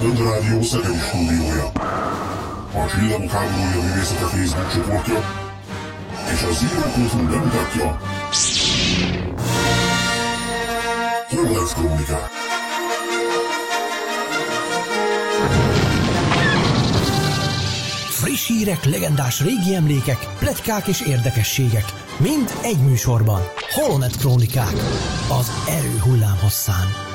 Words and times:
Rádió 0.00 0.62
Szegedi 0.62 0.98
stúdiója. 0.98 1.66
A 2.74 2.86
Csillagok 2.90 3.30
háborúja 3.30 3.82
művészete 3.82 4.24
Facebook 4.24 4.72
csoportja 4.72 5.18
és 6.32 6.42
a 6.42 6.52
Zero 6.52 6.90
Kultúr 6.94 7.30
bemutatja 7.30 8.00
Hornet 11.28 11.74
Krónikák. 11.74 12.28
Friss 18.10 18.46
hírek, 18.46 18.84
legendás 18.84 19.40
régi 19.40 19.74
emlékek, 19.74 20.28
pletykák 20.38 20.86
és 20.86 21.00
érdekességek. 21.00 21.84
Mind 22.16 22.52
egy 22.62 22.78
műsorban. 22.78 23.40
Holonet 23.70 24.16
Krónikák. 24.16 24.74
Az 25.40 25.50
erő 25.68 25.98
hullám 25.98 26.38
hosszán. 26.42 27.09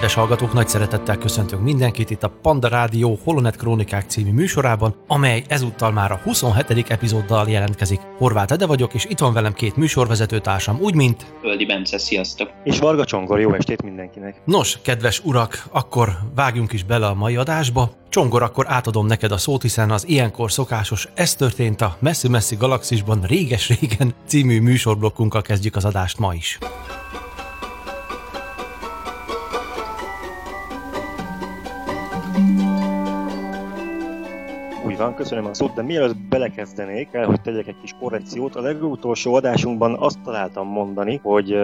Kedves 0.00 0.18
hallgatók, 0.18 0.52
nagy 0.52 0.68
szeretettel 0.68 1.18
köszöntünk 1.18 1.62
mindenkit 1.62 2.10
itt 2.10 2.22
a 2.22 2.32
Panda 2.42 2.68
Rádió 2.68 3.18
Holonet 3.24 3.56
Krónikák 3.56 4.08
című 4.08 4.32
műsorában, 4.32 4.94
amely 5.06 5.42
ezúttal 5.48 5.92
már 5.92 6.12
a 6.12 6.20
27. 6.22 6.90
epizóddal 6.90 7.48
jelentkezik. 7.48 8.00
Horváth 8.18 8.52
Ede 8.52 8.66
vagyok, 8.66 8.94
és 8.94 9.04
itt 9.04 9.18
van 9.18 9.32
velem 9.32 9.52
két 9.52 9.76
műsorvezetőtársam, 9.76 10.78
úgy 10.80 10.94
mint... 10.94 11.26
Földi 11.40 11.66
Bence, 11.66 11.98
sziasztok! 11.98 12.50
És 12.64 12.78
Varga 12.78 13.04
Csongor, 13.04 13.40
jó 13.40 13.52
estét 13.52 13.82
mindenkinek! 13.82 14.42
Nos, 14.44 14.78
kedves 14.82 15.20
urak, 15.24 15.64
akkor 15.70 16.18
vágjunk 16.34 16.72
is 16.72 16.84
bele 16.84 17.06
a 17.06 17.14
mai 17.14 17.36
adásba. 17.36 17.90
Csongor, 18.08 18.42
akkor 18.42 18.64
átadom 18.68 19.06
neked 19.06 19.32
a 19.32 19.38
szót, 19.38 19.62
hiszen 19.62 19.90
az 19.90 20.08
ilyenkor 20.08 20.52
szokásos 20.52 21.08
Ez 21.14 21.34
történt 21.34 21.80
a 21.80 21.96
Messzi-Messzi 21.98 22.56
Galaxisban 22.56 23.20
réges-régen 23.22 24.14
című 24.26 24.60
műsorblokkunkkal 24.60 25.42
kezdjük 25.42 25.76
az 25.76 25.84
adást 25.84 26.18
ma 26.18 26.34
is. 26.34 26.58
Van, 35.00 35.14
köszönöm 35.14 35.46
a 35.46 35.54
szót, 35.54 35.74
de 35.74 35.82
mielőtt 35.82 36.16
belekezdenék, 36.16 37.08
el, 37.12 37.26
hogy 37.26 37.40
tegyek 37.40 37.66
egy 37.66 37.80
kis 37.80 37.94
korrekciót. 38.00 38.56
A 38.56 38.60
legutolsó 38.60 39.34
adásunkban 39.34 39.96
azt 39.98 40.20
találtam 40.24 40.68
mondani, 40.68 41.20
hogy 41.22 41.56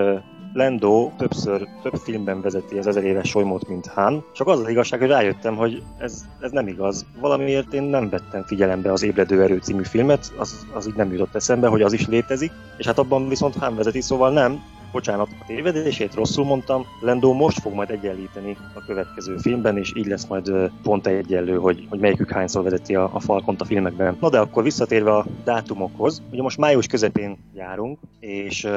Lendo 0.52 1.10
többször, 1.16 1.68
több 1.82 1.94
filmben 1.94 2.40
vezeti 2.40 2.78
az 2.78 2.86
ezer 2.86 3.04
éves 3.04 3.28
solymót, 3.28 3.68
mint 3.68 3.86
Han. 3.86 4.24
Csak 4.34 4.46
az 4.46 4.60
az 4.60 4.68
igazság, 4.68 5.00
hogy 5.00 5.08
rájöttem, 5.08 5.56
hogy 5.56 5.82
ez, 5.98 6.24
ez 6.40 6.50
nem 6.50 6.68
igaz. 6.68 7.06
Valamiért 7.20 7.72
én 7.72 7.82
nem 7.82 8.08
vettem 8.08 8.42
figyelembe 8.42 8.92
az 8.92 9.02
Ébredő 9.02 9.42
Erő 9.42 9.58
című 9.58 9.82
filmet, 9.82 10.32
az, 10.38 10.66
az 10.74 10.86
így 10.86 10.94
nem 10.94 11.12
jutott 11.12 11.34
eszembe, 11.34 11.68
hogy 11.68 11.82
az 11.82 11.92
is 11.92 12.06
létezik, 12.06 12.52
és 12.76 12.86
hát 12.86 12.98
abban 12.98 13.28
viszont 13.28 13.56
Han 13.56 13.76
vezeti, 13.76 14.00
szóval 14.00 14.32
nem, 14.32 14.62
bocsánat 14.96 15.28
a 15.40 15.44
tévedését, 15.46 16.14
rosszul 16.14 16.44
mondtam, 16.44 16.86
Lendo 17.00 17.32
most 17.32 17.60
fog 17.60 17.74
majd 17.74 17.90
egyenlíteni 17.90 18.56
a 18.74 18.84
következő 18.86 19.36
filmben, 19.36 19.78
és 19.78 19.92
így 19.96 20.06
lesz 20.06 20.26
majd 20.26 20.52
pont 20.82 21.06
egyenlő, 21.06 21.56
hogy, 21.56 21.86
hogy 21.88 21.98
melyikük 21.98 22.30
hányszor 22.30 22.62
vezeti 22.62 22.94
a, 22.94 23.10
a 23.12 23.20
Falkont 23.20 23.60
a 23.60 23.64
filmekben. 23.64 24.16
Na 24.20 24.30
de 24.30 24.38
akkor 24.38 24.62
visszatérve 24.62 25.16
a 25.16 25.26
dátumokhoz, 25.44 26.22
ugye 26.32 26.42
most 26.42 26.58
május 26.58 26.86
közepén 26.86 27.38
járunk, 27.54 27.98
és 28.20 28.68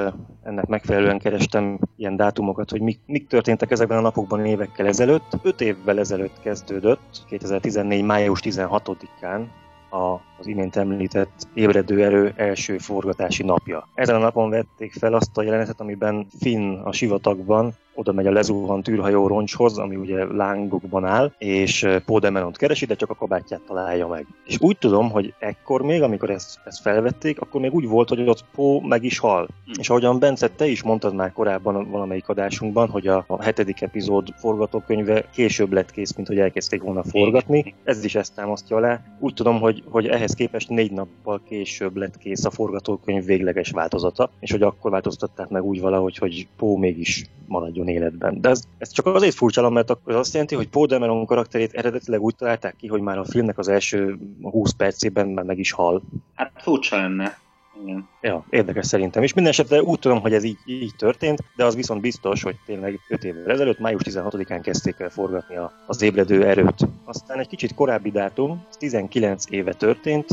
ennek 0.44 0.66
megfelelően 0.66 1.20
kerestem 1.20 1.80
ilyen 1.95 2.16
dátumokat, 2.16 2.70
hogy 2.70 2.81
mik, 2.81 3.00
mik 3.06 3.28
történtek 3.28 3.72
ezekben 3.72 3.98
a 3.98 4.02
napokban 4.02 4.45
évekkel 4.45 4.88
ezelőtt. 4.88 5.38
Öt 5.42 5.61
évvel 5.61 5.99
ezelőtt 5.99 6.39
kezdődött, 6.42 7.23
2014. 7.27 8.04
május 8.04 8.39
16-án 8.43 9.45
a, 9.89 10.14
az 10.39 10.48
imént 10.48 10.76
említett 10.76 11.48
ébredő 11.54 12.04
erő 12.04 12.33
első 12.36 12.77
forgatási 12.77 13.44
napja. 13.44 13.88
Ezen 13.94 14.16
a 14.16 14.20
napon 14.20 14.50
vették 14.50 14.94
fel 14.94 15.14
azt 15.14 15.38
a 15.38 15.42
jelenetet, 15.42 15.80
amiben 15.80 16.27
Finn 16.39 16.77
a 16.77 16.92
sivatagban 16.92 17.76
oda 17.99 18.11
megy 18.11 18.27
a 18.27 18.32
lezuhant 18.32 18.87
űrhajó 18.87 19.27
roncshoz, 19.27 19.77
ami 19.77 19.95
ugye 19.95 20.26
lángokban 20.26 21.05
áll, 21.05 21.32
és 21.37 21.87
Podemelont 22.05 22.58
keresi, 22.58 22.86
de 22.86 22.95
csak 22.95 23.10
a 23.10 23.15
kabátját 23.15 23.61
találja 23.67 24.08
meg. 24.08 24.26
És 24.45 24.58
úgy 24.60 24.77
tudom, 24.77 25.10
hogy 25.10 25.33
ekkor 25.39 25.82
még, 25.82 26.02
amikor 26.02 26.30
ezt, 26.30 26.60
ezt 26.65 26.82
felvették, 26.82 27.42
akkor 27.42 27.61
még 27.61 27.73
úgy 27.73 27.87
volt, 27.87 28.10
hogy 28.10 28.30
ott 28.30 28.45
Pó 28.55 28.80
meg 28.80 29.04
is 29.04 29.20
hal. 29.20 29.48
Hmm. 29.65 29.73
És 29.77 29.89
ahogyan 29.89 30.20
Bence, 30.20 30.48
te 30.48 30.65
is 30.65 30.83
mondtad 30.83 31.15
már 31.15 31.32
korábban 31.33 31.89
valamelyik 31.89 32.30
adásunkban, 32.30 32.89
hogy 32.89 33.08
a, 33.08 33.23
a 33.27 33.42
hetedik 33.42 33.82
epizód 33.82 34.27
forgatókönyve 34.36 35.30
később 35.33 35.73
lett 35.73 35.92
kész, 35.92 36.16
mint 36.16 36.27
hogy 36.27 36.39
elkezdték 36.39 36.81
volna 36.81 37.04
forgatni. 37.04 37.73
Ez 37.83 38.04
is 38.04 38.16
ezt 38.16 38.36
támasztja 38.36 38.76
alá. 38.76 39.02
Úgy 39.20 39.33
tudom, 39.33 39.60
hogy, 39.60 39.83
hogy 39.89 40.08
ehhez 40.08 40.33
képest 40.33 40.70
négy 40.70 40.92
nappal 40.92 41.42
később 41.48 41.95
lett 41.95 42.17
kész 42.17 42.45
a 42.45 42.52
forgatókönyv 42.52 43.26
végleges 43.26 43.71
változata, 43.71 44.30
és 44.39 44.52
hogy 44.52 44.61
akkor 44.61 44.92
változtatták 44.92 45.49
meg 45.49 45.64
úgy 45.64 45.81
valahogy, 45.81 46.17
hogy 46.17 46.48
Pó 46.58 46.77
mégis 46.77 47.26
maradjon 47.49 47.89
életben. 47.89 48.42
De 48.42 48.50
ez, 48.50 48.64
ez 48.77 48.92
csak 48.92 49.05
azért 49.05 49.36
furcsa, 49.36 49.70
mert 49.70 49.89
akkor 49.89 50.16
azt 50.16 50.33
jelenti, 50.33 50.55
hogy 50.55 50.70
Paul 50.70 50.86
Dameron 50.86 51.26
karakterét 51.26 51.73
eredetileg 51.73 52.22
úgy 52.22 52.36
találták 52.36 52.76
ki, 52.76 52.88
hogy 52.88 53.02
már 53.02 53.17
a 53.17 53.26
filmnek 53.26 53.58
az 53.58 53.67
első 53.67 54.17
20 54.42 54.72
percében 54.72 55.27
már 55.27 55.45
meg 55.45 55.60
is 55.60 55.72
hal. 55.72 56.02
Hát 56.36 56.52
furcsa 56.55 56.95
lenne. 56.95 57.38
Igen. 57.83 58.08
Ja, 58.22 58.45
érdekes 58.49 58.86
szerintem. 58.86 59.23
És 59.23 59.33
minden 59.33 59.52
esetre 59.52 59.82
úgy 59.82 59.99
tudom, 59.99 60.22
hogy 60.22 60.33
ez 60.33 60.44
így, 60.44 60.58
így 60.66 60.95
történt, 60.98 61.44
de 61.55 61.66
az 61.66 61.76
viszont 61.76 62.02
biztos, 62.02 62.44
hogy 62.44 62.55
tényleg 62.66 62.99
5 63.10 63.23
évvel 63.23 63.52
ezelőtt, 63.52 63.80
május 63.80 64.02
16-án 64.05 64.60
kezdték 64.64 64.99
el 64.99 65.10
forgatni 65.10 65.55
a, 65.55 65.72
az 65.86 66.02
ébredő 66.02 66.45
erőt. 66.45 66.88
Aztán 67.05 67.39
egy 67.39 67.48
kicsit 67.48 67.73
korábbi 67.73 68.11
dátum, 68.11 68.66
19 68.78 69.44
éve 69.49 69.73
történt, 69.73 70.28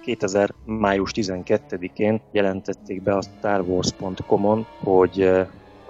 2000. 0.00 0.54
május 0.64 1.10
12-én 1.14 2.20
jelentették 2.32 3.02
be 3.02 3.14
a 3.14 3.22
StarWars.com-on, 3.22 4.66
hogy 4.78 5.30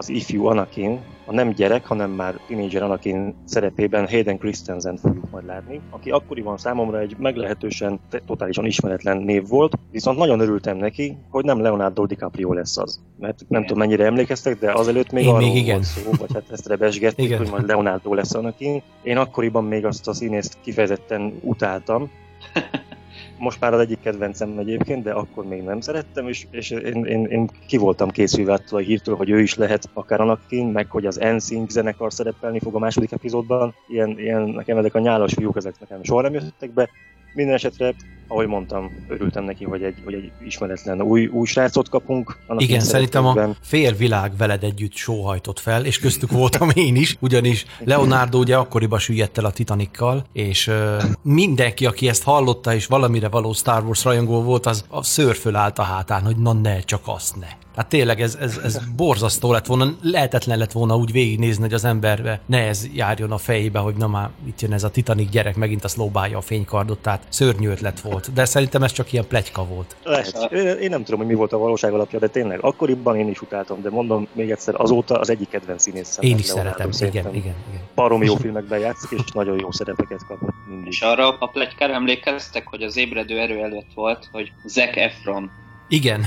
az 0.01 0.09
ifjú 0.09 0.47
Anakin, 0.47 1.01
a 1.27 1.33
nem 1.33 1.53
gyerek, 1.53 1.87
hanem 1.87 2.11
már 2.11 2.35
tínédzser 2.47 2.83
Anakin 2.83 3.35
szerepében 3.45 4.09
Hayden 4.09 4.39
Christensen 4.39 4.97
fogjuk 4.97 5.31
majd 5.31 5.47
látni, 5.47 5.81
aki 5.91 6.11
akkoriban 6.11 6.57
számomra 6.57 6.99
egy 7.01 7.17
meglehetősen 7.19 8.01
totálisan 8.27 8.67
ismeretlen 8.67 9.17
név 9.17 9.49
volt, 9.49 9.73
viszont 9.91 10.19
nagyon 10.19 10.41
örültem 10.41 10.77
neki, 10.77 11.17
hogy 11.31 11.45
nem 11.45 11.61
Leonardo 11.61 12.07
DiCaprio 12.07 12.53
lesz 12.53 12.77
az. 12.77 13.01
Mert 13.19 13.39
nem 13.39 13.47
igen. 13.49 13.63
tudom 13.63 13.79
mennyire 13.79 14.05
emlékeztek, 14.05 14.59
de 14.59 14.73
azelőtt 14.73 15.13
még 15.13 15.25
Én 15.25 15.29
arról 15.29 15.49
még 15.49 15.57
igen. 15.57 15.75
volt 15.75 15.87
szó, 15.87 16.11
vagy 16.19 16.33
hát 16.33 16.51
ezt 16.51 16.69
rebesgették, 16.69 17.25
igen. 17.25 17.39
hogy 17.39 17.51
majd 17.51 17.67
Leonardo 17.67 18.15
lesz 18.15 18.35
Anakin. 18.35 18.83
Én 19.03 19.17
akkoriban 19.17 19.65
még 19.65 19.85
azt 19.85 20.09
a 20.09 20.13
színészt 20.13 20.57
kifejezetten 20.63 21.39
utáltam, 21.43 22.11
most 23.41 23.61
már 23.61 23.75
az 23.75 23.81
egyik 23.81 24.01
kedvencem 24.01 24.59
egyébként, 24.59 25.03
de 25.03 25.13
akkor 25.13 25.45
még 25.45 25.63
nem 25.63 25.81
szerettem, 25.81 26.29
és, 26.29 26.47
és 26.51 26.71
én, 26.71 27.05
én, 27.05 27.25
én 27.25 27.51
ki 27.67 27.77
voltam 27.77 28.11
készülve 28.11 28.53
attól 28.53 28.79
a 28.79 28.83
hírtől, 28.83 29.17
hogy 29.17 29.31
ő 29.31 29.41
is 29.41 29.55
lehet 29.55 29.89
akár 29.93 30.21
Anakin, 30.21 30.67
meg 30.67 30.91
hogy 30.91 31.07
az 31.07 31.17
NSYNC 31.17 31.71
zenekar 31.71 32.13
szerepelni 32.13 32.59
fog 32.59 32.75
a 32.75 32.79
második 32.79 33.13
epizódban. 33.13 33.75
Ilyen, 33.89 34.19
ilyen 34.19 34.43
nekem 34.43 34.79
ezek 34.79 34.95
a 34.95 34.99
nyálas 34.99 35.33
fiúk, 35.35 35.57
ezek 35.57 35.75
nekem 35.81 36.03
soha 36.03 36.21
nem 36.21 36.33
jöttek 36.33 36.71
be. 36.71 36.89
Minden 37.35 37.55
esetre, 37.55 37.95
ahogy 38.31 38.47
mondtam, 38.47 38.91
örültem 39.09 39.45
neki, 39.45 39.65
hogy 39.65 39.83
egy, 39.83 39.95
hogy 40.05 40.15
egy 40.15 40.31
ismeretlen 40.47 41.03
új, 41.03 41.27
új 41.27 41.47
srácot 41.47 41.89
kapunk. 41.89 42.39
Igen, 42.57 42.81
szerintem 42.81 43.27
a 43.27 43.49
fél 43.63 43.93
világ 43.93 44.37
veled 44.37 44.63
együtt 44.63 44.95
sóhajtott 44.95 45.59
fel, 45.59 45.85
és 45.85 45.99
köztük 45.99 46.31
voltam 46.31 46.69
én 46.87 46.97
is, 46.97 47.17
ugyanis 47.21 47.67
Leonardo 47.85 48.39
ugye 48.39 48.57
akkoriban 48.57 48.99
süllyedt 48.99 49.39
el 49.39 49.45
a 49.45 49.51
Titanikkal, 49.51 50.25
és 50.33 50.67
uh, 50.67 51.03
mindenki, 51.23 51.87
aki 51.87 52.09
ezt 52.09 52.23
hallotta, 52.23 52.75
és 52.75 52.87
valamire 52.87 53.29
való 53.29 53.53
Star 53.53 53.85
Wars 53.85 54.05
rajongó 54.05 54.43
volt, 54.43 54.67
az 54.67 54.85
a 54.89 55.03
szőr 55.03 55.37
fölállt 55.37 55.79
a 55.79 55.83
hátán, 55.83 56.23
hogy 56.23 56.37
na 56.37 56.53
ne, 56.53 56.81
csak 56.81 57.01
azt 57.05 57.37
ne. 57.37 57.49
Hát 57.77 57.89
tényleg 57.89 58.21
ez, 58.21 58.35
ez, 58.41 58.61
ez 58.65 58.81
borzasztó 58.97 59.53
lett 59.53 59.67
volna, 59.67 59.95
lehetetlen 60.03 60.59
lett 60.59 60.73
volna 60.73 60.97
úgy 60.97 61.13
végignézni, 61.13 61.63
hogy 61.63 61.73
az 61.73 61.85
emberbe 61.85 62.41
ne 62.47 62.59
ez 62.59 62.87
járjon 62.95 63.33
a 63.33 63.39
fejébe, 63.39 63.79
hogy 63.79 63.95
na 63.95 64.07
már 64.07 64.31
itt 64.47 64.61
jön 64.61 64.73
ez 64.73 64.85
a 64.85 64.91
Titanic 64.91 65.31
gyerek, 65.31 65.57
megint 65.57 65.85
azt 65.85 65.97
lóbálja 65.97 66.39
a 66.39 66.41
fénykardot, 66.41 66.99
tehát 66.99 67.27
szörnyű 67.29 67.69
ötlet 67.69 68.01
volt. 68.01 68.20
De 68.27 68.45
szerintem 68.45 68.83
ez 68.83 68.93
csak 68.93 69.13
ilyen 69.13 69.27
plegyka 69.27 69.65
volt. 69.65 69.97
Lehet. 70.05 70.53
Én 70.81 70.91
nem 70.91 71.05
tudom, 71.05 71.19
hogy 71.19 71.29
mi 71.29 71.35
volt 71.35 71.53
a 71.53 71.59
valóság 71.59 71.93
alapja, 71.93 72.19
de 72.19 72.29
tényleg 72.29 72.59
akkoriban 72.63 73.17
én 73.17 73.29
is 73.29 73.41
utáltam, 73.41 73.83
de 73.83 73.91
mondom 73.91 74.29
még 74.33 74.51
egyszer, 74.51 74.75
azóta 74.77 75.19
az 75.19 75.31
egyik 75.31 75.49
kedvenc 75.49 75.83
színészem. 75.83 76.25
Én 76.25 76.39
is 76.39 76.45
szeretem, 76.45 76.91
igen, 76.99 77.35
igen, 77.35 77.35
igen. 77.35 77.55
Barom 77.95 78.23
jó 78.23 78.37
filmekben 78.43 78.79
játszik, 78.79 79.11
és 79.11 79.33
nagyon 79.33 79.59
jó 79.59 79.71
szerepeket 79.71 80.27
kapott 80.27 80.55
mindig. 80.69 80.93
És 80.93 81.01
arra 81.01 81.37
a 81.39 81.47
plegykára 81.47 81.93
emlékeztek, 81.93 82.69
hogy 82.69 82.83
az 82.83 82.97
ébredő 82.97 83.39
erő 83.39 83.59
előtt 83.59 83.93
volt, 83.95 84.29
hogy 84.33 84.53
Zac 84.65 84.97
Efron 84.97 85.51
igen. 85.91 86.27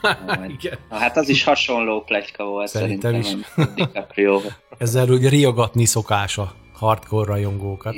Igen. 0.58 0.78
Na, 0.90 0.96
hát 0.96 1.16
az 1.16 1.28
is 1.28 1.44
hasonló 1.44 2.00
plegyka 2.00 2.44
volt 2.44 2.68
szerintem, 2.68 3.22
szerintem 3.22 3.44
is. 3.56 3.64
DiCaprio. 3.74 4.40
Ezzel 4.78 5.08
úgy 5.08 5.28
riogatni 5.28 5.84
szokása 5.84 6.54
hardcore 6.84 7.32
rajongókat. 7.32 7.94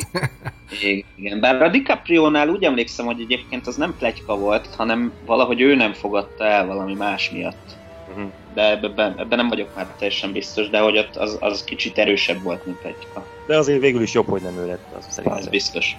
Igen, 1.17 1.41
bár 1.41 1.63
a 1.63 1.69
DiCaprio-nál 1.69 2.49
úgy 2.49 2.65
emlékszem, 2.65 3.07
hogy 3.07 3.21
egyébként 3.21 3.67
az 3.67 3.77
nem 3.77 3.95
plegyka 3.99 4.39
volt, 4.39 4.75
hanem 4.77 5.13
valahogy 5.27 5.61
ő 5.61 5.75
nem 5.75 5.93
fogadta 5.93 6.45
el 6.45 6.67
valami 6.67 6.95
más 6.95 7.31
miatt. 7.31 7.77
Uh-huh. 8.09 8.31
de 8.55 8.71
ebben, 8.71 9.19
ebben 9.19 9.39
nem 9.39 9.49
vagyok 9.49 9.75
már 9.75 9.87
teljesen 9.87 10.33
biztos, 10.33 10.69
de 10.69 10.79
hogy 10.79 10.99
ott 10.99 11.17
az, 11.17 11.37
az 11.41 11.65
kicsit 11.65 11.99
erősebb 11.99 12.43
volt, 12.43 12.67
mint 12.67 12.83
egy 12.83 13.07
de 13.47 13.57
azért 13.57 13.81
végül 13.81 14.03
is 14.03 14.13
jobb, 14.13 14.29
hogy 14.29 14.43
nem 14.43 14.59
ő 14.59 14.67
lett 14.67 14.87
az 14.99 15.07
szerintem. 15.09 15.39
Az 15.39 15.49
biztos. 15.49 15.97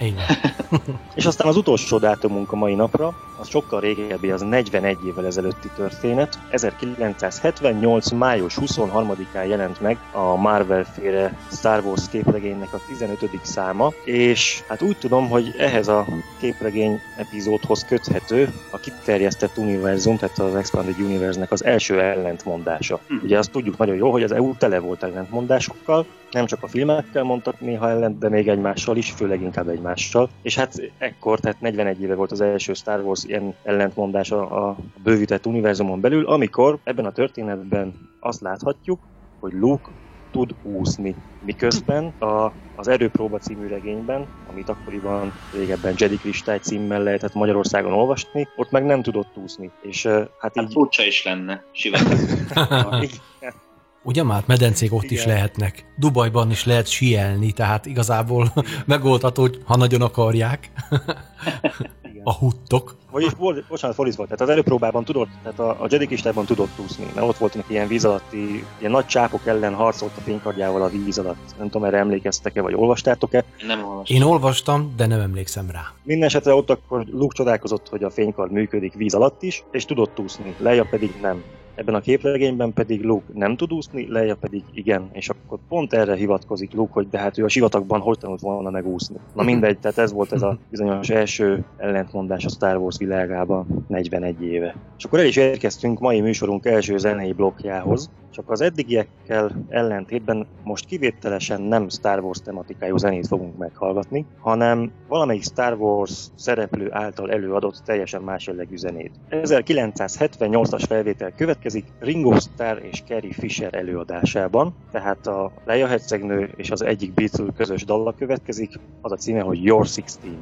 és 1.15 1.25
aztán 1.25 1.47
az 1.47 1.57
utolsó 1.57 1.97
dátumunk 1.97 2.51
a 2.51 2.55
mai 2.55 2.73
napra, 2.73 3.15
az 3.39 3.49
sokkal 3.49 3.79
régebbi, 3.79 4.29
az 4.29 4.41
41 4.41 4.97
évvel 5.07 5.25
ezelőtti 5.25 5.69
történet. 5.75 6.39
1978. 6.49 8.11
május 8.11 8.57
23-án 8.61 9.47
jelent 9.47 9.81
meg 9.81 9.97
a 10.11 10.35
Marvel 10.35 10.83
féle 10.83 11.37
Star 11.51 11.83
Wars 11.85 12.09
képregénynek 12.09 12.73
a 12.73 12.79
15. 12.87 13.29
száma, 13.41 13.93
és 14.03 14.63
hát 14.67 14.81
úgy 14.81 14.97
tudom, 14.97 15.29
hogy 15.29 15.55
ehhez 15.57 15.87
a 15.87 16.05
képregény 16.39 16.99
epizódhoz 17.17 17.85
köthető 17.85 18.53
a 18.69 18.77
kiterjesztett 18.77 19.57
univerzum, 19.57 20.17
tehát 20.17 20.39
az 20.39 20.55
Expanded 20.55 20.99
Universe-nek 20.99 21.51
az 21.51 21.63
első 21.63 22.01
ellentmondása. 22.01 22.99
Hm. 23.07 23.15
Ugye 23.23 23.37
azt 23.37 23.51
tudjuk 23.51 23.77
nagyon 23.77 23.95
jó, 23.95 24.11
hogy 24.11 24.23
az 24.23 24.31
EU 24.31 24.55
tele 24.55 24.79
volt 24.79 25.03
ellentmondásokkal, 25.03 26.05
nem 26.31 26.45
csak 26.45 26.63
a 26.63 26.67
filmekkel 26.67 27.23
mondtak 27.23 27.59
néha 27.59 27.89
ellent, 27.89 28.19
de 28.19 28.29
még 28.29 28.47
egymással 28.47 28.97
is, 28.97 29.11
főleg 29.11 29.41
inkább 29.41 29.67
egymással. 29.67 30.29
És 30.41 30.55
hát 30.55 30.91
ekkor, 30.97 31.39
tehát 31.39 31.61
41 31.61 32.01
éve 32.01 32.15
volt 32.15 32.31
az 32.31 32.41
első 32.41 32.73
Star 32.73 33.01
Wars 33.01 33.23
ilyen 33.23 33.55
ellentmondás 33.63 34.31
a, 34.31 34.69
a 34.69 34.77
bővített 35.03 35.45
univerzumon 35.45 36.01
belül, 36.01 36.25
amikor 36.25 36.77
ebben 36.83 37.05
a 37.05 37.11
történetben 37.11 37.93
azt 38.19 38.41
láthatjuk, 38.41 38.99
hogy 39.39 39.53
Luke 39.53 39.89
tud 40.31 40.55
úszni. 40.63 41.15
Miközben 41.45 42.13
a, 42.19 42.51
az 42.75 42.87
Erőpróba 42.87 43.37
című 43.37 43.67
regényben, 43.67 44.27
amit 44.49 44.69
akkoriban 44.69 45.33
régebben 45.53 45.93
Jedi 45.97 46.17
Kristály 46.17 46.59
címmel 46.59 47.03
lehetett 47.03 47.33
Magyarországon 47.33 47.93
olvasni, 47.93 48.47
ott 48.55 48.71
meg 48.71 48.85
nem 48.85 49.01
tudott 49.01 49.37
úszni. 49.37 49.71
És 49.81 50.05
hát, 50.05 50.29
hát 50.39 50.61
így... 50.61 50.71
furcsa 50.71 51.03
is 51.03 51.23
lenne, 51.23 51.63
sivatag. 51.71 52.17
Ugye 54.07 54.23
már 54.23 54.43
medencék 54.45 54.93
ott 54.93 55.03
Igen. 55.03 55.17
is 55.17 55.25
lehetnek. 55.25 55.85
Dubajban 55.97 56.51
is 56.51 56.65
lehet 56.65 56.87
sielni, 56.87 57.51
tehát 57.51 57.85
igazából 57.85 58.53
megoldható, 58.85 59.41
hogy 59.41 59.61
ha 59.65 59.77
nagyon 59.77 60.01
akarják. 60.01 60.71
a 62.23 62.33
huttok. 62.33 62.95
Vagyis, 63.11 63.33
bocsánat, 63.69 63.95
fordítva, 63.95 64.23
tehát 64.23 64.41
az 64.41 64.49
előpróbában 64.49 65.03
tudott, 65.03 65.29
tehát 65.43 65.59
a, 65.59 65.69
a 65.69 65.87
Jedi 65.89 66.07
Kistályban 66.07 66.45
tudott 66.45 66.79
úszni, 66.83 67.05
mert 67.15 67.27
ott 67.27 67.37
voltak 67.37 67.65
ilyen 67.67 67.87
víz 67.87 68.05
alatti, 68.05 68.65
ilyen 68.79 68.91
nagy 68.91 69.05
csápok 69.05 69.47
ellen 69.47 69.73
harcolt 69.73 70.11
a 70.17 70.21
fénykardjával 70.21 70.81
a 70.81 70.89
víz 70.89 71.17
alatt. 71.17 71.55
Nem 71.57 71.69
tudom, 71.69 71.87
erre 71.87 71.97
emlékeztek-e, 71.97 72.61
vagy 72.61 72.73
olvastátok-e? 72.73 73.43
Nem 73.67 73.83
olvastam. 73.83 74.15
Én 74.15 74.21
olvastam, 74.21 74.93
de 74.95 75.05
nem 75.05 75.19
emlékszem 75.19 75.69
rá. 75.71 75.93
Minden 76.03 76.27
esetre 76.27 76.53
ott 76.53 76.69
akkor 76.69 77.05
Luke 77.11 77.35
csodálkozott, 77.35 77.89
hogy 77.89 78.03
a 78.03 78.09
fénykard 78.09 78.51
működik 78.51 78.93
víz 78.93 79.13
alatt 79.13 79.43
is, 79.43 79.63
és 79.71 79.85
tudott 79.85 80.19
úszni, 80.19 80.55
Leia 80.57 80.85
pedig 80.89 81.13
nem. 81.21 81.43
Ebben 81.77 81.95
a 81.95 81.99
képregényben 81.99 82.73
pedig 82.73 83.03
Luke 83.03 83.25
nem 83.33 83.55
tud 83.55 83.73
úszni, 83.73 84.07
Leia 84.09 84.35
pedig 84.35 84.63
igen, 84.73 85.09
és 85.13 85.29
akkor 85.29 85.59
pont 85.67 85.93
erre 85.93 86.15
hivatkozik 86.15 86.73
Luke, 86.73 86.93
hogy 86.93 87.09
de 87.09 87.19
hát 87.19 87.37
ő 87.37 87.43
a 87.43 87.47
sivatagban 87.49 87.99
hogy 87.99 88.17
tanult 88.17 88.39
volna 88.39 88.69
megúszni. 88.69 89.15
Na 89.35 89.43
mindegy, 89.43 89.79
tehát 89.79 89.97
ez 89.97 90.11
volt 90.11 90.31
ez 90.31 90.41
a 90.41 90.57
bizonyos 90.69 91.09
első 91.09 91.63
ellentmondás 91.77 92.45
a 92.45 92.49
Star 92.49 92.77
Wars 92.77 92.97
világában 92.97 93.85
41 93.87 94.41
éve. 94.41 94.75
És 94.97 95.03
akkor 95.03 95.19
el 95.19 95.25
is 95.25 95.35
érkeztünk 95.35 95.99
mai 95.99 96.21
műsorunk 96.21 96.65
első 96.65 96.97
zenei 96.97 97.33
blokkjához, 97.33 98.09
csak 98.31 98.49
az 98.49 98.61
eddigiekkel 98.61 99.51
ellentétben 99.69 100.47
most 100.63 100.85
kivételesen 100.85 101.61
nem 101.61 101.89
Star 101.89 102.19
Wars 102.19 102.41
tematikájú 102.41 102.97
zenét 102.97 103.27
fogunk 103.27 103.57
meghallgatni, 103.57 104.25
hanem 104.39 104.91
valamelyik 105.07 105.43
Star 105.43 105.73
Wars 105.73 106.25
szereplő 106.35 106.87
által 106.91 107.31
előadott 107.31 107.81
teljesen 107.85 108.21
más 108.21 108.47
jellegű 108.47 108.75
zenét. 108.75 109.11
1978-as 109.31 110.83
felvétel 110.87 111.31
következik 111.35 111.66
Ringo 111.99 112.39
Starr 112.39 112.77
és 112.91 113.03
Carrie 113.07 113.33
Fisher 113.33 113.73
előadásában, 113.73 114.75
tehát 114.91 115.27
a 115.27 115.51
Leia 115.65 115.87
hercegnő 115.87 116.49
és 116.55 116.71
az 116.71 116.81
egyik 116.81 117.13
Beatle 117.13 117.53
közös 117.57 117.85
dalla 117.85 118.13
következik, 118.13 118.79
az 119.01 119.11
a 119.11 119.15
címe, 119.15 119.41
hogy 119.41 119.63
Your 119.63 119.87
16. 119.89 120.35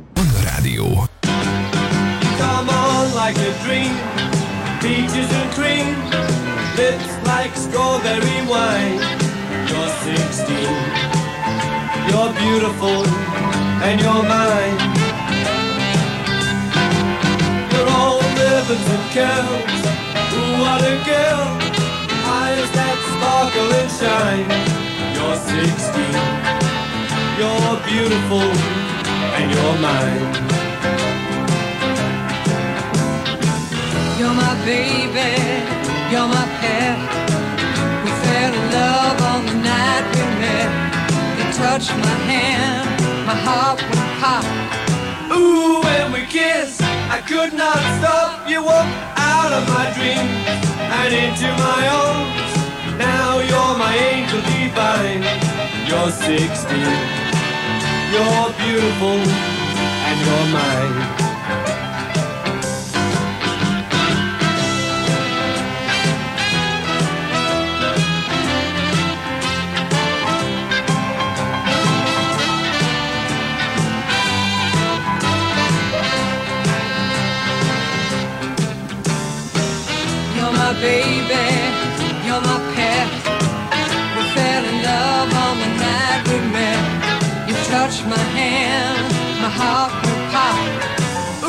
Rádió. 0.43 0.85
Come 2.37 2.71
on 2.71 3.05
like 3.25 3.39
a 3.39 3.63
dream, 3.63 3.95
peaches 4.79 5.31
and 5.41 5.53
cream. 5.53 6.33
lips 6.77 7.07
like 7.25 7.55
strawberry 7.55 8.39
wine. 8.51 8.99
You're 9.69 9.93
16, 10.03 10.57
you're 12.09 12.33
beautiful, 12.33 13.05
and 13.87 14.01
you're 14.01 14.23
mine. 14.23 14.77
You're 17.71 17.89
all 17.89 18.19
ribbons 18.19 18.87
and 18.95 19.05
curls. 19.13 19.94
What 20.61 20.81
a 20.81 20.95
girl! 21.09 21.43
Eyes 22.39 22.69
that 22.77 22.97
sparkle 23.11 23.71
and 23.79 23.89
shine. 23.99 24.49
You're 25.15 25.39
16, 25.39 26.15
you're 27.39 27.75
beautiful, 27.89 28.49
and 29.37 29.45
you're 29.53 29.77
mine. 29.87 30.25
You're 34.17 34.33
my 34.33 34.53
baby 34.65 35.75
you're 36.11 36.27
my 36.27 36.45
pet. 36.61 36.97
We 38.03 38.11
fell 38.23 38.53
in 38.53 38.71
love 38.71 39.21
on 39.31 39.45
the 39.45 39.55
night 39.55 40.05
we 40.13 40.23
met. 40.43 40.69
You 41.37 41.45
touched 41.53 41.91
my 41.97 42.17
hand, 42.29 42.87
my 43.25 43.35
heart 43.47 43.81
went 43.81 44.11
pop. 44.21 44.45
Ooh, 45.35 45.81
when 45.81 46.11
we 46.13 46.25
kissed, 46.27 46.81
I 46.81 47.21
could 47.27 47.53
not 47.53 47.79
stop. 47.97 48.47
You 48.47 48.63
walked 48.63 49.14
out 49.45 49.53
of 49.61 49.67
my 49.69 49.85
dreams 49.93 50.45
and 50.99 51.13
into 51.13 51.49
my 51.65 51.81
arms. 52.01 52.51
Now 52.97 53.39
you're 53.49 53.77
my 53.77 53.93
angel 53.95 54.41
divine. 54.41 55.21
You're 55.87 56.09
16. 56.09 56.79
You're 58.13 58.49
beautiful 58.63 59.19
and 60.07 60.17
you're 60.25 60.47
mine. 60.57 61.24
Baby, 80.85 81.45
you're 82.25 82.43
my 82.51 82.59
pet. 82.75 83.09
We 84.15 84.21
fell 84.37 84.63
in 84.71 84.77
love 84.91 85.29
on 85.45 85.55
the 85.63 85.71
night 85.85 86.21
we 86.29 86.37
met. 86.57 86.81
You 87.49 87.55
touched 87.73 88.05
my 88.15 88.25
hand, 88.37 89.05
my 89.41 89.51
heart 89.59 89.91
would 90.03 90.23
pop. 90.33 90.57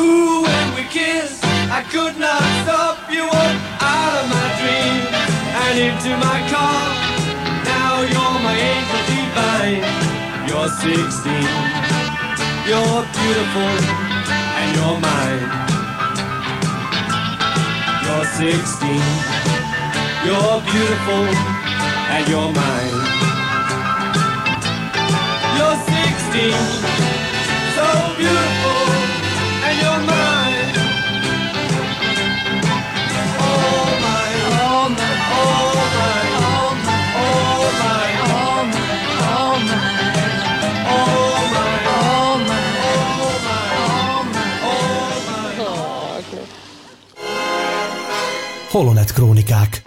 Ooh, 0.01 0.41
when 0.47 0.67
we 0.77 0.83
kissed, 0.97 1.39
I 1.79 1.81
could 1.93 2.15
not 2.17 2.43
stop. 2.63 2.95
You 3.13 3.23
out 3.93 4.13
of 4.19 4.25
my 4.35 4.47
dreams 4.59 5.09
and 5.61 5.75
into 5.85 6.11
my 6.27 6.39
car. 6.53 6.81
Now 7.73 7.93
you're 8.11 8.37
my 8.47 8.57
angel 8.73 9.01
divine. 9.13 9.85
You're 10.47 10.71
16, 10.81 11.45
you're 12.69 13.03
beautiful, 13.17 13.73
and 14.59 14.67
you're 14.75 14.99
mine. 15.09 15.76
You're 18.27 18.51
16. 18.51 18.89
You're 20.25 20.61
beautiful 20.61 21.23
and 22.11 22.27
you're 22.27 22.51
mine. 22.51 22.93
You're 25.55 25.77
16. 26.51 26.96
Holonet 48.77 49.13
Krónikák 49.13 49.81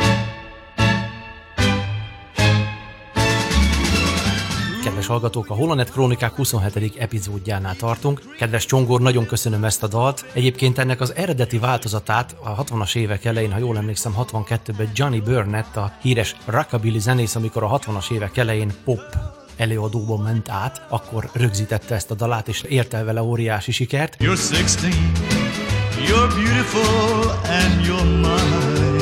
Kedves 4.82 5.06
hallgatók, 5.06 5.50
a 5.50 5.54
Holonet 5.54 5.90
Krónikák 5.90 6.34
27. 6.34 6.96
epizódjánál 6.96 7.76
tartunk. 7.76 8.20
Kedves 8.38 8.64
Csongor, 8.64 9.00
nagyon 9.00 9.26
köszönöm 9.26 9.64
ezt 9.64 9.82
a 9.82 9.86
dalt. 9.86 10.24
Egyébként 10.32 10.78
ennek 10.78 11.00
az 11.00 11.14
eredeti 11.14 11.58
változatát 11.58 12.36
a 12.42 12.64
60-as 12.64 12.96
évek 12.96 13.24
elején, 13.24 13.52
ha 13.52 13.58
jól 13.58 13.76
emlékszem, 13.76 14.14
62-ben 14.18 14.90
Johnny 14.94 15.20
Burnett, 15.20 15.76
a 15.76 15.92
híres 16.02 16.36
rockabilly 16.44 16.98
zenész, 16.98 17.34
amikor 17.34 17.62
a 17.62 17.78
60-as 17.78 18.12
évek 18.12 18.36
elején 18.36 18.72
pop 18.84 19.16
előadóban 19.56 20.20
ment 20.20 20.48
át, 20.48 20.86
akkor 20.88 21.30
rögzítette 21.32 21.94
ezt 21.94 22.10
a 22.10 22.14
dalát, 22.14 22.48
és 22.48 22.62
érte 22.62 22.96
el 22.96 23.04
vele 23.04 23.22
óriási 23.22 23.72
sikert. 23.72 24.16
You're 24.18 24.48
16. 24.48 25.69
You're 26.06 26.28
beautiful 26.34 27.30
and 27.44 27.86
you're 27.86 28.04
mine. 28.04 28.99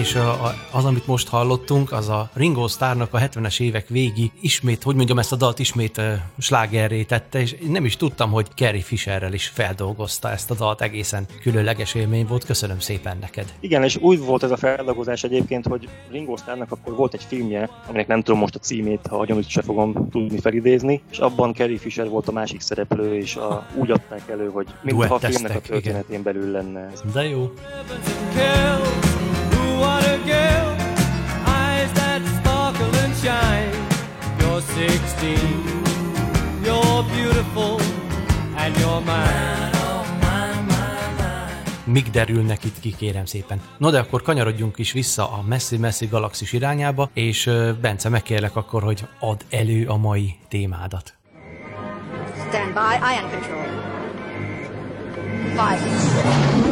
És 0.00 0.14
a, 0.14 0.44
a, 0.44 0.54
az, 0.70 0.84
amit 0.84 1.06
most 1.06 1.28
hallottunk, 1.28 1.92
az 1.92 2.08
a 2.08 2.30
Ringo 2.34 2.68
Starrnak 2.68 3.14
a 3.14 3.18
70-es 3.18 3.60
évek 3.60 3.88
végi 3.88 4.30
ismét, 4.40 4.82
hogy 4.82 4.94
mondjam, 4.94 5.18
ezt 5.18 5.32
a 5.32 5.36
dalt 5.36 5.58
ismét 5.58 5.98
uh, 5.98 6.12
slágerré 6.38 7.02
tette, 7.02 7.40
és 7.40 7.56
nem 7.68 7.84
is 7.84 7.96
tudtam, 7.96 8.30
hogy 8.30 8.46
Carrie 8.54 8.82
Fisherrel 8.82 9.32
is 9.32 9.46
feldolgozta 9.46 10.30
ezt 10.30 10.50
a 10.50 10.54
dalt, 10.54 10.82
egészen 10.82 11.26
különleges 11.40 11.94
élmény 11.94 12.26
volt. 12.26 12.44
Köszönöm 12.44 12.78
szépen 12.78 13.16
neked. 13.20 13.52
Igen, 13.60 13.82
és 13.82 13.96
úgy 13.96 14.18
volt 14.18 14.42
ez 14.42 14.50
a 14.50 14.56
feldolgozás 14.56 15.24
egyébként, 15.24 15.66
hogy 15.66 15.88
Ringo 16.10 16.36
Starrnak 16.36 16.72
akkor 16.72 16.94
volt 16.94 17.14
egy 17.14 17.24
filmje, 17.24 17.70
aminek 17.88 18.06
nem 18.06 18.22
tudom 18.22 18.40
most 18.40 18.54
a 18.54 18.58
címét, 18.58 19.06
ha 19.10 19.16
agyon 19.18 19.42
se 19.42 19.62
fogom 19.62 20.08
tudni 20.10 20.40
felidézni, 20.40 21.02
és 21.10 21.18
abban 21.18 21.54
Carrie 21.54 21.78
Fisher 21.78 22.08
volt 22.08 22.28
a 22.28 22.32
másik 22.32 22.60
szereplő, 22.60 23.16
és 23.16 23.36
a, 23.36 23.66
úgy 23.74 23.90
adták 23.90 24.22
elő, 24.28 24.48
hogy 24.48 24.66
mintha 24.82 25.14
a 25.14 25.18
filmnek 25.18 25.56
a 25.56 25.60
történetén 25.60 26.04
igen. 26.08 26.22
belül 26.22 26.50
lenne 26.50 26.90
ez. 26.92 27.00
De 27.12 27.24
jó. 27.28 27.52
You're 34.38 34.60
16, 34.60 35.38
you're 36.64 37.04
beautiful, 37.14 37.80
and 38.56 38.76
you're 38.76 39.02
mine. 39.04 39.70
Mik 41.92 42.10
derülnek 42.10 42.64
itt 42.64 42.80
ki, 42.80 42.94
kérem 42.96 43.24
szépen. 43.24 43.60
No 43.78 43.90
de 43.90 43.98
akkor 43.98 44.22
kanyarodjunk 44.22 44.78
is 44.78 44.92
vissza 44.92 45.32
a 45.32 45.42
messzi-messzi 45.42 46.06
galaxis 46.06 46.52
irányába, 46.52 47.10
és 47.14 47.50
Bence, 47.80 48.08
megkérlek 48.08 48.56
akkor, 48.56 48.82
hogy 48.82 49.04
add 49.20 49.40
elő 49.50 49.86
a 49.86 49.96
mai 49.96 50.36
témádat. 50.48 51.14
Stand 52.48 52.72
by, 52.72 53.14
ion 53.14 53.30
control. 53.30 53.64
Five. 55.54 56.69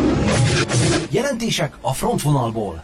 Jelentések 1.11 1.77
a 1.81 1.93
frontvonalból. 1.93 2.83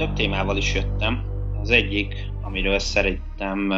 több 0.00 0.12
témával 0.12 0.56
is 0.56 0.74
jöttem. 0.74 1.24
Az 1.60 1.70
egyik, 1.70 2.14
amiről 2.42 2.78
szerintem 2.78 3.68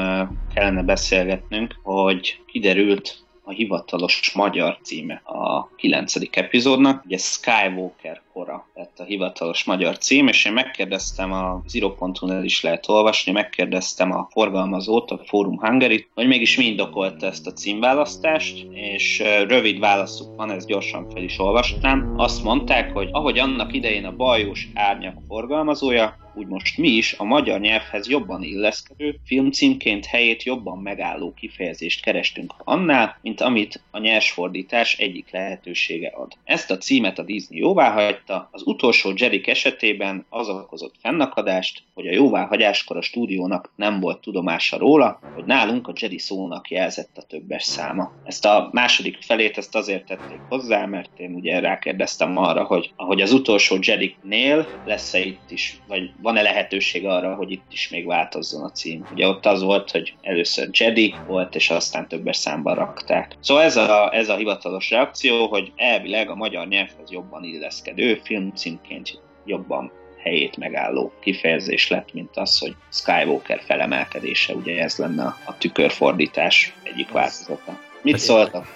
kellene 0.55 0.83
beszélgetnünk, 0.83 1.81
hogy 1.83 2.43
kiderült 2.47 3.27
a 3.45 3.51
hivatalos 3.51 4.33
magyar 4.35 4.79
címe 4.83 5.15
a 5.15 5.71
kilencedik 5.77 6.37
epizódnak. 6.37 7.05
Ugye 7.05 7.19
Skywalker 7.19 8.23
kora 8.33 8.67
lett 8.75 8.99
a 8.99 9.05
hivatalos 9.05 9.65
magyar 9.65 9.99
cím, 9.99 10.29
és 10.29 10.45
én 10.45 10.53
megkérdeztem 10.53 11.33
a 11.33 11.63
Zero.hu-nál 11.67 12.45
is 12.45 12.63
lehet 12.63 12.89
olvasni, 12.89 13.33
megkérdeztem 13.33 14.13
a 14.13 14.29
forgalmazót, 14.31 15.11
a 15.11 15.21
Forum 15.25 15.59
hungary 15.59 16.07
hogy 16.15 16.27
mégis 16.27 16.57
mi 16.57 16.65
indokolta 16.65 17.27
ezt 17.27 17.47
a 17.47 17.53
címválasztást, 17.53 18.67
és 18.73 19.23
rövid 19.47 19.79
válaszuk 19.79 20.37
van, 20.37 20.51
ezt 20.51 20.67
gyorsan 20.67 21.11
fel 21.11 21.23
is 21.23 21.39
olvastam. 21.39 22.15
Azt 22.17 22.45
mondták, 22.45 22.93
hogy 22.93 23.09
ahogy 23.13 23.39
annak 23.39 23.75
idején 23.75 24.05
a 24.05 24.17
bajós 24.17 24.69
árnyak 24.75 25.17
forgalmazója, 25.29 26.23
úgy 26.35 26.47
most 26.47 26.79
mi 26.79 26.89
is 26.89 27.13
a 27.19 27.25
magyar 27.25 27.61
nyelvhez 27.61 28.09
jobban 28.09 28.43
illeszkedő, 28.43 29.19
filmcímként 29.25 30.07
helyét 30.07 30.43
jobban 30.43 30.79
megálló 30.79 31.35
kifejezést 31.35 32.03
kerestünk 32.03 32.55
annál, 32.65 33.19
mint 33.23 33.41
amit 33.41 33.83
a 33.91 33.99
nyersfordítás 33.99 34.99
egyik 34.99 35.31
lehetősége 35.31 36.13
ad. 36.15 36.33
Ezt 36.45 36.71
a 36.71 36.79
címet 36.79 37.19
a 37.19 37.23
Disney 37.23 37.59
jóvá 37.59 37.91
hagyta, 38.27 38.49
az 38.53 38.63
utolsó 38.65 39.13
Jedi 39.17 39.43
esetében 39.45 40.27
az 40.29 40.49
okozott 40.49 40.95
fennakadást, 41.01 41.83
hogy 41.95 42.07
a 42.07 42.13
jóváhagyáskor 42.13 42.97
a 42.97 43.03
stúdiónak 43.03 43.73
nem 43.77 44.01
volt 44.01 44.21
tudomása 44.21 44.79
róla, 44.79 45.21
hogy 45.35 45.45
nálunk 45.45 45.89
a 45.89 45.93
Jedi 46.01 46.19
szónak 46.19 46.71
jelzett 46.71 47.17
a 47.17 47.23
többes 47.23 47.63
száma. 47.63 48.13
Ezt 48.25 48.45
a 48.45 48.69
második 48.73 49.19
felét 49.21 49.59
ezt 49.59 49.75
azért 49.75 50.07
tették 50.07 50.41
hozzá, 50.49 50.87
mert 50.87 51.19
én 51.19 51.35
ugye 51.35 51.61
rákérdeztem 51.61 52.37
arra, 52.37 52.65
hogy 52.65 52.93
ahogy 52.97 53.21
az 53.21 53.33
utolsó 53.33 53.77
Jedi-nél 53.81 54.67
lesz-e 54.87 55.19
itt 55.19 55.51
is, 55.51 55.81
vagy 55.89 56.11
van-e 56.23 56.43
lehetőség 56.43 57.07
arra, 57.07 57.35
hogy 57.35 57.51
itt 57.51 57.73
is 57.73 57.89
még 57.89 58.07
változzon 58.07 58.63
a 58.63 58.71
cím. 58.71 59.07
Ugye 59.13 59.29
ott 59.29 59.47
az 59.47 59.63
volt, 59.63 59.91
hogy 59.91 60.15
először 60.23 60.69
Jedi 60.73 61.15
volt, 61.27 61.55
és 61.55 61.71
aztán 61.71 62.09
többes 62.09 62.37
számban 62.37 62.75
rakták. 62.75 63.37
Szóval 63.41 63.63
ez 63.63 63.77
a, 63.77 64.15
ez 64.15 64.29
a 64.29 64.37
hivatalos 64.37 64.91
reakció, 64.91 65.47
hogy 65.47 65.73
elvileg 65.77 66.31
a 66.31 66.35
magyar 66.35 66.69
nyelvhez 66.69 67.11
jobban 67.11 67.45
illeszkedő 67.45 68.12
filmcímként 68.23 69.21
jobban 69.45 69.93
helyét 70.23 70.57
megálló 70.57 71.13
kifejezés 71.21 71.89
lett, 71.89 72.13
mint 72.13 72.37
az, 72.37 72.59
hogy 72.59 72.77
Skywalker 72.91 73.61
felemelkedése, 73.65 74.55
ugye 74.55 74.83
ez 74.83 74.97
lenne 74.97 75.25
a, 75.25 75.57
tükörfordítás 75.59 76.75
egyik 76.83 77.11
változata. 77.11 77.79
Mit 78.03 78.19
szóltak? 78.19 78.67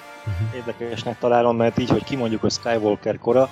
Érdekesnek 0.55 1.19
találom, 1.19 1.57
mert 1.57 1.79
így, 1.79 1.91
hogy 1.91 2.05
kimondjuk, 2.05 2.41
hogy 2.41 2.53
Skywalker 2.53 3.19
kora, 3.19 3.49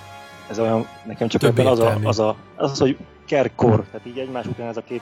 ez 0.49 0.59
olyan, 0.59 0.87
nekem 1.05 1.27
csak 1.27 1.43
ebben 1.43 1.65
az 1.65 1.79
a, 1.79 1.99
az, 2.03 2.19
a, 2.19 2.35
az, 2.55 2.79
hogy 2.79 2.97
Kerkor, 3.25 3.85
tehát 3.91 4.07
így 4.07 4.17
egymás 4.17 4.45
után 4.45 4.67
ez 4.67 4.77
a 4.77 4.81
két 4.81 5.01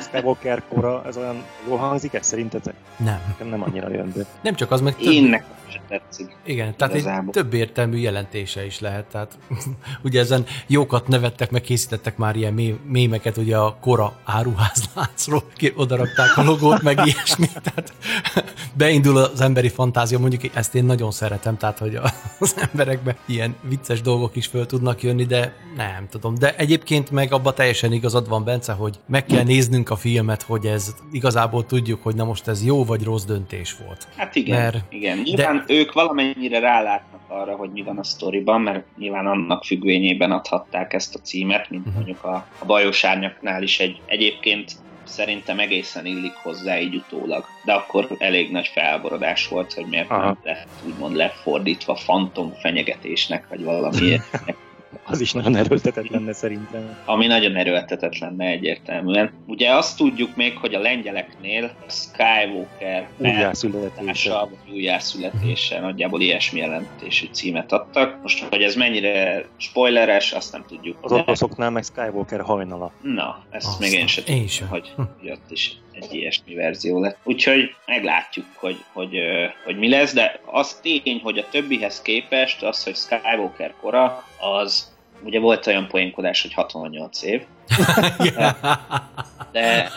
Skywalker 0.00 0.62
kora, 0.68 1.02
ez 1.06 1.16
olyan 1.16 1.42
jól 1.68 1.78
hangzik 1.78 2.14
ez 2.14 2.26
szerintetek? 2.26 2.74
Nem. 2.96 3.20
Nekem 3.26 3.48
nem 3.48 3.62
annyira 3.62 3.90
jön 3.90 4.12
be. 4.16 4.26
Nem 4.42 4.54
csak 4.54 4.70
az, 4.70 4.80
meg 4.80 4.96
több... 4.96 5.12
Én 5.12 5.24
nekem 5.24 5.54
se 5.74 5.80
tetszik. 5.88 6.36
Igen, 6.44 6.76
tehát 6.76 6.94
egy 6.94 7.08
több 7.30 7.54
értelmű 7.54 7.96
jelentése 7.96 8.64
is 8.64 8.80
lehet. 8.80 9.04
Tehát 9.04 9.38
ugye 10.04 10.20
ezen 10.20 10.44
jókat 10.66 11.08
nevettek, 11.08 11.50
meg 11.50 11.60
készítettek 11.60 12.16
már 12.16 12.36
ilyen 12.36 12.52
mé- 12.52 12.78
mémeket, 12.88 13.36
ugye 13.36 13.56
a 13.56 13.76
kora 13.80 14.12
áruházláncról 14.24 15.42
odarakták 15.74 16.36
a 16.36 16.42
logót, 16.42 16.82
meg 16.82 17.00
ilyesmi. 17.06 17.46
Tehát 17.62 17.92
beindul 18.76 19.16
az 19.16 19.40
emberi 19.40 19.68
fantázia, 19.68 20.18
mondjuk 20.18 20.54
ezt 20.54 20.74
én 20.74 20.84
nagyon 20.84 21.10
szeretem, 21.10 21.56
tehát 21.56 21.78
hogy 21.78 21.98
az 22.38 22.56
emberekbe 22.70 23.16
ilyen 23.26 23.56
vicces 23.62 24.00
dolgok 24.00 24.36
is 24.36 24.46
föl 24.46 24.66
tudnak 24.66 25.02
jönni, 25.02 25.24
de 25.24 25.54
nem 25.76 26.06
tudom. 26.10 26.34
De 26.34 26.56
egyébként 26.56 27.10
meg 27.10 27.32
abba 27.32 27.52
teljesen 27.54 27.92
igazad 27.92 28.28
van, 28.28 28.44
Bence, 28.44 28.72
hogy 28.72 28.98
meg 29.06 29.24
kell 29.24 29.42
néznünk 29.42 29.90
a 29.90 29.96
filmet, 29.96 30.42
hogy 30.42 30.66
ez 30.66 30.94
igazából 31.12 31.66
tudjuk, 31.66 32.02
hogy 32.02 32.14
na 32.14 32.24
most 32.24 32.48
ez 32.48 32.64
jó 32.64 32.84
vagy 32.84 33.02
rossz 33.02 33.24
döntés 33.24 33.76
volt. 33.84 34.08
Hát 34.16 34.34
igen, 34.34 34.60
mert, 34.60 34.76
igen. 34.88 35.18
Nyilván 35.18 35.64
de... 35.66 35.74
ők 35.74 35.92
valamennyire 35.92 36.58
rálátnak 36.58 37.20
arra, 37.28 37.56
hogy 37.56 37.70
mi 37.70 37.82
van 37.82 37.98
a 37.98 38.04
sztoriban, 38.04 38.60
mert 38.60 38.84
nyilván 38.98 39.26
annak 39.26 39.64
függvényében 39.64 40.32
adhatták 40.32 40.92
ezt 40.92 41.14
a 41.14 41.18
címet, 41.18 41.70
mint 41.70 41.86
uh-huh. 41.86 41.94
mondjuk 41.94 42.24
a, 42.24 42.46
a 42.58 42.64
bajos 42.64 43.04
árnyaknál 43.04 43.62
is 43.62 43.80
egy 43.80 44.00
egyébként 44.06 44.72
szerintem 45.04 45.58
egészen 45.58 46.06
illik 46.06 46.34
hozzá 46.42 46.78
így 46.78 46.94
utólag. 46.94 47.44
De 47.64 47.72
akkor 47.72 48.06
elég 48.18 48.50
nagy 48.50 48.66
felborodás 48.66 49.48
volt, 49.48 49.72
hogy 49.72 49.86
miért 49.86 50.10
Aha. 50.10 50.24
nem 50.24 50.38
lett 50.42 50.66
úgymond 50.86 51.16
lefordítva 51.16 51.96
fantom 51.96 52.52
fenyegetésnek, 52.52 53.48
vagy 53.48 53.64
valami 53.64 54.20
az 55.04 55.20
is 55.20 55.32
nagyon 55.32 55.56
erőltetett 55.56 56.08
lenne 56.08 56.32
szerintem. 56.32 56.96
Ami 57.04 57.26
nagyon 57.26 57.56
erőltetett 57.56 58.18
lenne 58.18 58.46
egyértelműen. 58.46 59.32
Ugye 59.46 59.74
azt 59.74 59.96
tudjuk 59.96 60.36
még, 60.36 60.56
hogy 60.56 60.74
a 60.74 60.80
lengyeleknél 60.80 61.64
a 61.86 61.90
Skywalker 61.90 63.08
újjászületése, 63.16 64.38
vagy 64.38 64.72
újjászületése 64.72 65.80
nagyjából 65.80 66.20
ilyesmi 66.20 66.60
jelentésű 66.60 67.26
címet 67.32 67.72
adtak. 67.72 68.22
Most, 68.22 68.44
hogy 68.44 68.62
ez 68.62 68.74
mennyire 68.74 69.44
spoileres, 69.56 70.32
azt 70.32 70.52
nem 70.52 70.64
tudjuk. 70.68 70.96
Az 71.00 71.12
oroszoknál 71.12 71.70
meg 71.70 71.84
Skywalker 71.84 72.40
hajnala. 72.40 72.92
Na, 73.02 73.44
ezt 73.50 73.66
azt 73.66 73.78
még 73.78 73.92
én 73.92 74.06
sem 74.06 74.24
tudom, 74.24 74.68
hogy, 74.68 74.92
hogy 74.96 75.30
ott 75.30 75.50
is 75.50 75.76
egy 76.00 76.14
ilyesmi 76.14 76.54
verzió 76.54 77.00
lett. 77.00 77.18
Úgyhogy 77.22 77.74
meglátjuk, 77.86 78.46
hogy, 78.54 78.84
hogy, 78.92 79.18
hogy 79.64 79.78
mi 79.78 79.88
lesz, 79.88 80.12
de 80.12 80.40
az 80.44 80.74
tény, 80.82 81.20
hogy 81.22 81.38
a 81.38 81.48
többihez 81.50 82.02
képest 82.02 82.62
az, 82.62 82.84
hogy 82.84 82.96
Skywalker 82.96 83.74
kora, 83.80 84.24
az 84.38 84.92
ugye 85.24 85.38
volt 85.38 85.66
olyan 85.66 85.88
poénkodás, 85.88 86.42
hogy 86.42 86.52
68 86.52 87.22
év. 87.22 87.42
De 89.54 89.90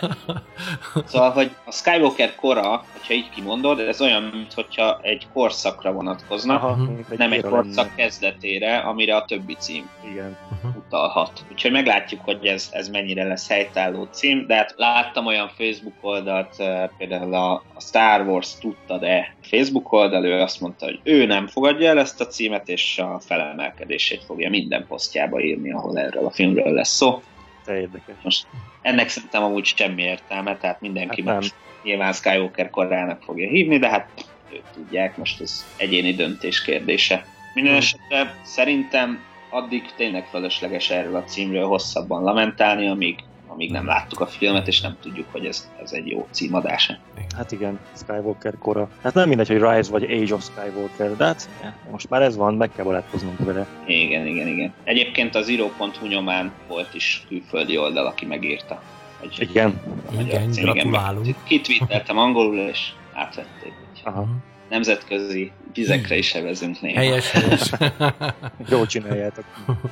szóval, 1.06 1.32
hogy 1.32 1.56
a 1.66 1.72
Skywalker 1.72 2.36
kora, 2.36 2.86
hogyha 2.92 3.14
így 3.14 3.30
kimondod, 3.30 3.80
ez 3.80 4.02
olyan, 4.02 4.24
mintha 4.24 5.00
egy 5.02 5.28
korszakra 5.34 5.92
vonatkozna, 5.92 6.56
Aha, 6.56 6.90
nem 7.18 7.32
egy 7.32 7.42
korszak 7.42 7.76
lenne. 7.76 7.96
kezdetére, 7.96 8.78
amire 8.78 9.16
a 9.16 9.26
többi 9.26 9.56
cím 9.60 9.90
Igen. 10.12 10.38
utalhat. 10.78 11.46
Úgyhogy 11.52 11.72
meglátjuk, 11.72 12.22
hogy 12.24 12.46
ez, 12.46 12.70
ez 12.72 12.90
mennyire 12.90 13.24
lesz 13.24 13.50
helytálló 13.50 14.08
cím, 14.12 14.46
de 14.48 14.56
hát 14.56 14.74
láttam 14.78 15.26
olyan 15.26 15.50
Facebook 15.58 15.96
oldalt, 16.02 16.56
például 16.98 17.34
a, 17.34 17.52
a 17.54 17.80
Star 17.82 18.22
Wars 18.28 18.58
tudta 18.60 18.98
de 18.98 19.36
Facebook 19.42 19.92
oldal, 19.92 20.26
ő 20.26 20.42
azt 20.42 20.62
mondta, 20.62 20.86
hogy 20.86 21.00
ő 21.04 21.26
nem 21.26 21.48
fogadja 21.48 21.90
el 21.90 22.00
ezt 22.00 22.22
a 22.22 22.28
címet, 22.28 22.70
és 22.70 23.00
a 23.00 23.20
felemelkedését 23.20 24.24
fogja 24.24 24.50
minden 24.50 24.86
posztjába 24.88 25.40
írni, 25.42 25.72
ahol 25.72 25.98
erről 25.98 26.26
a 26.26 26.32
filmről 26.32 26.74
lesz 26.74 26.96
szó. 26.96 27.22
Te 27.66 27.80
érdekes. 27.80 28.16
Most 28.24 28.48
ennek 28.88 29.10
szerintem 29.10 29.44
amúgy 29.44 29.66
semmi 29.66 30.02
értelme, 30.02 30.58
tehát 30.58 30.82
mindenki 30.82 31.24
hát 31.26 31.36
most 31.36 31.56
nyilván 31.84 32.14
Skywalker 32.14 32.70
korának 32.70 33.22
fogja 33.24 33.50
hívni, 33.50 33.78
de 33.78 33.90
hát 33.90 34.10
ők 34.54 34.64
tudják, 34.74 35.18
most 35.18 35.42
ez 35.42 35.66
egyéni 35.78 36.14
döntés 36.14 36.62
kérdése. 36.62 37.26
Minden 37.54 37.76
esetre 37.76 38.36
szerintem 38.44 39.24
addig 39.50 39.92
tényleg 39.96 40.26
felesleges 40.26 40.90
erről 40.90 41.16
a 41.16 41.24
címről 41.24 41.66
hosszabban 41.66 42.24
lamentálni, 42.24 42.88
amíg 42.88 43.20
amíg 43.58 43.72
nem 43.72 43.86
láttuk 43.86 44.20
a 44.20 44.26
filmet, 44.26 44.68
és 44.68 44.82
nem 44.82 44.98
tudjuk, 45.02 45.26
hogy 45.32 45.46
ez, 45.46 45.72
ez 45.84 45.92
egy 45.92 46.08
jó 46.08 46.28
címadás. 46.32 46.92
Hát 47.36 47.52
igen, 47.52 47.80
Skywalker 47.96 48.54
kora. 48.60 48.90
Hát 49.04 49.14
nem 49.14 49.28
mindegy, 49.28 49.48
hogy 49.48 49.62
Rise 49.62 49.92
vagy 49.92 50.04
Age 50.04 50.34
of 50.34 50.44
Skywalker, 50.44 51.16
de 51.16 51.26
hát 51.26 51.50
most 51.92 52.10
már 52.10 52.22
ez 52.22 52.36
van, 52.36 52.54
meg 52.54 52.72
kell 52.76 52.86
barátkoznunk 52.86 53.38
vele. 53.38 53.68
Igen, 53.86 54.28
igen, 54.28 54.48
igen. 54.48 54.74
Egyébként 54.84 55.36
az 55.36 55.50
író.hu 55.50 56.08
nyomán 56.08 56.52
volt 56.68 56.94
is 56.94 57.26
külföldi 57.28 57.78
oldal, 57.78 58.06
aki 58.06 58.26
megírta. 58.26 58.82
Hogy 59.20 59.36
igen. 59.40 59.82
Igen, 60.20 60.52
gratulálunk. 60.52 61.36
Kitwitteltem 61.44 62.18
angolul, 62.18 62.58
és 62.58 62.92
átvették. 63.14 63.74
Aha 64.04 64.28
nemzetközi 64.70 65.52
vizekre 65.74 66.18
is 66.18 66.34
evezünk 66.34 66.82
néha. 66.82 67.00
Helyes, 67.00 67.32
helyes. 67.32 67.72
Jó 68.70 68.86
csináljátok. 68.86 69.46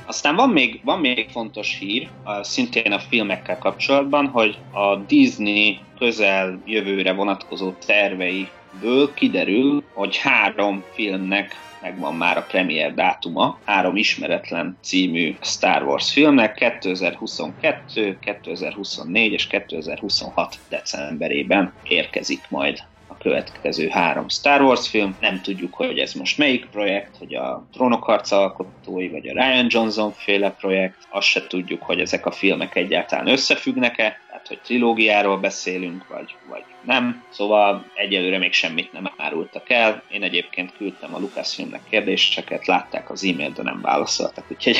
Aztán 0.06 0.34
van 0.34 0.50
még, 0.50 0.80
van 0.84 1.00
még 1.00 1.28
fontos 1.30 1.76
hír, 1.78 2.08
szintén 2.40 2.92
a 2.92 2.98
filmekkel 2.98 3.58
kapcsolatban, 3.58 4.26
hogy 4.26 4.58
a 4.72 4.96
Disney 4.96 5.78
közel 5.98 6.62
jövőre 6.64 7.12
vonatkozó 7.12 7.72
terveiből 7.86 9.14
kiderül, 9.14 9.82
hogy 9.92 10.16
három 10.16 10.84
filmnek 10.94 11.54
megvan 11.82 12.14
már 12.14 12.36
a 12.36 12.46
premier 12.48 12.94
dátuma, 12.94 13.58
három 13.64 13.96
ismeretlen 13.96 14.76
című 14.80 15.36
Star 15.40 15.82
Wars 15.82 16.12
filmnek 16.12 16.54
2022, 16.54 18.18
2024 18.20 19.32
és 19.32 19.46
2026 19.46 20.58
decemberében 20.68 21.72
érkezik 21.82 22.40
majd 22.48 22.82
következő 23.26 23.88
három 23.88 24.28
Star 24.28 24.60
Wars 24.60 24.88
film. 24.88 25.16
Nem 25.20 25.40
tudjuk, 25.40 25.74
hogy 25.74 25.98
ez 25.98 26.12
most 26.12 26.38
melyik 26.38 26.66
projekt, 26.66 27.16
hogy 27.18 27.34
a 27.34 27.66
Trónok 27.72 28.02
harca 28.02 28.40
alkotói, 28.40 29.08
vagy 29.08 29.28
a 29.28 29.32
Ryan 29.32 29.66
Johnson 29.68 30.12
féle 30.12 30.50
projekt. 30.50 30.96
Azt 31.10 31.26
se 31.26 31.46
tudjuk, 31.46 31.82
hogy 31.82 32.00
ezek 32.00 32.26
a 32.26 32.30
filmek 32.30 32.74
egyáltalán 32.74 33.28
összefüggnek-e, 33.28 34.20
tehát 34.28 34.46
hogy 34.48 34.60
trilógiáról 34.60 35.38
beszélünk, 35.38 36.08
vagy, 36.08 36.34
vagy 36.48 36.62
nem. 36.84 37.24
Szóval 37.30 37.84
egyelőre 37.94 38.38
még 38.38 38.52
semmit 38.52 38.92
nem 38.92 39.10
árultak 39.16 39.70
el. 39.70 40.02
Én 40.10 40.22
egyébként 40.22 40.72
küldtem 40.76 41.14
a 41.14 41.18
Lucasfilmnek 41.18 41.80
kérdéseket, 41.88 42.66
látták 42.66 43.10
az 43.10 43.24
e-mailt, 43.24 43.54
de 43.54 43.62
nem 43.62 43.80
válaszoltak, 43.80 44.44
úgyhogy... 44.48 44.76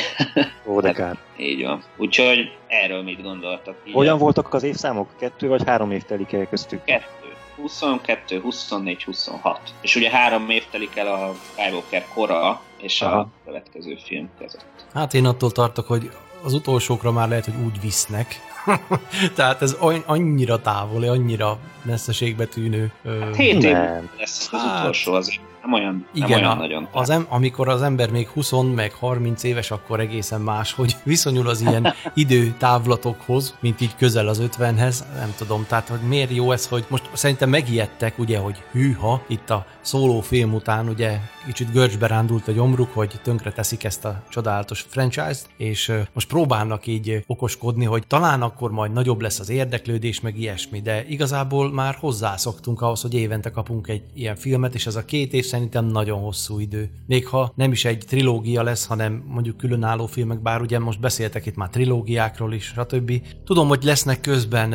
Ó, 0.66 0.80
de 0.80 0.92
kár. 0.92 1.16
Így 1.38 1.62
van. 1.62 1.82
Úgyhogy 1.96 2.52
erről 2.66 3.02
mit 3.02 3.22
gondoltak? 3.22 3.76
Hogyan 3.92 4.18
voltak 4.18 4.54
az 4.54 4.62
évszámok? 4.62 5.08
Kettő 5.18 5.48
vagy 5.48 5.62
három 5.66 5.90
év 5.90 6.02
telik 6.02 6.32
el 6.32 6.46
köztük? 6.46 6.84
Kettő 6.84 7.25
22, 7.56 8.40
24, 8.40 9.04
26. 9.04 9.60
És 9.80 9.96
ugye 9.96 10.10
három 10.10 10.50
év 10.50 10.64
telik 10.70 10.96
el 10.96 11.06
a 11.06 11.34
Skywalker 11.52 12.06
kora 12.14 12.60
és 12.80 13.02
Aha. 13.02 13.18
a 13.18 13.28
következő 13.44 13.98
film 14.04 14.28
között. 14.38 14.86
Hát 14.94 15.14
én 15.14 15.26
attól 15.26 15.50
tartok, 15.50 15.86
hogy 15.86 16.10
az 16.42 16.52
utolsókra 16.52 17.12
már 17.12 17.28
lehet, 17.28 17.44
hogy 17.44 17.64
úgy 17.64 17.80
visznek. 17.80 18.40
Tehát 19.36 19.62
ez 19.62 19.76
annyira 20.06 20.60
távoli, 20.60 21.06
annyira 21.06 21.58
messzeségbe 21.82 22.46
tűnő. 22.46 22.92
Hát 23.04 23.36
7 23.36 23.62
év 23.62 23.76
lesz 24.18 24.48
az 24.52 24.60
hát, 24.60 24.80
utolsó, 24.80 25.12
az 25.12 25.40
nem 25.66 25.80
olyan, 25.80 26.06
igen, 26.12 26.28
nem 26.28 26.38
olyan 26.38 26.50
a, 26.50 26.54
nagyon. 26.60 26.88
Az 26.92 27.10
em, 27.10 27.26
amikor 27.28 27.68
az 27.68 27.82
ember 27.82 28.10
még 28.10 28.28
20 28.28 28.52
meg 28.74 28.92
30 28.92 29.42
éves, 29.42 29.70
akkor 29.70 30.00
egészen 30.00 30.40
más, 30.40 30.72
hogy 30.72 30.96
viszonyul 31.04 31.48
az 31.48 31.60
ilyen 31.60 31.94
időtávlatokhoz, 32.14 33.56
mint 33.60 33.80
így 33.80 33.96
közel 33.96 34.28
az 34.28 34.42
50-hez, 34.58 34.98
nem 35.18 35.34
tudom, 35.36 35.66
tehát 35.68 35.88
hogy 35.88 36.00
miért 36.00 36.30
jó 36.30 36.52
ez, 36.52 36.66
hogy 36.66 36.84
most 36.88 37.08
szerintem 37.12 37.48
megijedtek, 37.48 38.18
ugye, 38.18 38.38
hogy 38.38 38.62
hűha, 38.72 39.22
itt 39.26 39.50
a 39.50 39.66
szóló 39.86 40.20
film 40.20 40.54
után 40.54 40.88
ugye 40.88 41.18
kicsit 41.46 41.72
görcsbe 41.72 42.06
rándult 42.06 42.48
a 42.48 42.52
gyomruk, 42.52 42.92
hogy 42.92 43.20
tönkre 43.22 43.52
teszik 43.52 43.84
ezt 43.84 44.04
a 44.04 44.22
csodálatos 44.28 44.80
franchise-t, 44.88 45.48
és 45.56 45.92
most 46.12 46.28
próbálnak 46.28 46.86
így 46.86 47.24
okoskodni, 47.26 47.84
hogy 47.84 48.06
talán 48.06 48.42
akkor 48.42 48.70
majd 48.70 48.92
nagyobb 48.92 49.20
lesz 49.20 49.40
az 49.40 49.48
érdeklődés, 49.48 50.20
meg 50.20 50.38
ilyesmi, 50.38 50.80
de 50.80 51.04
igazából 51.08 51.72
már 51.72 51.94
hozzászoktunk 51.94 52.80
ahhoz, 52.80 53.00
hogy 53.00 53.14
évente 53.14 53.50
kapunk 53.50 53.88
egy 53.88 54.02
ilyen 54.14 54.36
filmet, 54.36 54.74
és 54.74 54.86
ez 54.86 54.96
a 54.96 55.04
két 55.04 55.32
év 55.32 55.44
szerintem 55.44 55.84
nagyon 55.84 56.20
hosszú 56.20 56.58
idő. 56.58 56.90
Még 57.06 57.26
ha 57.26 57.52
nem 57.54 57.72
is 57.72 57.84
egy 57.84 58.04
trilógia 58.06 58.62
lesz, 58.62 58.86
hanem 58.86 59.24
mondjuk 59.28 59.56
különálló 59.56 60.06
filmek, 60.06 60.42
bár 60.42 60.60
ugye 60.60 60.78
most 60.78 61.00
beszéltek 61.00 61.46
itt 61.46 61.56
már 61.56 61.68
trilógiákról 61.68 62.52
is, 62.52 62.64
stb. 62.64 63.12
Tudom, 63.44 63.68
hogy 63.68 63.82
lesznek 63.82 64.20
közben 64.20 64.74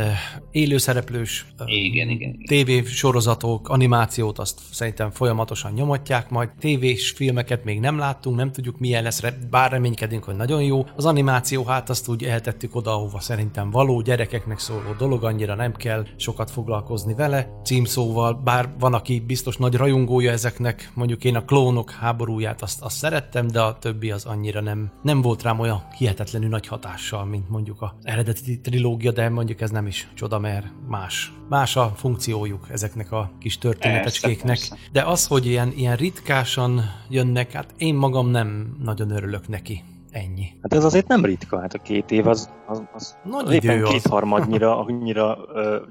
élőszereplős 0.52 1.46
igen, 1.66 2.10
igen, 2.10 2.36
igen. 2.40 2.66
TV 2.66 2.88
sorozatok, 2.88 3.70
animációt, 3.70 4.40
azt 4.40 4.60
szerintem 4.72 5.01
folyamatosan 5.10 5.72
nyomatják 5.72 6.30
majd. 6.30 6.50
Tévés 6.60 7.10
filmeket 7.10 7.64
még 7.64 7.80
nem 7.80 7.98
láttunk, 7.98 8.36
nem 8.36 8.52
tudjuk 8.52 8.80
milyen 8.80 9.04
lesz, 9.04 9.24
bár 9.50 9.72
reménykedünk, 9.72 10.24
hogy 10.24 10.36
nagyon 10.36 10.64
jó. 10.64 10.86
Az 10.96 11.06
animáció 11.06 11.64
hát 11.64 11.90
azt 11.90 12.08
úgy 12.08 12.24
eltettük 12.24 12.76
oda, 12.76 12.92
ahova 12.92 13.20
szerintem 13.20 13.70
való 13.70 14.02
gyerekeknek 14.02 14.60
szóló 14.60 14.94
dolog, 14.98 15.24
annyira 15.24 15.56
nem 15.56 15.74
kell 15.74 16.06
sokat 16.16 16.52
foglalkozni 16.52 17.14
vele. 17.14 17.60
Címszóval, 17.64 18.34
bár 18.34 18.74
van, 18.80 18.94
aki 18.94 19.20
biztos 19.20 19.58
nagy 19.58 19.76
rajongója 19.76 20.32
ezeknek, 20.32 20.92
mondjuk 20.94 21.24
én 21.24 21.36
a 21.36 21.46
klónok 21.46 21.92
háborúját 21.92 22.62
azt, 22.62 22.82
azt 22.82 22.98
szerettem, 22.98 23.48
de 23.48 23.62
a 23.62 23.78
többi 23.78 24.12
az 24.12 24.26
annyira 24.26 24.62
nem, 24.62 24.92
nem 25.04 25.22
volt 25.22 25.42
rám 25.42 25.60
olyan 25.60 25.84
hihetetlenül 25.98 26.50
nagy 26.50 26.68
hatással, 26.68 27.26
mint 27.26 27.50
mondjuk 27.50 27.82
a 27.82 27.98
eredeti 28.02 28.60
trilógia, 28.60 29.12
de 29.12 29.30
mondjuk 29.30 29.62
ez 29.62 29.70
nem 29.70 29.88
is 29.88 30.08
csoda, 30.14 30.40
mert 30.40 30.66
más. 30.88 31.41
Más 31.52 31.76
a 31.76 31.92
funkciójuk 31.96 32.68
ezeknek 32.70 33.12
a 33.12 33.32
kis 33.40 33.58
történetecskéknek. 33.58 34.58
De 34.92 35.02
az, 35.02 35.28
hogy 35.28 35.46
ilyen, 35.46 35.72
ilyen 35.76 35.96
ritkásan 35.96 36.82
jönnek, 37.10 37.52
hát 37.52 37.74
én 37.78 37.96
magam 37.96 38.28
nem 38.28 38.78
nagyon 38.84 39.10
örülök 39.10 39.48
neki. 39.48 39.84
Ennyi. 40.12 40.46
Hát 40.62 40.74
ez 40.74 40.84
azért 40.84 41.08
nem 41.08 41.26
ritka, 41.26 41.60
hát 41.60 41.74
a 41.74 41.78
két 41.78 42.12
év 42.12 42.28
az, 42.28 42.50
az, 42.68 42.84
az 42.94 43.18
Nagy 43.24 43.54
éppen 43.54 43.84
kétharmadnyira 43.84 44.80
annyira 44.86 45.38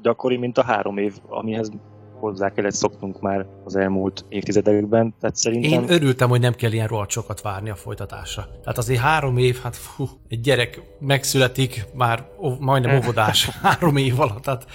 gyakori, 0.03 0.37
mint 0.37 0.59
a 0.59 0.63
három 0.63 0.97
év, 0.97 1.15
amihez 1.29 1.71
hozzá 2.21 2.53
kellett 2.53 2.73
szoknunk 2.73 3.21
már 3.21 3.47
az 3.65 3.77
elmúlt 3.77 4.25
évtizedekben. 4.29 5.15
Tehát 5.21 5.37
szerintem... 5.37 5.83
Én 5.83 5.91
örültem, 5.91 6.29
hogy 6.29 6.41
nem 6.41 6.55
kell 6.55 6.73
ilyen 6.73 6.87
rohadt 6.87 7.11
sokat 7.11 7.41
várni 7.41 7.71
a 7.71 7.75
folytatásra. 7.75 8.47
Tehát 8.63 8.79
azért 8.79 9.01
három 9.01 9.37
év, 9.37 9.61
hát 9.63 9.77
fú, 9.77 10.09
egy 10.29 10.41
gyerek 10.41 10.83
megszületik, 10.99 11.85
már 11.95 12.29
majdnem 12.59 12.97
óvodás 13.03 13.49
három 13.49 13.97
év 13.97 14.21
alatt, 14.21 14.43
tehát 14.43 14.67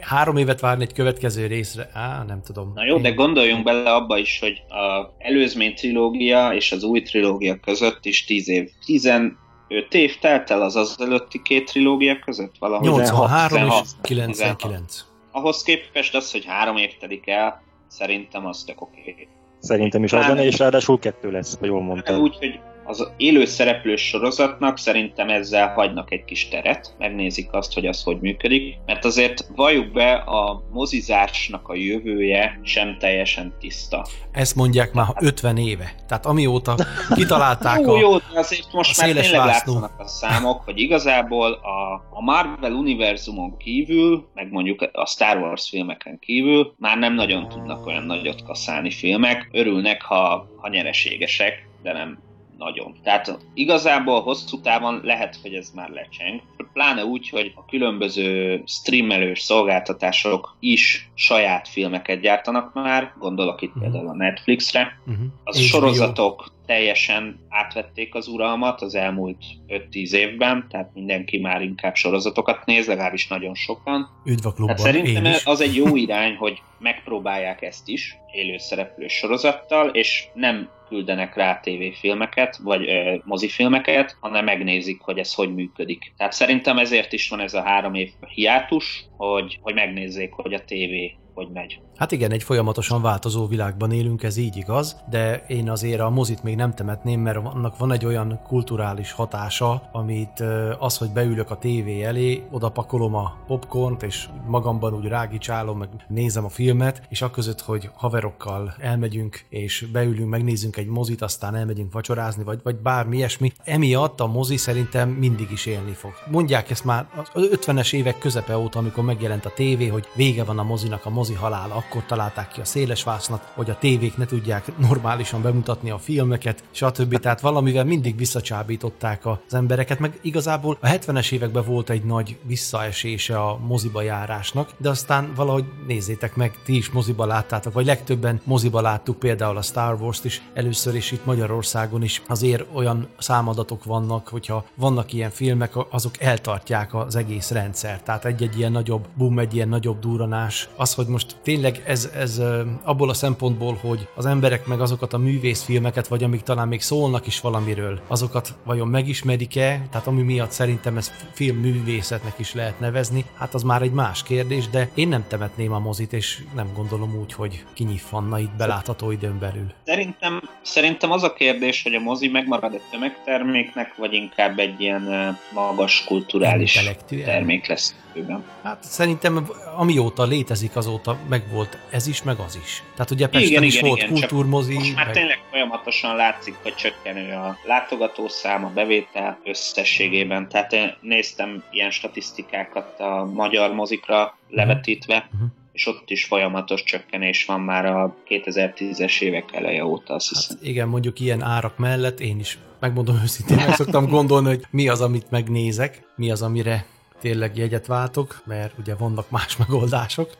három 0.00 0.36
évet 0.36 0.60
várni 0.60 0.82
egy 0.82 0.92
következő 0.92 1.46
részre, 1.46 1.90
á, 1.92 2.24
nem 2.26 2.40
tudom. 2.42 2.72
Na 2.74 2.84
jó, 2.84 2.98
de 2.98 3.10
gondoljunk 3.10 3.64
bele 3.64 3.92
abba 3.92 4.18
is, 4.18 4.38
hogy 4.40 4.62
a 4.68 5.14
előzmény 5.18 5.74
trilógia 5.74 6.52
és 6.52 6.72
az 6.72 6.82
új 6.82 7.02
trilógia 7.02 7.60
között 7.60 8.04
is 8.04 8.24
tíz 8.24 8.48
év. 8.48 8.70
Tizen 8.84 9.38
5 9.68 9.94
év 9.94 10.18
telt 10.18 10.50
el 10.50 10.62
az 10.62 10.76
az 10.76 10.96
előtti 11.00 11.42
két 11.42 11.64
trilógia 11.64 12.18
között? 12.18 12.54
Valahogy 12.58 12.88
83 12.88 13.66
és 13.66 13.88
99 14.02 15.08
ahhoz 15.30 15.62
képest 15.62 16.14
az, 16.14 16.32
hogy 16.32 16.44
három 16.44 16.76
év 16.76 16.96
telik 17.00 17.28
el, 17.28 17.62
szerintem 17.88 18.46
az 18.46 18.64
tök 18.64 18.80
oké. 18.80 19.00
Okay. 19.00 19.28
Szerintem 19.58 20.04
is 20.04 20.12
az 20.12 20.26
lenne, 20.26 20.44
és 20.44 20.58
ráadásul 20.58 20.98
kettő 20.98 21.30
lesz, 21.30 21.58
ha 21.58 21.66
jól 21.66 21.82
mondtam. 21.82 22.20
Úgy, 22.20 22.36
hogy 22.36 22.60
az 22.84 23.12
élő 23.16 23.44
szereplős 23.44 24.00
sorozatnak 24.00 24.78
szerintem 24.78 25.28
ezzel 25.28 25.68
hagynak 25.68 26.12
egy 26.12 26.24
kis 26.24 26.48
teret, 26.48 26.94
megnézik 26.98 27.52
azt, 27.52 27.74
hogy 27.74 27.86
az 27.86 28.02
hogy 28.02 28.20
működik, 28.20 28.76
mert 28.86 29.04
azért 29.04 29.46
valljuk 29.54 29.92
be, 29.92 30.12
a 30.12 30.62
mozizásnak 30.70 31.68
a 31.68 31.74
jövője 31.74 32.60
sem 32.62 32.98
teljesen 32.98 33.54
tiszta. 33.60 34.06
Ezt 34.32 34.54
mondják 34.54 34.92
már 34.92 35.06
50 35.20 35.56
éve. 35.56 35.94
Tehát 36.08 36.26
amióta 36.26 36.74
kitalálták 37.14 37.86
a, 37.88 37.98
jó, 37.98 38.16
de 38.16 38.24
azért 38.34 38.72
most 38.72 39.00
már 39.00 39.10
tényleg 39.10 39.32
látszanak 39.32 39.92
a 39.98 40.06
számok, 40.06 40.62
hogy 40.64 40.78
igazából 40.78 41.52
a, 41.52 41.94
a 42.10 42.22
Marvel 42.22 42.72
univerzumon 42.72 43.56
kívül, 43.56 44.28
meg 44.34 44.50
mondjuk 44.50 44.88
a 44.92 45.06
Star 45.06 45.36
Wars 45.36 45.68
filmeken 45.68 46.18
kívül 46.18 46.74
már 46.78 46.98
nem 46.98 47.14
nagyon 47.14 47.48
tudnak 47.48 47.86
olyan 47.86 48.04
nagyot 48.04 48.42
kaszálni 48.42 48.90
filmek. 48.90 49.48
Örülnek, 49.52 50.02
ha, 50.02 50.48
ha 50.56 50.68
nyereségesek, 50.68 51.68
de 51.82 51.92
nem 51.92 52.18
nagyon. 52.60 52.94
Tehát 53.02 53.38
igazából 53.54 54.22
hosszú 54.22 54.60
távon 54.60 55.00
lehet, 55.04 55.38
hogy 55.42 55.54
ez 55.54 55.70
már 55.74 55.88
lecseng. 55.88 56.40
Pláne 56.72 57.04
úgy, 57.04 57.28
hogy 57.28 57.52
a 57.54 57.64
különböző 57.64 58.62
streamelős 58.66 59.40
szolgáltatások 59.40 60.56
is 60.60 61.10
saját 61.14 61.68
filmeket 61.68 62.20
gyártanak 62.20 62.74
már, 62.74 63.12
gondolok 63.18 63.62
itt 63.62 63.68
uh-huh. 63.68 63.82
például 63.82 64.08
a 64.08 64.14
Netflixre. 64.14 65.00
Uh-huh. 65.06 65.24
Az 65.44 65.56
HBO. 65.56 65.66
sorozatok 65.66 66.52
teljesen 66.66 67.46
átvették 67.48 68.14
az 68.14 68.28
uralmat 68.28 68.82
az 68.82 68.94
elmúlt 68.94 69.44
5-10 69.68 70.12
évben, 70.12 70.66
tehát 70.70 70.90
mindenki 70.94 71.38
már 71.38 71.62
inkább 71.62 71.94
sorozatokat 71.94 72.64
néz, 72.64 72.86
legalábbis 72.86 73.28
nagyon 73.28 73.54
sokan. 73.54 74.08
Üdv 74.24 74.46
a 74.46 74.52
klubban, 74.52 74.76
hát 74.76 74.84
szerintem 74.84 75.32
az 75.44 75.60
egy 75.60 75.74
jó 75.74 75.96
irány, 75.96 76.36
hogy 76.36 76.62
megpróbálják 76.78 77.62
ezt 77.62 77.88
is 77.88 78.16
élőszereplős 78.32 79.12
sorozattal, 79.12 79.88
és 79.88 80.26
nem 80.34 80.68
küldenek 80.90 81.34
rá 81.34 81.60
tévéfilmeket, 81.60 82.56
vagy 82.56 82.88
ö, 82.88 83.14
mozifilmeket, 83.24 84.16
hanem 84.20 84.44
megnézik, 84.44 85.00
hogy 85.00 85.18
ez 85.18 85.34
hogy 85.34 85.54
működik. 85.54 86.12
Tehát 86.16 86.32
szerintem 86.32 86.78
ezért 86.78 87.12
is 87.12 87.28
van 87.28 87.40
ez 87.40 87.54
a 87.54 87.62
három 87.62 87.94
év 87.94 88.10
hiátus, 88.34 89.04
hogy, 89.16 89.58
hogy 89.62 89.74
megnézzék, 89.74 90.32
hogy 90.32 90.54
a 90.54 90.64
tévé 90.64 91.16
hogy 91.44 91.52
megy. 91.52 91.80
Hát 91.96 92.12
igen, 92.12 92.32
egy 92.32 92.42
folyamatosan 92.42 93.02
változó 93.02 93.46
világban 93.46 93.92
élünk, 93.92 94.22
ez 94.22 94.36
így 94.36 94.56
igaz, 94.56 94.96
de 95.10 95.44
én 95.48 95.70
azért 95.70 96.00
a 96.00 96.10
mozit 96.10 96.42
még 96.42 96.56
nem 96.56 96.74
temetném, 96.74 97.20
mert 97.20 97.36
annak 97.36 97.78
van 97.78 97.92
egy 97.92 98.04
olyan 98.04 98.40
kulturális 98.46 99.12
hatása, 99.12 99.88
amit 99.92 100.44
az, 100.78 100.96
hogy 100.96 101.10
beülök 101.10 101.50
a 101.50 101.58
tévé 101.58 102.02
elé, 102.02 102.42
oda 102.50 102.68
pakolom 102.68 103.14
a 103.14 103.36
popcornt, 103.46 104.02
és 104.02 104.28
magamban 104.46 104.94
úgy 104.94 105.04
rágicsálom, 105.04 105.78
meg 105.78 105.88
nézem 106.08 106.44
a 106.44 106.48
filmet, 106.48 107.02
és 107.08 107.22
akközött, 107.22 107.60
hogy 107.60 107.90
haverokkal 107.94 108.74
elmegyünk, 108.78 109.44
és 109.48 109.86
beülünk, 109.92 110.28
megnézzünk 110.28 110.76
egy 110.76 110.86
mozit, 110.86 111.22
aztán 111.22 111.54
elmegyünk 111.54 111.92
vacsorázni, 111.92 112.42
vagy, 112.42 112.60
vagy 112.62 112.76
bármi 112.76 113.16
ilyesmi, 113.16 113.52
emiatt 113.64 114.20
a 114.20 114.26
mozi 114.26 114.56
szerintem 114.56 115.08
mindig 115.08 115.50
is 115.50 115.66
élni 115.66 115.92
fog. 115.92 116.12
Mondják 116.30 116.70
ezt 116.70 116.84
már 116.84 117.06
az 117.16 117.30
50-es 117.34 117.92
évek 117.92 118.18
közepe 118.18 118.58
óta, 118.58 118.78
amikor 118.78 119.04
megjelent 119.04 119.44
a 119.44 119.52
tévé, 119.54 119.86
hogy 119.86 120.06
vége 120.14 120.44
van 120.44 120.58
a 120.58 120.62
mozinak, 120.62 121.06
a 121.06 121.10
mozi 121.10 121.29
halál, 121.34 121.70
akkor 121.70 122.04
találták 122.06 122.48
ki 122.48 122.60
a 122.60 122.64
széles 122.64 123.02
vásznat, 123.02 123.52
hogy 123.54 123.70
a 123.70 123.78
tévék 123.78 124.16
ne 124.16 124.24
tudják 124.24 124.76
normálisan 124.76 125.42
bemutatni 125.42 125.90
a 125.90 125.98
filmeket, 125.98 126.62
stb. 126.70 127.18
Tehát 127.18 127.40
valamivel 127.40 127.84
mindig 127.84 128.16
visszacsábították 128.16 129.26
az 129.26 129.54
embereket, 129.54 129.98
meg 129.98 130.18
igazából 130.22 130.78
a 130.80 130.86
70-es 130.86 131.32
években 131.32 131.64
volt 131.64 131.90
egy 131.90 132.04
nagy 132.04 132.38
visszaesése 132.42 133.38
a 133.40 133.58
moziba 133.66 134.02
járásnak, 134.02 134.70
de 134.76 134.88
aztán 134.88 135.32
valahogy 135.34 135.64
nézzétek 135.86 136.36
meg, 136.36 136.58
ti 136.64 136.76
is 136.76 136.90
moziba 136.90 137.26
láttátok, 137.26 137.72
vagy 137.72 137.86
legtöbben 137.86 138.40
moziba 138.44 138.80
láttuk 138.80 139.18
például 139.18 139.56
a 139.56 139.62
Star 139.62 140.00
Wars-t 140.00 140.24
is 140.24 140.42
először 140.54 140.94
is 140.94 141.12
itt 141.12 141.24
Magyarországon 141.24 142.02
is. 142.02 142.22
Azért 142.26 142.64
olyan 142.72 143.08
számadatok 143.18 143.84
vannak, 143.84 144.28
hogyha 144.28 144.64
vannak 144.74 145.12
ilyen 145.12 145.30
filmek, 145.30 145.72
azok 145.90 146.20
eltartják 146.20 146.94
az 146.94 147.16
egész 147.16 147.50
rendszer. 147.50 148.02
Tehát 148.02 148.24
egy-egy 148.24 148.58
ilyen 148.58 148.72
nagyobb 148.72 149.06
boom, 149.14 149.38
egy 149.38 149.54
ilyen 149.54 149.68
nagyobb 149.68 149.98
duranás. 150.00 150.68
Az, 150.76 150.94
hogy 150.94 151.06
most 151.10 151.36
tényleg 151.42 151.82
ez, 151.86 152.10
ez 152.14 152.42
abból 152.82 153.08
a 153.08 153.14
szempontból, 153.14 153.78
hogy 153.80 154.08
az 154.14 154.26
emberek 154.26 154.66
meg 154.66 154.80
azokat 154.80 155.12
a 155.12 155.18
művészfilmeket, 155.18 156.08
vagy 156.08 156.22
amik 156.22 156.40
talán 156.40 156.68
még 156.68 156.80
szólnak 156.80 157.26
is 157.26 157.40
valamiről, 157.40 158.00
azokat 158.06 158.54
vajon 158.64 158.88
megismerik-e? 158.88 159.86
Tehát 159.90 160.06
ami 160.06 160.22
miatt 160.22 160.50
szerintem 160.50 160.96
ez 160.96 161.12
filmművészetnek 161.32 162.38
is 162.38 162.54
lehet 162.54 162.80
nevezni, 162.80 163.24
hát 163.38 163.54
az 163.54 163.62
már 163.62 163.82
egy 163.82 163.92
más 163.92 164.22
kérdés, 164.22 164.68
de 164.68 164.88
én 164.94 165.08
nem 165.08 165.24
temetném 165.28 165.72
a 165.72 165.78
mozit, 165.78 166.12
és 166.12 166.42
nem 166.54 166.70
gondolom 166.74 167.14
úgy, 167.20 167.32
hogy 167.32 167.64
kinyiffanna 167.74 168.38
itt 168.38 168.56
belátható 168.56 169.10
időn 169.10 169.38
belül. 169.38 169.72
Szerintem, 169.84 170.42
szerintem 170.62 171.10
az 171.10 171.22
a 171.22 171.32
kérdés, 171.32 171.82
hogy 171.82 171.94
a 171.94 172.00
mozi 172.00 172.28
megmarad 172.28 172.74
egy 172.74 172.82
tömegterméknek, 172.90 173.96
vagy 173.96 174.12
inkább 174.12 174.58
egy 174.58 174.80
ilyen 174.80 175.36
magas 175.54 176.04
kulturális 176.04 176.78
termék 177.08 177.66
lesz 177.66 177.94
jövőben. 178.14 178.44
Hát 178.62 178.84
szerintem 178.84 179.48
amióta 179.76 180.24
létezik, 180.24 180.76
azóta 180.76 181.18
megvolt 181.28 181.78
ez 181.90 182.06
is, 182.06 182.22
meg 182.22 182.38
az 182.38 182.58
is. 182.62 182.82
Tehát 182.94 183.10
ugye 183.10 183.28
Pesten 183.28 183.48
igen, 183.48 183.62
is 183.62 183.74
igen, 183.74 183.88
volt 183.88 184.02
igen, 184.02 184.12
kultúrmozi. 184.12 184.74
Most 184.74 184.94
már 184.94 185.04
meg... 185.04 185.14
tényleg 185.14 185.38
folyamatosan 185.50 186.16
látszik, 186.16 186.54
hogy 186.62 186.74
csökkenő 186.74 187.32
a 187.32 187.56
látogatószám, 187.64 188.64
a 188.64 188.68
bevétel 188.68 189.38
összességében. 189.44 190.48
Tehát 190.48 190.72
én 190.72 190.94
néztem 191.00 191.62
ilyen 191.70 191.90
statisztikákat 191.90 193.00
a 193.00 193.24
magyar 193.24 193.74
mozikra 193.74 194.38
mhm. 194.48 194.56
levetítve, 194.56 195.28
uh-huh 195.32 195.48
és 195.72 195.86
ott 195.86 196.10
is 196.10 196.24
folyamatos 196.24 196.82
csökkenés 196.82 197.44
van 197.44 197.60
már 197.60 197.86
a 197.86 198.16
2010-es 198.28 199.20
évek 199.20 199.52
eleje 199.52 199.84
óta, 199.84 200.14
azt 200.14 200.28
hiszem. 200.28 200.56
Hát 200.56 200.66
igen, 200.66 200.88
mondjuk 200.88 201.20
ilyen 201.20 201.42
árak 201.42 201.78
mellett 201.78 202.20
én 202.20 202.38
is 202.38 202.58
megmondom 202.80 203.20
őszintén, 203.22 203.56
meg 203.56 203.74
szoktam 203.74 204.06
gondolni, 204.06 204.48
hogy 204.48 204.64
mi 204.70 204.88
az, 204.88 205.00
amit 205.00 205.30
megnézek, 205.30 206.02
mi 206.16 206.30
az, 206.30 206.42
amire 206.42 206.84
tényleg 207.20 207.56
jegyet 207.56 207.86
váltok, 207.86 208.42
mert 208.44 208.78
ugye 208.78 208.94
vannak 208.94 209.30
más 209.30 209.56
megoldások. 209.66 210.30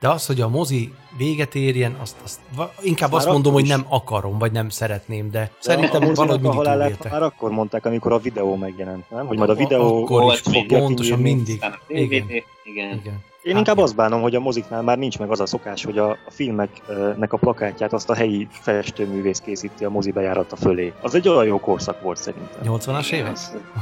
De 0.00 0.08
az, 0.08 0.26
hogy 0.26 0.40
a 0.40 0.48
mozi 0.48 0.92
véget 1.16 1.54
érjen, 1.54 1.96
azt, 2.00 2.16
azt 2.24 2.40
inkább 2.82 3.12
azt 3.12 3.26
mondom, 3.26 3.52
hogy 3.52 3.66
nem 3.66 3.86
akarom, 3.88 4.38
vagy 4.38 4.52
nem 4.52 4.68
szeretném, 4.68 5.30
de, 5.30 5.38
de 5.38 5.50
szerintem 5.58 6.02
a 6.02 6.12
valahogy 6.14 6.40
mindig 6.40 6.60
túléltek. 6.60 7.12
Már 7.12 7.22
akkor 7.22 7.50
mondták, 7.50 7.86
amikor 7.86 8.12
a 8.12 8.18
videó 8.18 8.56
megjelent, 8.56 9.10
nem? 9.10 9.26
Hogy 9.26 9.38
majd 9.38 9.50
a 9.50 9.54
videó 9.54 10.02
akkor 10.02 10.32
is 10.32 10.40
fogja 10.40 10.78
pontosan 10.78 11.18
mindig. 11.18 11.64
Igen. 11.88 12.26
Igen. 12.64 12.98
Igen. 13.02 13.24
Én 13.46 13.52
hát 13.52 13.66
inkább 13.66 13.84
azt 13.84 13.96
bánom, 13.96 14.20
hogy 14.20 14.34
a 14.34 14.40
moziknál 14.40 14.82
már 14.82 14.98
nincs 14.98 15.18
meg 15.18 15.30
az 15.30 15.40
a 15.40 15.46
szokás, 15.46 15.84
hogy 15.84 15.98
a, 15.98 16.10
a 16.10 16.30
filmeknek 16.30 17.32
a 17.32 17.36
plakátját 17.36 17.92
azt 17.92 18.10
a 18.10 18.14
helyi 18.14 18.48
festőművész 18.50 19.40
készíti 19.40 19.84
a 19.84 19.90
mozi 19.90 20.10
bejárata 20.10 20.56
fölé. 20.56 20.92
Az 21.00 21.14
egy 21.14 21.28
olyan 21.28 21.44
jó 21.44 21.60
korszak 21.60 22.02
volt 22.02 22.16
szerintem. 22.16 22.60
80-as 22.64 23.12
évek? 23.12 23.36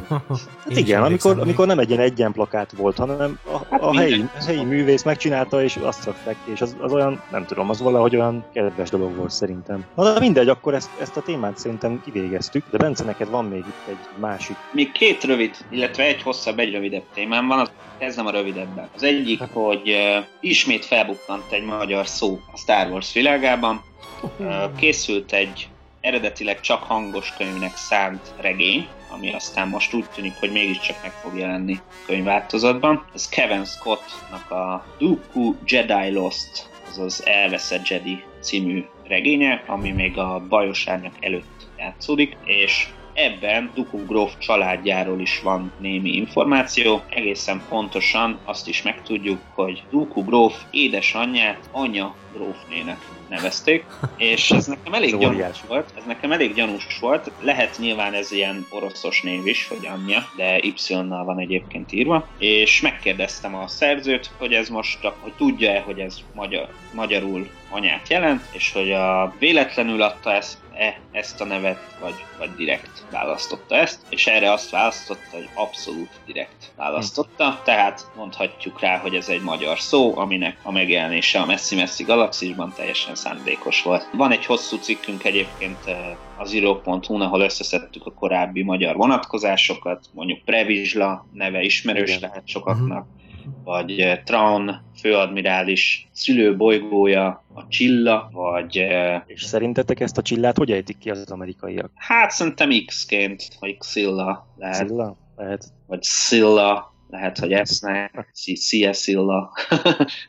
Hát 0.65 0.77
igen, 0.77 1.03
amikor, 1.03 1.39
amikor 1.41 1.67
nem 1.67 1.79
egy 1.79 1.89
ilyen 1.89 2.01
egyen 2.01 2.33
plakát 2.33 2.73
volt, 2.77 2.97
hanem 2.97 3.39
a, 3.53 3.59
hát 3.71 3.83
a 3.83 3.97
helyi, 3.97 4.25
helyi 4.47 4.65
művész 4.65 5.03
megcsinálta, 5.03 5.63
és 5.63 5.77
azt 5.77 6.05
rakták 6.05 6.37
és 6.45 6.61
az, 6.61 6.77
az 6.81 6.93
olyan, 6.93 7.23
nem 7.31 7.45
tudom, 7.47 7.71
az 7.71 7.81
valahogy 7.81 8.17
olyan 8.17 8.45
kedves 8.53 8.91
dolog 8.91 9.17
volt 9.17 9.31
szerintem. 9.31 9.85
Na 9.95 10.13
de 10.13 10.21
mindegy, 10.21 10.49
akkor 10.49 10.75
ezt, 10.75 10.91
ezt 11.01 11.17
a 11.17 11.21
témát 11.21 11.59
szerintem 11.59 12.03
kivégeztük, 12.05 12.65
de 12.71 12.79
Bence, 12.79 13.05
neked 13.05 13.31
van 13.31 13.45
még 13.45 13.59
itt 13.59 13.89
egy 13.89 14.21
másik. 14.21 14.57
Még 14.73 14.93
két 14.93 15.25
rövid, 15.25 15.57
illetve 15.69 16.03
egy 16.03 16.23
hosszabb, 16.23 16.59
egy 16.59 16.73
rövidebb 16.73 17.05
témám 17.15 17.47
van, 17.47 17.59
az 17.59 17.71
kezdem 17.99 18.27
a 18.27 18.31
rövidebben. 18.31 18.89
Az 18.95 19.03
egyik, 19.03 19.41
hogy 19.55 19.97
ismét 20.41 20.85
felbukkant 20.85 21.53
egy 21.53 21.65
magyar 21.65 22.07
szó 22.07 22.41
a 22.53 22.57
Star 22.57 22.91
Wars 22.91 23.13
világában. 23.13 23.85
Készült 24.77 25.33
egy 25.33 25.69
eredetileg 26.01 26.61
csak 26.61 26.83
hangos 26.83 27.33
könyvnek 27.37 27.77
szánt 27.77 28.35
regény, 28.41 28.89
ami 29.11 29.33
aztán 29.33 29.69
most 29.69 29.95
úgy 29.95 30.05
tűnik, 30.15 30.35
hogy 30.41 30.53
mégiscsak 30.53 31.03
meg 31.03 31.13
fog 31.13 31.39
jelenni 31.39 31.81
könyvváltozatban. 32.07 33.05
Ez 33.15 33.29
Kevin 33.29 33.65
Scottnak 33.65 34.51
a 34.51 34.87
Dooku 34.99 35.55
Jedi 35.65 36.11
Lost, 36.11 36.69
azaz 36.89 37.27
Elveszett 37.27 37.89
Jedi 37.89 38.23
című 38.41 38.85
regénye, 39.07 39.65
ami 39.67 39.91
még 39.91 40.19
a 40.19 40.43
bajos 40.49 40.87
előtt 41.21 41.67
játszódik, 41.79 42.37
és 42.45 42.89
Ebben 43.15 43.71
Dukú 43.75 44.07
gróf 44.07 44.39
családjáról 44.39 45.21
is 45.21 45.41
van 45.41 45.75
némi 45.79 46.11
információ. 46.11 47.05
Egészen 47.09 47.65
pontosan 47.69 48.41
azt 48.45 48.69
is 48.69 48.83
megtudjuk, 48.83 49.47
hogy 49.53 49.87
Dukú 49.91 50.25
gróf 50.25 50.67
édesanyját 50.71 51.69
anya 51.71 52.19
grófnének 52.29 53.13
nevezték, 53.29 53.85
és 54.17 54.51
ez 54.51 54.67
nekem 54.67 54.93
elég 54.93 55.19
gyanús 55.19 55.61
volt, 55.69 55.93
ez 55.97 56.03
nekem 56.07 56.33
elég 56.33 56.55
gyanús 56.55 56.99
volt, 57.01 57.31
lehet 57.41 57.79
nyilván 57.79 58.13
ez 58.13 58.33
ilyen 58.33 58.67
oroszos 58.71 59.23
név 59.23 59.47
is, 59.47 59.69
hogy 59.69 59.87
anyja, 59.87 60.29
de 60.37 60.59
Y-nal 60.63 61.25
van 61.25 61.39
egyébként 61.39 61.93
írva, 61.93 62.29
és 62.39 62.81
megkérdeztem 62.81 63.55
a 63.55 63.69
szerzőt, 63.69 64.31
hogy 64.39 64.53
ez 64.53 64.69
most, 64.69 64.99
hogy 65.21 65.33
tudja-e, 65.33 65.81
hogy 65.81 65.99
ez 65.99 66.17
magyar, 66.35 66.69
magyarul 66.93 67.51
anyát 67.75 68.09
jelent, 68.09 68.43
és 68.53 68.73
hogy 68.73 68.93
a 68.93 69.35
véletlenül 69.39 70.03
adta 70.03 70.33
ezt, 70.33 70.59
e 70.75 71.01
ezt 71.13 71.41
a 71.41 71.45
nevet, 71.45 71.97
vagy, 72.01 72.25
vagy 72.39 72.51
direkt 72.57 73.03
választotta 73.11 73.75
ezt, 73.75 74.01
és 74.09 74.27
erre 74.27 74.53
azt 74.53 74.71
választotta, 74.71 75.29
hogy 75.31 75.49
abszolút 75.55 76.11
direkt 76.27 76.73
választotta, 76.77 77.61
tehát 77.65 78.07
mondhatjuk 78.17 78.81
rá, 78.81 78.99
hogy 78.99 79.15
ez 79.15 79.29
egy 79.29 79.43
magyar 79.43 79.81
szó, 79.81 80.19
aminek 80.19 80.57
a 80.63 80.73
megjelenése 80.73 81.41
a 81.41 81.47
messzi-messzi 81.47 82.05
galaxisban 82.05 82.73
teljesen 82.77 83.14
szándékos 83.15 83.83
volt. 83.83 84.09
Van 84.13 84.33
egy 84.33 84.47
hosszú 84.47 84.77
cikkünk 84.77 85.25
egyébként 85.25 85.87
e, 85.87 86.17
az 86.39 86.53
író.hu, 86.53 87.21
ahol 87.21 87.41
összeszedtük 87.41 88.07
a 88.07 88.13
korábbi 88.13 88.63
magyar 88.63 88.97
vonatkozásokat, 88.97 90.07
mondjuk 90.13 90.45
Previzsla 90.45 91.27
neve 91.33 91.63
ismerős 91.63 92.09
Igen. 92.09 92.21
lehet 92.21 92.47
sokaknak, 92.47 93.07
uh-huh 93.07 93.23
vagy 93.65 94.01
eh, 94.01 94.21
Traun 94.25 94.83
főadmirális 95.01 96.09
szülőbolygója, 96.13 97.45
a 97.55 97.69
Csilla, 97.69 98.31
vagy... 98.33 98.77
Eh, 98.77 99.23
És 99.27 99.43
szerintetek 99.43 100.01
ezt 100.01 100.19
a 100.19 100.23
Csillát 100.23 100.57
hogy 100.57 100.71
ejtik 100.71 100.99
ki 100.99 101.11
az 101.11 101.31
amerikaiak? 101.31 101.91
Hát 101.95 102.31
szerintem 102.31 102.71
X-ként, 102.87 103.49
vagy 103.61 103.79
Xilla 103.79 104.47
lehet. 104.57 104.85
Xilla? 104.85 105.17
Lehet. 105.37 105.65
Vagy 105.87 106.03
Silla, 106.03 106.94
lehet, 107.15 107.39
hogy 107.39 107.53
esznek, 107.53 108.31
Szia 108.33 108.93
Silla. 108.93 109.53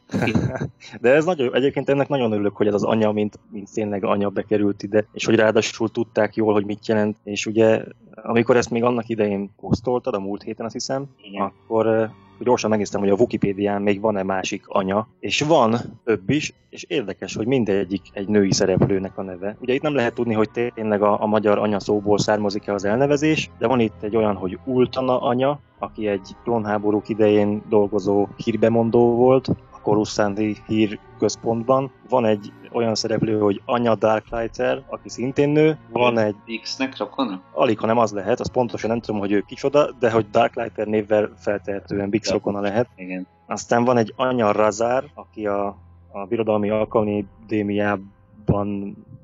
De 1.01 1.13
ez 1.13 1.25
nagyon, 1.25 1.55
egyébként 1.55 1.89
ennek 1.89 2.07
nagyon 2.07 2.31
örülök, 2.31 2.55
hogy 2.55 2.67
ez 2.67 2.73
az 2.73 2.83
anya, 2.83 3.11
mint, 3.11 3.39
mint 3.51 3.73
tényleg 3.73 4.03
anya 4.03 4.29
bekerült 4.29 4.83
ide, 4.83 5.05
és 5.13 5.25
hogy 5.25 5.35
ráadásul 5.35 5.89
tudták 5.91 6.35
jól, 6.35 6.53
hogy 6.53 6.65
mit 6.65 6.87
jelent, 6.87 7.17
és 7.23 7.45
ugye 7.45 7.83
amikor 8.15 8.57
ezt 8.57 8.69
még 8.69 8.83
annak 8.83 9.09
idején 9.09 9.49
posztoltad, 9.59 10.13
a 10.13 10.19
múlt 10.19 10.43
héten 10.43 10.65
azt 10.65 10.73
hiszem, 10.73 11.05
Igen. 11.21 11.41
akkor 11.41 11.87
eh, 11.87 12.09
gyorsan 12.39 12.69
megnéztem, 12.69 12.99
hogy 12.99 13.09
a 13.09 13.15
Wikipédián 13.15 13.81
még 13.81 14.01
van-e 14.01 14.23
másik 14.23 14.63
anya, 14.67 15.07
és 15.19 15.41
van 15.41 15.77
több 16.03 16.29
is, 16.29 16.53
és 16.69 16.85
érdekes, 16.87 17.35
hogy 17.35 17.47
mindegyik 17.47 18.01
egy 18.13 18.27
női 18.27 18.51
szereplőnek 18.51 19.17
a 19.17 19.21
neve. 19.21 19.57
Ugye 19.59 19.73
itt 19.73 19.81
nem 19.81 19.95
lehet 19.95 20.13
tudni, 20.13 20.33
hogy 20.33 20.49
tényleg 20.73 21.01
a, 21.01 21.21
a 21.21 21.25
magyar 21.25 21.57
anya 21.57 21.79
szóból 21.79 22.17
származik-e 22.17 22.73
az 22.73 22.85
elnevezés, 22.85 23.49
de 23.57 23.67
van 23.67 23.79
itt 23.79 24.01
egy 24.03 24.15
olyan, 24.15 24.35
hogy 24.35 24.59
Ultana 24.65 25.21
anya, 25.21 25.59
aki 25.79 26.07
egy 26.07 26.35
klónháborúk 26.43 27.09
idején 27.09 27.61
dolgozó 27.69 28.27
hírbemondó 28.35 29.15
volt, 29.15 29.49
Coruscanti 29.85 30.57
hír 30.67 30.99
központban. 31.17 31.91
Van 32.09 32.25
egy 32.25 32.51
olyan 32.71 32.95
szereplő, 32.95 33.39
hogy 33.39 33.61
Anya 33.65 33.95
Darklighter, 33.95 34.83
aki 34.89 35.09
szintén 35.09 35.49
nő. 35.49 35.77
Van 35.91 36.17
egy... 36.17 36.35
X-nek 36.61 36.97
rokona? 36.97 37.41
Alig, 37.53 37.79
hanem 37.79 37.97
az 37.97 38.11
lehet, 38.11 38.39
az 38.39 38.51
pontosan 38.51 38.89
nem 38.89 38.99
tudom, 38.99 39.19
hogy 39.19 39.31
ő 39.31 39.41
kicsoda, 39.47 39.91
de 39.99 40.11
hogy 40.11 40.29
Darklighter 40.29 40.87
névvel 40.87 41.31
feltehetően 41.37 42.09
Bix 42.09 42.31
rokona 42.31 42.59
lehet. 42.59 42.87
Igen. 42.95 43.27
Aztán 43.47 43.83
van 43.83 43.97
egy 43.97 44.13
Anya 44.15 44.51
Razár, 44.51 45.03
aki 45.13 45.47
a 45.47 45.83
a 46.15 46.25
Birodalmi 46.25 46.69
Akadémiában, 46.69 48.07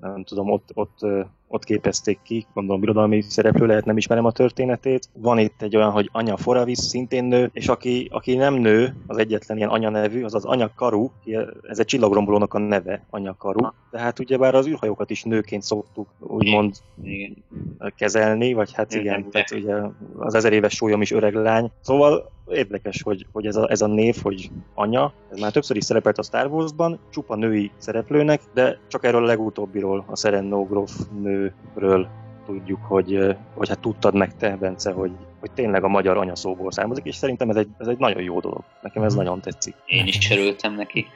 nem 0.01 0.23
tudom, 0.23 0.51
ott, 0.51 0.69
ott 0.73 0.99
ott 1.51 1.63
képezték 1.63 2.19
ki, 2.23 2.45
gondolom 2.53 2.81
birodalmi 2.81 3.21
szereplő 3.21 3.65
lehet, 3.65 3.85
nem 3.85 3.97
ismerem 3.97 4.25
a 4.25 4.31
történetét. 4.31 5.09
Van 5.13 5.37
itt 5.37 5.61
egy 5.61 5.75
olyan, 5.75 5.91
hogy 5.91 6.09
anya 6.11 6.37
Foravis 6.37 6.77
szintén 6.77 7.23
nő, 7.23 7.49
és 7.53 7.67
aki, 7.67 8.07
aki 8.11 8.35
nem 8.35 8.53
nő, 8.53 8.95
az 9.07 9.17
egyetlen 9.17 9.57
ilyen 9.57 9.69
anya 9.69 9.89
nevű, 9.89 10.23
az 10.23 10.33
az 10.33 10.45
anya 10.45 10.71
Karu, 10.75 11.09
ez 11.67 11.79
egy 11.79 11.85
csillagrombolónak 11.85 12.53
a 12.53 12.59
neve, 12.59 13.05
anya 13.09 13.35
Karu. 13.37 13.67
Tehát 13.91 14.19
ugyebár 14.19 14.55
az 14.55 14.67
űrhajókat 14.67 15.09
is 15.09 15.23
nőként 15.23 15.63
szoktuk 15.63 16.07
úgymond 16.19 16.75
igen. 17.03 17.43
kezelni, 17.95 18.53
vagy 18.53 18.73
hát 18.73 18.93
igen, 18.93 19.03
igen 19.05 19.29
tehát 19.31 19.51
ugye 19.51 19.75
az 20.17 20.33
ezer 20.33 20.53
éves 20.53 20.73
súlyom 20.73 21.01
is 21.01 21.11
öreg 21.11 21.33
lány. 21.33 21.71
Szóval 21.81 22.31
érdekes, 22.51 23.01
hogy, 23.01 23.25
hogy 23.31 23.45
ez, 23.45 23.55
a, 23.55 23.71
ez 23.71 23.81
a 23.81 23.87
név, 23.87 24.17
hogy 24.21 24.51
anya, 24.73 25.13
ez 25.31 25.39
már 25.39 25.51
többször 25.51 25.77
is 25.77 25.83
szerepelt 25.83 26.17
a 26.17 26.23
Star 26.23 26.47
Wars-ban, 26.47 26.99
csupa 27.09 27.35
női 27.35 27.71
szereplőnek, 27.77 28.41
de 28.53 28.79
csak 28.87 29.05
erről 29.05 29.23
a 29.23 29.27
legutóbbiról, 29.27 30.05
a 30.07 30.17
Serennogrov 30.17 30.89
nőről 31.75 32.07
tudjuk, 32.45 32.79
hogy, 32.83 33.35
hogy 33.53 33.69
hát 33.69 33.79
tudtad 33.79 34.15
meg 34.15 34.37
te, 34.37 34.55
Bence, 34.55 34.91
hogy, 34.91 35.11
hogy 35.39 35.51
tényleg 35.51 35.83
a 35.83 35.87
magyar 35.87 36.17
anyaszóból 36.17 36.71
származik, 36.71 37.05
és 37.05 37.15
szerintem 37.15 37.49
ez 37.49 37.55
egy, 37.55 37.69
ez 37.77 37.87
egy 37.87 37.97
nagyon 37.97 38.21
jó 38.21 38.39
dolog. 38.39 38.63
Nekem 38.81 39.03
ez 39.03 39.13
mhm. 39.13 39.23
nagyon 39.23 39.41
tetszik. 39.41 39.75
Én 39.85 40.07
is 40.07 40.31
örültem 40.31 40.75
neki. 40.75 41.07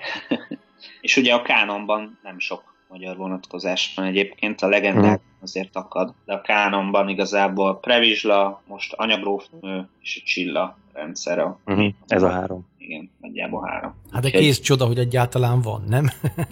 és 1.01 1.17
ugye 1.17 1.33
a 1.33 1.41
kánonban 1.41 2.19
nem 2.23 2.39
sok 2.39 2.73
magyar 2.87 3.17
vonatkozás 3.17 3.93
van 3.95 4.05
egyébként, 4.05 4.61
a 4.61 4.67
legendák 4.67 5.19
hmm. 5.19 5.37
azért 5.41 5.75
akad, 5.75 6.13
de 6.25 6.33
a 6.33 6.41
kánonban 6.41 7.09
igazából 7.09 7.79
Previzsla, 7.79 8.61
most 8.67 8.93
anyagrófnő 8.93 9.89
és 10.01 10.21
a 10.21 10.25
Csilla 10.25 10.77
rendszer. 10.93 11.39
A, 11.39 11.59
uh-huh. 11.65 11.93
Ez 12.07 12.23
a 12.23 12.29
három. 12.29 12.67
Igen, 12.77 13.09
nagyjából 13.21 13.67
három. 13.67 13.95
Hát 14.11 14.21
de 14.21 14.29
kész 14.29 14.59
csoda, 14.59 14.85
hogy 14.85 14.97
egyáltalán 14.97 15.61
van, 15.61 15.83
nem? 15.87 16.09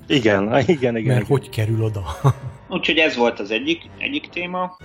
igen, 0.08 0.60
igen, 0.60 0.68
igen. 0.68 0.94
Mert 0.94 1.04
igen. 1.04 1.26
hogy 1.26 1.50
kerül 1.50 1.84
oda? 1.84 2.04
Úgyhogy 2.74 2.98
ez 2.98 3.16
volt 3.16 3.40
az 3.40 3.52
egyik, 3.52 3.82
egyik 3.98 4.30
téma. 4.30 4.78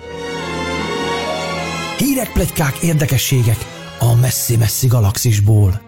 Hírek, 1.98 2.32
plegykák, 2.32 2.74
érdekességek 2.82 3.56
a 3.98 4.14
messzi-messzi 4.14 4.86
galaxisból. 4.86 5.80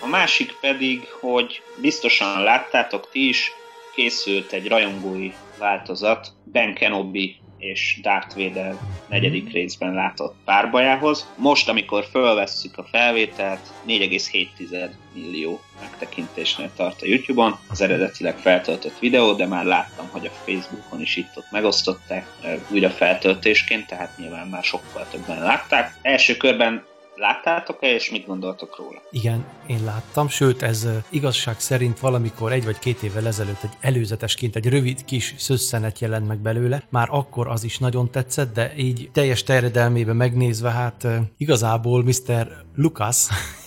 A 0.00 0.06
másik 0.06 0.56
pedig, 0.60 1.06
hogy 1.20 1.62
biztosan 1.80 2.42
láttátok 2.42 3.10
ti 3.10 3.28
is, 3.28 3.52
készült 3.94 4.52
egy 4.52 4.68
rajongói 4.68 5.32
változat 5.58 6.32
Ben 6.44 6.74
Kenobi 6.74 7.36
és 7.58 7.98
Darth 8.02 8.36
Vader 8.36 8.74
negyedik 9.08 9.52
részben 9.52 9.94
látott 9.94 10.34
párbajához. 10.44 11.32
Most, 11.36 11.68
amikor 11.68 12.04
fölvesszük 12.10 12.78
a 12.78 12.84
felvételt, 12.84 13.72
4,7 13.86 14.90
millió 15.12 15.60
megtekintésnél 15.80 16.70
tart 16.76 17.02
a 17.02 17.06
YouTube-on, 17.06 17.58
az 17.68 17.80
eredetileg 17.80 18.36
feltöltött 18.36 18.98
videó, 18.98 19.32
de 19.32 19.46
már 19.46 19.64
láttam, 19.64 20.08
hogy 20.10 20.26
a 20.26 20.30
Facebookon 20.44 21.00
is 21.00 21.16
itt-ott 21.16 21.50
megosztották 21.50 22.26
újra 22.70 22.90
feltöltésként, 22.90 23.86
tehát 23.86 24.18
nyilván 24.18 24.46
már 24.46 24.64
sokkal 24.64 25.06
többen 25.10 25.42
látták. 25.42 25.98
Első 26.02 26.36
körben 26.36 26.84
Láttátok-e, 27.18 27.94
és 27.94 28.10
mit 28.10 28.26
gondoltok 28.26 28.76
róla? 28.76 29.02
Igen, 29.10 29.44
én 29.66 29.84
láttam, 29.84 30.28
sőt, 30.28 30.62
ez 30.62 30.88
igazság 31.08 31.60
szerint 31.60 32.00
valamikor 32.00 32.52
egy 32.52 32.64
vagy 32.64 32.78
két 32.78 33.02
évvel 33.02 33.26
ezelőtt 33.26 33.62
egy 33.62 33.76
előzetesként 33.80 34.56
egy 34.56 34.68
rövid 34.68 35.04
kis 35.04 35.34
szösszenet 35.38 35.98
jelent 35.98 36.26
meg 36.26 36.38
belőle. 36.38 36.82
Már 36.88 37.08
akkor 37.10 37.48
az 37.48 37.64
is 37.64 37.78
nagyon 37.78 38.10
tetszett, 38.10 38.54
de 38.54 38.72
így 38.76 39.10
teljes 39.12 39.42
terjedelmében 39.42 40.16
megnézve, 40.16 40.70
hát 40.70 41.06
igazából 41.36 42.04
Mr. 42.04 42.48
Lucas 42.74 43.26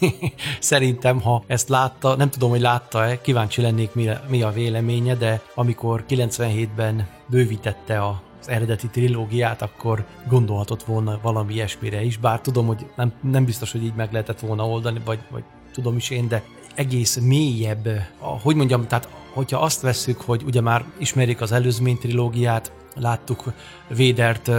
szerintem, 0.60 1.22
ha 1.22 1.44
ezt 1.48 1.70
látta, 1.70 2.16
nem 2.16 2.30
tudom, 2.30 2.50
hogy 2.50 2.62
látta-e, 2.62 3.22
kíváncsi 3.22 3.62
lennék, 3.62 3.94
mi, 4.28 4.42
a 4.42 4.52
véleménye, 4.52 5.16
de 5.16 5.42
amikor 5.56 6.04
97-ben 6.10 7.08
bővítette 7.28 8.00
a 8.02 8.22
az 8.42 8.50
eredeti 8.50 8.88
trilógiát, 8.88 9.62
akkor 9.62 10.06
gondolhatott 10.30 10.84
volna 10.84 11.20
valami 11.22 11.54
ilyesmire 11.54 12.04
is, 12.04 12.18
bár 12.18 12.42
tudom, 12.42 12.66
hogy 12.66 12.86
nem, 12.96 13.14
nem 13.22 13.46
biztos, 13.46 13.72
hogy 13.72 13.84
így 13.84 13.96
meg 13.96 14.12
lehetett 14.12 14.40
volna 14.40 14.68
oldani, 14.68 15.02
vagy, 15.06 15.20
vagy 15.30 15.44
tudom 15.74 15.96
is 15.96 16.10
én, 16.10 16.28
de 16.28 16.44
egész 16.76 17.18
mélyebb, 17.18 17.88
hogy 18.20 18.56
mondjam, 18.56 18.88
tehát 18.88 19.10
hogyha 19.34 19.60
azt 19.60 19.82
vesszük, 19.82 20.22
hogy 20.22 20.44
ugye 20.44 20.62
már 20.62 20.86
ismerik 20.98 21.42
az 21.42 21.52
előzmény 21.52 21.98
trilógiát, 21.98 22.72
láttuk 22.96 23.44
Védert 23.88 24.52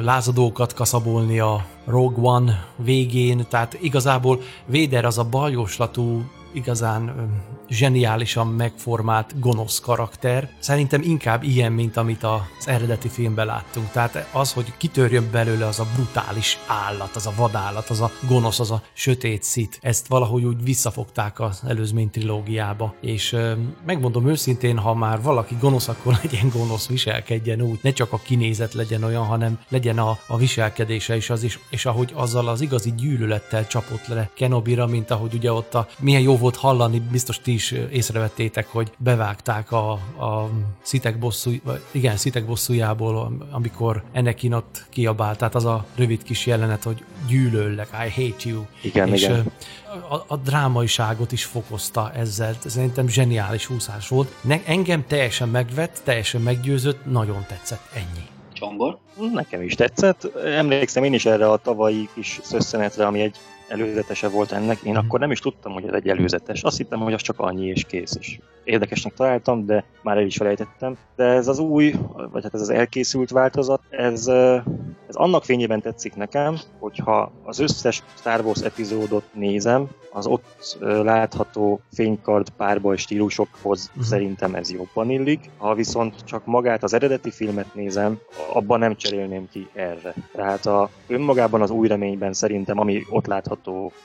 lázadókat 0.00 0.74
kaszabolni 0.74 1.38
a 1.38 1.66
Rogue 1.84 2.30
One 2.30 2.66
végén, 2.76 3.46
tehát 3.48 3.78
igazából 3.80 4.40
Véder 4.66 5.04
az 5.04 5.18
a 5.18 5.24
baljoslatú 5.24 6.24
igazán 6.52 7.30
zseniálisan 7.68 8.46
megformált 8.46 9.40
gonosz 9.40 9.80
karakter. 9.80 10.50
Szerintem 10.58 11.02
inkább 11.02 11.42
ilyen, 11.42 11.72
mint 11.72 11.96
amit 11.96 12.22
az 12.22 12.68
eredeti 12.68 13.08
filmben 13.08 13.46
láttunk. 13.46 13.90
Tehát 13.90 14.28
az, 14.32 14.52
hogy 14.52 14.72
kitörjön 14.76 15.28
belőle 15.30 15.66
az 15.66 15.80
a 15.80 15.86
brutális 15.94 16.58
állat, 16.66 17.16
az 17.16 17.26
a 17.26 17.32
vadállat, 17.36 17.88
az 17.88 18.00
a 18.00 18.10
gonosz, 18.28 18.60
az 18.60 18.70
a 18.70 18.82
sötét 18.92 19.42
szit. 19.42 19.78
Ezt 19.80 20.06
valahogy 20.06 20.44
úgy 20.44 20.64
visszafogták 20.64 21.40
az 21.40 21.62
előzmény 21.66 22.10
trilógiába. 22.10 22.94
És 23.00 23.36
megmondom 23.86 24.28
őszintén, 24.28 24.78
ha 24.78 24.94
már 24.94 25.22
valaki 25.22 25.56
gonosz, 25.60 25.88
akkor 25.88 26.18
legyen 26.22 26.48
gonosz, 26.54 26.88
viselkedjen 26.88 27.62
úgy. 27.62 27.78
Ne 27.82 27.92
csak 27.92 28.12
a 28.12 28.20
kinézet 28.22 28.74
legyen 28.74 29.02
olyan, 29.02 29.24
hanem 29.24 29.58
legyen 29.68 29.98
a, 29.98 30.18
a 30.26 30.36
viselkedése 30.36 31.16
is 31.16 31.30
az 31.30 31.42
is, 31.42 31.58
és 31.70 31.86
ahogy 31.86 32.12
azzal 32.14 32.48
az 32.48 32.60
igazi 32.60 32.92
gyűlölettel 32.96 33.66
csapott 33.66 34.06
le 34.06 34.30
Kenobira, 34.34 34.86
mint 34.86 35.10
ahogy 35.10 35.34
ugye 35.34 35.52
ott 35.52 35.74
a 35.74 35.86
milyen 35.98 36.20
jó 36.20 36.36
volt 36.42 36.56
hallani, 36.56 37.02
biztos 37.10 37.40
ti 37.40 37.52
is 37.52 37.70
észrevettétek, 37.70 38.66
hogy 38.66 38.92
bevágták 38.98 39.72
a, 39.72 39.90
a 39.92 40.50
szitek 40.82 41.18
bosszú, 41.18 41.50
igen, 41.90 42.16
szitek 42.16 42.46
bosszújából, 42.46 43.32
amikor 43.50 44.02
Enekin 44.12 44.52
ott 44.52 44.84
kiabált, 44.90 45.38
tehát 45.38 45.54
az 45.54 45.64
a 45.64 45.84
rövid 45.94 46.22
kis 46.22 46.46
jelenet, 46.46 46.82
hogy 46.82 47.04
gyűlöllek, 47.28 47.88
I 47.92 48.10
hate 48.10 48.48
you. 48.48 48.62
Igen, 48.82 49.08
és 49.08 49.22
igen. 49.22 49.52
A, 50.08 50.14
a 50.26 50.36
drámaiságot 50.36 51.32
is 51.32 51.44
fokozta 51.44 52.12
ezzel, 52.12 52.56
szerintem 52.66 53.08
zseniális 53.08 53.66
húszás 53.66 54.08
volt. 54.08 54.34
Ne, 54.40 54.60
engem 54.64 55.04
teljesen 55.06 55.48
megvett, 55.48 56.00
teljesen 56.04 56.40
meggyőzött, 56.40 57.04
nagyon 57.04 57.44
tetszett, 57.48 57.88
ennyi. 57.94 58.26
Csongor? 58.52 58.98
Nekem 59.32 59.62
is 59.62 59.74
tetszett. 59.74 60.36
Emlékszem 60.36 61.04
én 61.04 61.12
is 61.12 61.24
erre 61.24 61.50
a 61.50 61.56
tavalyi 61.56 62.08
kis 62.14 62.40
szösszenetre, 62.42 63.06
ami 63.06 63.20
egy 63.20 63.36
előzetese 63.72 64.28
volt 64.28 64.52
ennek. 64.52 64.78
Én 64.82 64.92
mhm. 64.92 65.04
akkor 65.04 65.20
nem 65.20 65.30
is 65.30 65.40
tudtam, 65.40 65.72
hogy 65.72 65.86
ez 65.86 65.94
egy 65.94 66.08
előzetes. 66.08 66.62
Azt 66.62 66.76
hittem, 66.76 67.00
hogy 67.00 67.12
az 67.12 67.20
csak 67.20 67.38
annyi 67.38 67.66
és 67.66 67.84
kész. 67.84 68.16
És 68.20 68.38
érdekesnek 68.64 69.14
találtam, 69.14 69.66
de 69.66 69.84
már 70.02 70.16
el 70.16 70.26
is 70.26 70.36
felejtettem. 70.36 70.96
De 71.16 71.24
ez 71.24 71.48
az 71.48 71.58
új, 71.58 71.94
vagy 72.32 72.42
hát 72.42 72.54
ez 72.54 72.60
az 72.60 72.70
elkészült 72.70 73.30
változat, 73.30 73.80
ez, 73.90 74.28
ez 75.08 75.14
annak 75.14 75.44
fényében 75.44 75.80
tetszik 75.80 76.14
nekem, 76.14 76.58
hogyha 76.78 77.32
az 77.44 77.58
összes 77.58 78.02
Star 78.14 78.44
Wars 78.44 78.60
epizódot 78.60 79.24
nézem, 79.34 79.88
az 80.12 80.26
ott 80.26 80.76
látható 80.80 81.80
fénykard 81.92 82.50
párbaj 82.50 82.96
stílusokhoz 82.96 83.88
uh-huh. 83.88 84.04
szerintem 84.04 84.54
ez 84.54 84.72
jobban 84.72 85.10
illik. 85.10 85.50
Ha 85.56 85.74
viszont 85.74 86.24
csak 86.24 86.46
magát 86.46 86.82
az 86.82 86.92
eredeti 86.92 87.30
filmet 87.30 87.74
nézem, 87.74 88.18
abban 88.52 88.78
nem 88.78 88.96
cserélném 88.96 89.48
ki 89.50 89.68
erre. 89.72 90.14
Tehát 90.32 90.66
a, 90.66 90.90
önmagában 91.06 91.62
az 91.62 91.70
új 91.70 91.88
reményben 91.88 92.32
szerintem, 92.32 92.78
ami 92.78 93.02
ott 93.10 93.26
látható, 93.26 93.61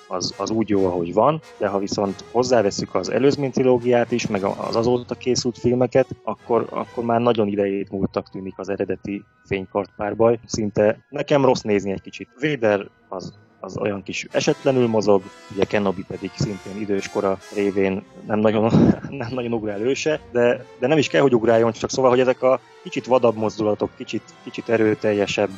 az, 0.07 0.33
az 0.37 0.49
úgy 0.49 0.69
jó, 0.69 0.85
ahogy 0.85 1.13
van, 1.13 1.41
de 1.57 1.67
ha 1.67 1.79
viszont 1.79 2.23
hozzáveszünk 2.31 2.95
az 2.95 3.09
előzmény 3.09 3.51
trilógiát 3.51 4.11
is, 4.11 4.27
meg 4.27 4.43
az 4.43 4.75
azóta 4.75 5.15
készült 5.15 5.57
filmeket, 5.57 6.07
akkor, 6.23 6.67
akkor 6.69 7.03
már 7.03 7.21
nagyon 7.21 7.47
idejét 7.47 7.91
múltak 7.91 8.29
tűnik 8.29 8.53
az 8.57 8.69
eredeti 8.69 9.23
fénykart 9.45 9.91
párbaj. 9.95 10.39
Szinte 10.45 11.05
nekem 11.09 11.45
rossz 11.45 11.61
nézni 11.61 11.91
egy 11.91 12.01
kicsit. 12.01 12.29
Vader 12.39 12.89
az 13.09 13.33
az 13.59 13.77
olyan 13.77 14.03
kis 14.03 14.27
esetlenül 14.31 14.87
mozog, 14.87 15.21
ugye 15.53 15.63
Kenobi 15.63 16.03
pedig 16.07 16.31
szintén 16.35 16.81
időskora 16.81 17.37
révén 17.55 18.03
nem 18.27 18.39
nagyon, 18.39 18.71
nem 19.09 19.29
nagyon 19.31 19.53
ugrál 19.53 19.81
őse, 19.81 20.19
de, 20.31 20.65
de 20.79 20.87
nem 20.87 20.97
is 20.97 21.07
kell, 21.07 21.21
hogy 21.21 21.35
ugráljon, 21.35 21.71
csak 21.71 21.89
szóval, 21.89 22.09
hogy 22.09 22.19
ezek 22.19 22.41
a 22.41 22.59
kicsit 22.87 23.05
vadabb 23.05 23.35
mozdulatok, 23.35 23.89
kicsit, 23.97 24.21
kicsit 24.43 24.69
erőteljesebb, 24.69 25.49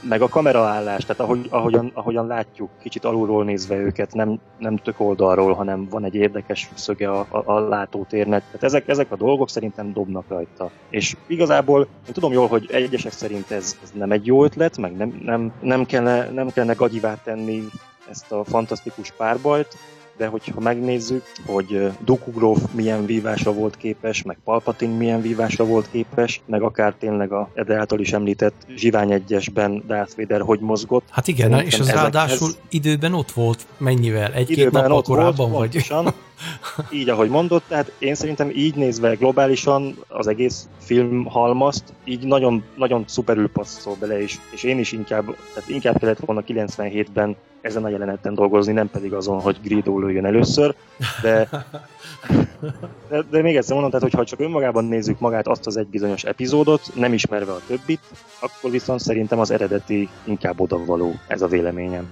meg 0.00 0.22
a 0.22 0.28
kameraállás, 0.28 1.04
tehát 1.04 1.22
ahogy, 1.22 1.46
ahogyan, 1.50 1.90
ahogyan 1.94 2.26
látjuk, 2.26 2.70
kicsit 2.82 3.04
alulról 3.04 3.44
nézve 3.44 3.76
őket, 3.76 4.14
nem, 4.14 4.40
nem 4.58 4.76
tök 4.76 5.00
oldalról, 5.00 5.52
hanem 5.52 5.88
van 5.88 6.04
egy 6.04 6.14
érdekes 6.14 6.68
szöge 6.74 7.10
a, 7.10 7.26
a, 7.28 7.42
a 7.44 7.60
látótérnek. 7.60 8.44
Tehát 8.44 8.62
ezek, 8.62 8.88
ezek 8.88 9.12
a 9.12 9.16
dolgok 9.16 9.48
szerintem 9.48 9.92
dobnak 9.92 10.28
rajta. 10.28 10.70
És 10.90 11.16
igazából 11.26 11.80
én 11.80 12.12
tudom 12.12 12.32
jól, 12.32 12.46
hogy 12.46 12.68
egyesek 12.70 13.12
szerint 13.12 13.50
ez, 13.50 13.78
ez 13.82 13.90
nem 13.94 14.12
egy 14.12 14.26
jó 14.26 14.44
ötlet, 14.44 14.78
meg 14.78 14.96
nem, 14.96 15.20
nem, 15.24 15.52
nem, 15.60 15.86
kellene, 15.86 16.30
nem 16.30 16.50
kellene 16.50 16.74
gagyivá 16.74 17.14
tenni 17.24 17.64
ezt 18.10 18.32
a 18.32 18.44
fantasztikus 18.44 19.12
párbajt, 19.16 19.76
de 20.18 20.26
hogyha 20.26 20.60
megnézzük, 20.60 21.22
hogy 21.46 21.90
Dooku 22.04 22.30
Gróf 22.30 22.58
milyen 22.72 23.06
vívásra 23.06 23.52
volt 23.52 23.76
képes, 23.76 24.22
meg 24.22 24.38
Palpatine 24.44 24.96
milyen 24.96 25.20
vívásra 25.20 25.64
volt 25.64 25.90
képes, 25.90 26.40
meg 26.46 26.62
akár 26.62 26.94
tényleg 26.98 27.32
a 27.32 27.48
Ede 27.54 27.76
által 27.76 28.00
is 28.00 28.12
említett 28.12 28.66
Zsivány 28.76 29.12
egyesben 29.12 29.82
Darth 29.86 30.16
Vader 30.16 30.40
hogy 30.40 30.60
mozgott. 30.60 31.04
Hát 31.10 31.28
igen, 31.28 31.60
és 31.60 31.78
az 31.78 31.90
ráadásul 31.90 32.50
időben 32.68 33.14
ott 33.14 33.30
volt 33.30 33.66
mennyivel? 33.76 34.32
Egy-két 34.32 34.70
nappal 34.70 35.02
korábban 35.02 35.50
volt, 35.50 35.58
vagy? 35.58 35.70
Pontosan, 35.70 36.14
így, 36.92 37.08
ahogy 37.08 37.28
mondott, 37.28 37.64
tehát 37.68 37.92
én 37.98 38.14
szerintem 38.14 38.50
így 38.54 38.74
nézve 38.74 39.14
globálisan 39.14 39.96
az 40.08 40.26
egész 40.26 40.68
film 40.78 41.24
halmazt, 41.24 41.84
így 42.04 42.26
nagyon, 42.26 42.64
nagyon 42.76 43.04
szuperül 43.06 43.50
passzol 43.50 43.96
bele, 44.00 44.20
és, 44.20 44.38
és 44.50 44.62
én 44.62 44.78
is 44.78 44.92
inkább, 44.92 45.24
tehát 45.54 45.68
inkább 45.68 45.98
kellett 45.98 46.18
volna 46.18 46.42
97-ben 46.46 47.36
ezen 47.60 47.84
a 47.84 47.88
jeleneten 47.88 48.34
dolgozni, 48.34 48.72
nem 48.72 48.90
pedig 48.90 49.12
azon, 49.12 49.40
hogy 49.40 49.58
Grido 49.62 49.98
lőjön 49.98 50.26
először, 50.26 50.74
de, 51.22 51.48
de, 53.08 53.22
de 53.30 53.42
még 53.42 53.56
egyszer 53.56 53.72
mondom, 53.72 53.90
tehát 53.90 54.06
hogyha 54.06 54.24
csak 54.24 54.40
önmagában 54.40 54.84
nézzük 54.84 55.18
magát 55.18 55.46
azt 55.46 55.66
az 55.66 55.76
egy 55.76 55.86
bizonyos 55.86 56.24
epizódot, 56.24 56.90
nem 56.94 57.12
ismerve 57.12 57.52
a 57.52 57.60
többit, 57.66 58.00
akkor 58.40 58.70
viszont 58.70 59.00
szerintem 59.00 59.38
az 59.38 59.50
eredeti 59.50 60.08
inkább 60.24 60.60
odavaló, 60.60 61.14
ez 61.26 61.42
a 61.42 61.46
véleményem. 61.46 62.08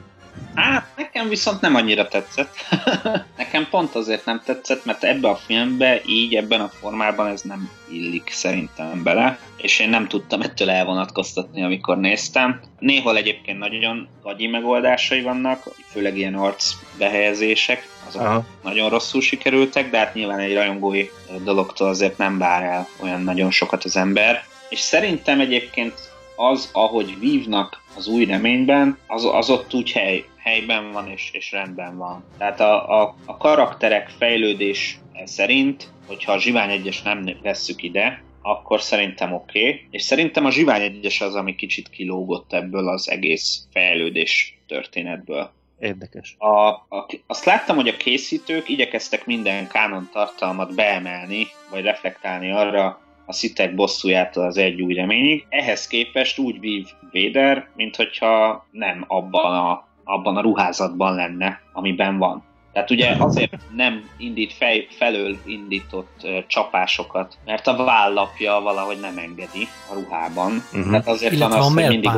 Hát, 0.55 0.87
nekem 0.97 1.29
viszont 1.29 1.61
nem 1.61 1.75
annyira 1.75 2.09
tetszett. 2.09 2.55
nekem 3.37 3.67
pont 3.71 3.95
azért 3.95 4.25
nem 4.25 4.43
tetszett, 4.45 4.85
mert 4.85 5.05
ebbe 5.05 5.29
a 5.29 5.37
filmbe 5.37 6.01
így, 6.07 6.35
ebben 6.35 6.61
a 6.61 6.69
formában 6.69 7.27
ez 7.27 7.43
nem 7.43 7.71
illik 7.89 8.31
szerintem 8.31 9.03
bele, 9.03 9.39
és 9.57 9.79
én 9.79 9.89
nem 9.89 10.09
tudtam 10.09 10.41
ettől 10.41 10.71
elvonatkoztatni, 10.71 11.63
amikor 11.63 11.99
néztem. 11.99 12.61
Néhol 12.79 13.17
egyébként 13.17 13.59
nagyon 13.59 14.09
gagyi 14.23 14.47
megoldásai 14.47 15.23
vannak, 15.23 15.63
főleg 15.91 16.19
ilyen 16.19 16.35
arc 16.35 16.73
behelyezések, 16.99 17.89
azok 18.07 18.23
Aha. 18.23 18.45
nagyon 18.63 18.89
rosszul 18.89 19.21
sikerültek, 19.21 19.91
de 19.91 19.99
hát 19.99 20.15
nyilván 20.15 20.39
egy 20.39 20.55
rajongói 20.55 21.09
dologtól 21.45 21.89
azért 21.89 22.19
nem 22.19 22.39
vár 22.39 22.63
el 22.63 22.89
olyan 23.01 23.23
nagyon 23.23 23.51
sokat 23.51 23.85
az 23.85 23.97
ember. 23.97 24.45
És 24.69 24.81
szerintem 24.81 25.41
egyébként 25.41 25.95
az, 26.37 26.69
ahogy 26.73 27.19
vívnak 27.19 27.85
az 27.97 28.07
új 28.07 28.25
reményben, 28.25 28.99
az, 29.07 29.25
az 29.25 29.51
ott 29.51 29.75
úgy 29.75 29.93
hely, 29.93 30.25
helyben 30.37 30.93
van 30.93 31.11
és, 31.11 31.31
és 31.33 31.53
rendben 31.53 31.97
van. 31.97 32.25
Tehát 32.39 32.61
a, 32.61 33.03
a, 33.03 33.15
a 33.25 33.37
karakterek 33.37 34.09
fejlődés 34.09 34.99
szerint, 35.25 35.89
hogyha 36.07 36.33
a 36.33 36.41
Zsivány 36.41 36.71
egyes 36.71 37.03
nem 37.03 37.31
vesszük 37.43 37.83
ide, 37.83 38.25
akkor 38.43 38.81
szerintem 38.81 39.33
oké. 39.33 39.59
Okay. 39.59 39.87
És 39.91 40.03
szerintem 40.03 40.45
a 40.45 40.51
Zsivány 40.51 40.83
egyes 40.83 41.21
az, 41.21 41.35
ami 41.35 41.55
kicsit 41.55 41.91
kilógott 41.91 42.53
ebből 42.53 42.89
az 42.89 43.11
egész 43.11 43.67
fejlődés 43.71 44.59
történetből. 44.67 45.51
Érdekes. 45.81 46.35
A, 46.39 46.69
a, 46.69 47.07
azt 47.27 47.45
láttam, 47.45 47.77
hogy 47.77 47.89
a 47.89 47.97
készítők 47.97 48.69
igyekeztek 48.69 49.27
minden 49.27 49.69
kánon 49.69 50.09
tartalmat 50.13 50.75
beemelni, 50.75 51.47
vagy 51.71 51.83
reflektálni 51.83 52.53
arra, 52.53 53.01
a 53.27 53.33
szitek 53.33 53.75
bosszújától 53.75 54.45
az 54.45 54.57
egy 54.57 54.83
új 54.83 54.95
reményig. 54.95 55.47
Ehhez 55.49 55.87
képest 55.87 56.39
úgy 56.39 56.61
vív 56.61 56.87
Véder, 57.11 57.69
mint 57.77 57.97
hogyha 57.97 58.67
nem 58.71 59.05
abban 59.09 59.57
a, 59.57 59.89
abban 60.05 60.37
a 60.37 60.41
ruházatban 60.41 61.15
lenne, 61.15 61.61
amiben 61.73 62.19
van. 62.19 62.45
Tehát 62.77 62.91
ugye 62.91 63.15
azért 63.19 63.57
nem 63.75 64.09
indít 64.17 64.53
fej, 64.53 64.87
felől 64.91 65.37
indított 65.47 66.21
uh, 66.23 66.47
csapásokat, 66.47 67.39
mert 67.45 67.67
a 67.67 67.77
vállapja 67.77 68.61
valahogy 68.61 69.01
nem 69.01 69.19
engedi 69.19 69.69
a 69.91 69.95
ruhában. 69.95 70.63
Uh-huh. 70.73 70.91
Tehát 70.91 71.09
azért 71.09 71.33
Illetve 71.33 71.59
van 71.59 71.79
az, 71.79 71.85
a 71.85 71.89
mindig 71.89 72.11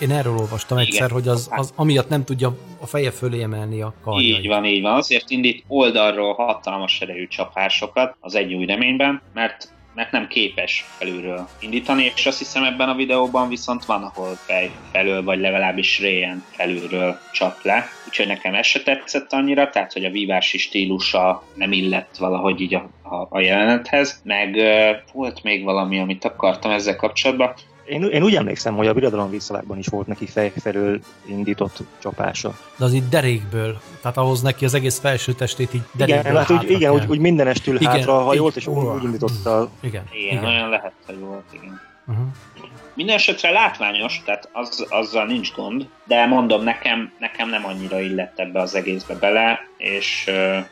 Én 0.00 0.10
erről 0.10 0.36
olvastam 0.36 0.78
Igen, 0.78 0.90
egyszer, 0.90 1.10
hogy 1.10 1.28
az, 1.28 1.48
az 1.50 1.72
amiatt 1.76 2.08
nem 2.08 2.24
tudja 2.24 2.56
a 2.80 2.86
feje 2.86 3.10
fölé 3.10 3.42
emelni 3.42 3.82
a 3.82 3.94
karjait. 4.04 4.38
Így 4.38 4.46
van, 4.46 4.64
így 4.64 4.82
van. 4.82 4.94
Azért 4.94 5.30
indít 5.30 5.64
oldalról 5.68 6.34
hatalmas 6.34 7.00
erejű 7.00 7.26
csapásokat 7.28 8.16
az 8.20 8.34
egy 8.34 8.54
új 8.54 8.66
reményben, 8.66 9.22
mert 9.34 9.74
mert 9.96 10.10
nem 10.10 10.28
képes 10.28 10.84
felülről 10.98 11.48
indítani, 11.60 12.12
és 12.16 12.26
azt 12.26 12.38
hiszem 12.38 12.64
ebben 12.64 12.88
a 12.88 12.94
videóban 12.94 13.48
viszont 13.48 13.84
van, 13.84 14.02
ahol 14.02 14.34
fej 14.34 14.70
felől, 14.92 15.22
vagy 15.22 15.40
legalábbis 15.40 16.00
réjen 16.00 16.44
felülről 16.50 17.18
csap 17.32 17.62
le. 17.62 17.88
Úgyhogy 18.06 18.26
nekem 18.26 18.54
ez 18.54 18.66
se 18.66 18.82
tetszett 18.82 19.32
annyira, 19.32 19.70
tehát 19.70 19.92
hogy 19.92 20.04
a 20.04 20.10
vívási 20.10 20.58
stílusa 20.58 21.42
nem 21.54 21.72
illett 21.72 22.16
valahogy 22.18 22.60
így 22.60 22.74
a, 22.74 22.88
a, 23.02 23.26
a 23.30 23.40
jelenethez. 23.40 24.20
Meg 24.24 24.54
uh, 24.54 24.90
volt 25.12 25.42
még 25.42 25.64
valami, 25.64 25.98
amit 25.98 26.24
akartam 26.24 26.70
ezzel 26.70 26.96
kapcsolatban. 26.96 27.54
Én, 27.86 28.02
én 28.02 28.22
úgy 28.22 28.34
emlékszem, 28.34 28.76
hogy 28.76 28.86
a 28.86 28.92
Birodalom 28.92 29.30
visszavágban 29.30 29.78
is 29.78 29.86
volt 29.86 30.06
neki 30.06 30.26
fej 30.26 30.52
felől 30.56 31.00
indított 31.26 31.82
csapása. 31.98 32.56
De 32.76 32.84
az 32.84 32.92
itt 32.92 33.08
derékből, 33.08 33.80
tehát 34.00 34.16
ahhoz 34.16 34.42
neki 34.42 34.64
az 34.64 34.74
egész 34.74 34.98
felső 34.98 35.32
testét 35.32 35.74
így 35.74 35.82
derékből 35.92 36.32
Igen, 36.32 36.44
hát 36.44 36.50
úgy, 36.50 36.70
igen, 36.70 36.92
úgy, 36.92 37.04
úgy 37.08 37.18
mindenestül 37.18 37.76
igen, 37.76 37.90
hátra 37.90 38.18
hajolt, 38.18 38.56
és 38.56 38.66
úgy, 38.66 38.84
úgy 38.84 39.02
indította. 39.02 39.68
Igen, 39.80 40.04
igen, 40.12 40.32
igen. 40.32 40.44
olyan 40.44 40.68
lehet, 40.68 40.92
hogy 41.06 41.18
volt, 41.18 41.44
igen. 41.52 41.80
Uh-huh. 42.06 42.26
Minden 42.94 43.16
esetre 43.16 43.50
látványos, 43.50 44.22
tehát 44.24 44.48
az, 44.52 44.86
azzal 44.88 45.26
nincs 45.26 45.52
gond, 45.52 45.88
de 46.04 46.26
mondom, 46.26 46.62
nekem, 46.62 47.12
nekem 47.18 47.48
nem 47.48 47.66
annyira 47.66 48.00
illett 48.00 48.38
ebbe 48.38 48.60
az 48.60 48.74
egészbe 48.74 49.14
bele, 49.14 49.66
és, 49.76 50.30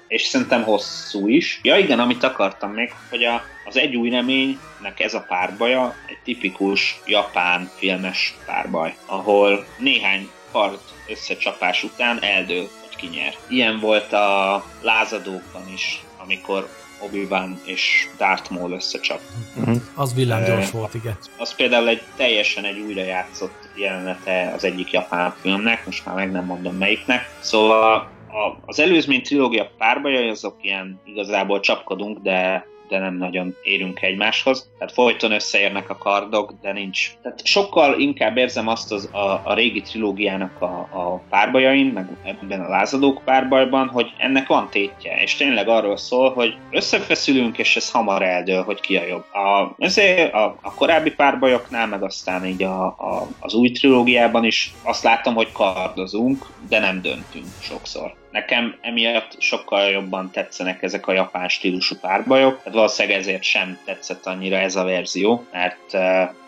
és 0.08 0.22
szerintem 0.22 0.62
hosszú 0.62 1.28
is. 1.28 1.60
Ja 1.62 1.76
igen, 1.76 2.00
amit 2.00 2.22
akartam 2.22 2.70
még, 2.70 2.92
hogy 3.10 3.24
a, 3.24 3.42
az 3.64 3.76
egy 3.76 3.96
új 3.96 4.10
reménynek 4.10 5.00
ez 5.00 5.14
a 5.14 5.24
párbaja 5.28 5.94
egy 6.08 6.18
tipikus 6.24 7.00
japán 7.06 7.70
filmes 7.76 8.34
párbaj, 8.46 8.94
ahol 9.06 9.64
néhány 9.78 10.30
part 10.52 10.92
összecsapás 11.08 11.82
után 11.82 12.22
eldől, 12.22 12.68
hogy 12.80 12.96
ki 12.96 13.06
nyer. 13.06 13.34
Ilyen 13.48 13.80
volt 13.80 14.12
a 14.12 14.64
lázadókban 14.80 15.72
is, 15.74 16.02
amikor 16.16 16.68
Obi-Wan 17.04 17.60
és 17.64 18.08
Darth 18.18 18.50
Maul 18.50 18.72
összecsap. 18.72 19.20
Uh-huh. 19.56 19.76
Az 19.94 20.14
villámgyors 20.14 20.70
volt, 20.70 20.94
igen. 20.94 21.16
Az 21.38 21.54
például 21.54 21.88
egy 21.88 22.02
teljesen 22.16 22.64
egy 22.64 22.78
újrajátszott 22.78 23.68
jelenete 23.76 24.52
az 24.54 24.64
egyik 24.64 24.90
japán 24.90 25.34
filmnek, 25.40 25.86
most 25.86 26.06
már 26.06 26.14
meg 26.14 26.30
nem 26.30 26.44
mondom 26.44 26.76
melyiknek. 26.76 27.30
Szóval 27.40 28.12
a, 28.28 28.58
az 28.66 28.80
előzmény 28.80 29.22
trilógia 29.22 29.70
párbajai 29.78 30.28
azok 30.28 30.56
ilyen 30.60 31.00
igazából 31.04 31.60
csapkodunk, 31.60 32.18
de 32.18 32.66
de 32.94 33.00
nem 33.00 33.16
nagyon 33.16 33.56
érünk 33.62 34.02
egymáshoz. 34.02 34.70
Tehát 34.78 34.94
folyton 34.94 35.32
összeérnek 35.32 35.90
a 35.90 35.96
kardok, 35.96 36.54
de 36.62 36.72
nincs. 36.72 37.10
Tehát 37.22 37.46
sokkal 37.46 37.98
inkább 38.00 38.36
érzem 38.36 38.68
azt 38.68 38.92
az, 38.92 39.08
a, 39.12 39.40
a 39.44 39.54
régi 39.54 39.80
trilógiának 39.80 40.60
a, 40.60 40.88
a 40.92 41.22
párbajain, 41.30 41.86
meg 41.86 42.08
ebben 42.24 42.60
a 42.60 42.68
lázadók 42.68 43.22
párbajban, 43.24 43.88
hogy 43.88 44.12
ennek 44.18 44.46
van 44.46 44.68
tétje, 44.70 45.22
és 45.22 45.34
tényleg 45.34 45.68
arról 45.68 45.96
szól, 45.96 46.32
hogy 46.32 46.56
összefeszülünk, 46.70 47.58
és 47.58 47.76
ez 47.76 47.90
hamar 47.90 48.22
eldől, 48.22 48.62
hogy 48.62 48.80
ki 48.80 48.96
a 48.96 49.06
jobb. 49.06 49.24
A, 49.32 49.74
ezért 49.78 50.32
a, 50.32 50.56
a 50.62 50.74
korábbi 50.74 51.10
párbajoknál, 51.10 51.86
meg 51.86 52.02
aztán 52.02 52.46
így 52.46 52.62
a, 52.62 52.84
a, 52.86 53.28
az 53.40 53.54
új 53.54 53.70
trilógiában 53.70 54.44
is 54.44 54.74
azt 54.82 55.04
láttam, 55.04 55.34
hogy 55.34 55.52
kardozunk, 55.52 56.46
de 56.68 56.78
nem 56.78 57.00
döntünk 57.02 57.46
sokszor. 57.60 58.14
Nekem 58.34 58.74
emiatt 58.80 59.36
sokkal 59.38 59.82
jobban 59.82 60.30
tetszenek 60.30 60.82
ezek 60.82 61.06
a 61.06 61.12
japán 61.12 61.48
stílusú 61.48 61.96
párbajok, 62.00 62.58
tehát 62.58 62.74
valószínűleg 62.74 63.18
ezért 63.18 63.42
sem 63.42 63.78
tetszett 63.84 64.26
annyira 64.26 64.56
ez 64.56 64.76
a 64.76 64.84
verzió, 64.84 65.44
mert 65.52 65.96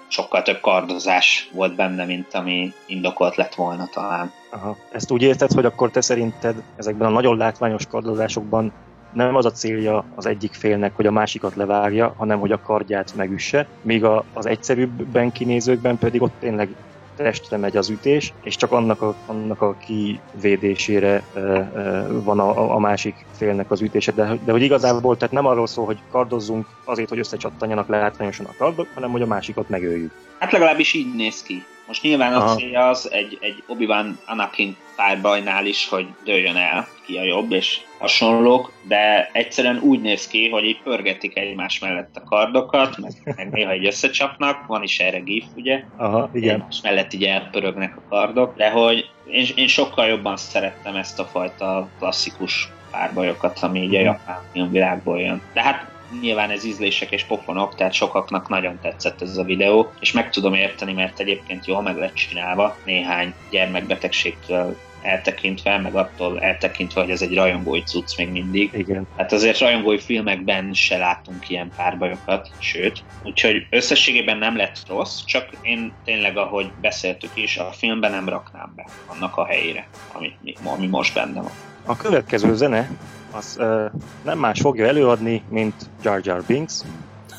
sokkal 0.08 0.42
több 0.42 0.60
kardozás 0.60 1.48
volt 1.52 1.74
benne, 1.74 2.04
mint 2.04 2.34
ami 2.34 2.72
indokolt 2.86 3.36
lett 3.36 3.54
volna 3.54 3.88
talán. 3.92 4.32
Aha. 4.50 4.76
Ezt 4.92 5.10
úgy 5.10 5.22
érted, 5.22 5.52
hogy 5.52 5.64
akkor 5.64 5.90
te 5.90 6.00
szerinted 6.00 6.62
ezekben 6.76 7.08
a 7.08 7.12
nagyon 7.12 7.36
látványos 7.36 7.86
kardozásokban 7.86 8.72
nem 9.12 9.36
az 9.36 9.44
a 9.44 9.52
célja 9.52 10.04
az 10.14 10.26
egyik 10.26 10.52
félnek, 10.54 10.96
hogy 10.96 11.06
a 11.06 11.10
másikat 11.10 11.54
levágja, 11.54 12.14
hanem 12.16 12.38
hogy 12.38 12.52
a 12.52 12.60
kardját 12.60 13.14
megüsse, 13.14 13.66
míg 13.82 14.04
a, 14.04 14.24
az 14.32 14.46
egyszerűbben 14.46 15.32
kinézőkben 15.32 15.98
pedig 15.98 16.22
ott 16.22 16.34
tényleg 16.40 16.68
testre 17.16 17.56
megy 17.56 17.76
az 17.76 17.90
ütés, 17.90 18.32
és 18.42 18.56
csak 18.56 18.72
annak 18.72 19.02
a, 19.02 19.14
annak 19.26 19.62
a 19.62 19.76
kivédésére 19.76 21.22
e, 21.34 21.40
e, 21.40 22.06
van 22.08 22.40
a, 22.40 22.74
a 22.74 22.78
másik 22.78 23.24
félnek 23.32 23.70
az 23.70 23.80
ütése. 23.80 24.12
De, 24.12 24.38
de 24.44 24.52
hogy 24.52 24.62
igazából 24.62 25.16
tehát 25.16 25.34
nem 25.34 25.46
arról 25.46 25.66
szól, 25.66 25.84
hogy 25.84 25.98
kardozzunk 26.10 26.66
azért, 26.84 27.08
hogy 27.08 27.18
összecsattanjanak 27.18 27.88
látványosan 27.88 28.46
a 28.46 28.54
kardok, 28.58 28.88
hanem 28.94 29.10
hogy 29.10 29.22
a 29.22 29.26
másikat 29.26 29.68
megöljük. 29.68 30.12
Hát 30.38 30.52
legalábbis 30.52 30.94
így 30.94 31.14
néz 31.14 31.42
ki. 31.42 31.64
Most 31.86 32.02
nyilván 32.02 32.34
a 32.34 32.54
célja 32.54 32.88
az 32.88 33.12
egy, 33.12 33.38
egy 33.40 33.62
Obi-Wan 33.66 34.18
Anakin 34.26 34.76
párbajnál 34.96 35.66
is, 35.66 35.88
hogy 35.88 36.06
dőljön 36.24 36.56
el 36.56 36.88
ki 37.06 37.16
a 37.16 37.22
jobb, 37.22 37.52
és 37.52 37.80
hasonlók, 37.98 38.72
de 38.82 39.30
egyszerűen 39.32 39.78
úgy 39.78 40.00
néz 40.00 40.26
ki, 40.26 40.48
hogy 40.48 40.64
így 40.64 40.82
pörgetik 40.82 41.36
egymás 41.36 41.78
mellett 41.78 42.16
a 42.16 42.24
kardokat, 42.24 42.98
meg, 42.98 43.12
meg 43.36 43.50
néha 43.50 43.70
egy 43.70 43.86
összecsapnak, 43.86 44.66
van 44.66 44.82
is 44.82 45.00
erre 45.00 45.18
gif, 45.18 45.44
ugye? 45.56 45.84
Aha, 45.96 46.30
igen. 46.32 46.54
Egymás 46.54 46.80
mellett 46.82 47.12
így 47.12 47.24
elpörögnek 47.24 47.96
a 47.96 48.08
kardok, 48.08 48.56
de 48.56 48.70
hogy 48.70 49.10
én, 49.30 49.46
én 49.54 49.68
sokkal 49.68 50.06
jobban 50.06 50.36
szerettem 50.36 50.94
ezt 50.96 51.18
a 51.18 51.24
fajta 51.24 51.88
klasszikus 51.98 52.68
párbajokat, 52.90 53.58
ami 53.62 53.82
így 53.82 53.94
a 53.94 54.00
japán 54.00 54.42
filmvilágból 54.52 55.20
jön. 55.20 55.42
De 55.52 55.62
hát 55.62 55.95
nyilván 56.20 56.50
ez 56.50 56.64
ízlések 56.64 57.10
és 57.10 57.24
pofonok, 57.24 57.74
tehát 57.74 57.92
sokaknak 57.92 58.48
nagyon 58.48 58.78
tetszett 58.82 59.22
ez 59.22 59.36
a 59.36 59.44
videó, 59.44 59.92
és 60.00 60.12
meg 60.12 60.30
tudom 60.30 60.54
érteni, 60.54 60.92
mert 60.92 61.20
egyébként 61.20 61.66
jól 61.66 61.82
meg 61.82 61.96
lett 61.96 62.14
csinálva, 62.14 62.76
néhány 62.84 63.34
gyermekbetegségtől 63.50 64.76
eltekintve, 65.02 65.78
meg 65.78 65.94
attól 65.94 66.40
eltekintve, 66.40 67.00
hogy 67.00 67.10
ez 67.10 67.22
egy 67.22 67.34
rajongói 67.34 67.82
cucc 67.82 68.16
még 68.16 68.30
mindig. 68.30 68.70
Igen. 68.72 69.06
Hát 69.16 69.32
azért 69.32 69.58
rajongói 69.58 69.98
filmekben 69.98 70.72
se 70.72 70.96
láttunk 70.96 71.48
ilyen 71.50 71.70
párbajokat, 71.76 72.50
sőt. 72.58 73.02
Úgyhogy 73.22 73.66
összességében 73.70 74.38
nem 74.38 74.56
lett 74.56 74.82
rossz, 74.88 75.24
csak 75.24 75.48
én 75.62 75.92
tényleg, 76.04 76.36
ahogy 76.36 76.70
beszéltük 76.80 77.30
is, 77.34 77.56
a 77.56 77.70
filmben 77.72 78.10
nem 78.10 78.28
raknám 78.28 78.72
be 78.76 78.86
annak 79.06 79.36
a 79.36 79.46
helyére, 79.46 79.88
ami, 80.12 80.36
ami 80.64 80.86
most 80.86 81.14
benne 81.14 81.40
van. 81.40 81.52
A 81.86 81.96
következő 81.96 82.54
zene 82.54 82.90
az 83.36 83.56
uh, 83.58 83.84
nem 84.24 84.38
más 84.38 84.60
fogja 84.60 84.86
előadni, 84.86 85.42
mint 85.48 85.74
Jar 86.02 86.20
Jar 86.24 86.42
Binks. 86.46 86.80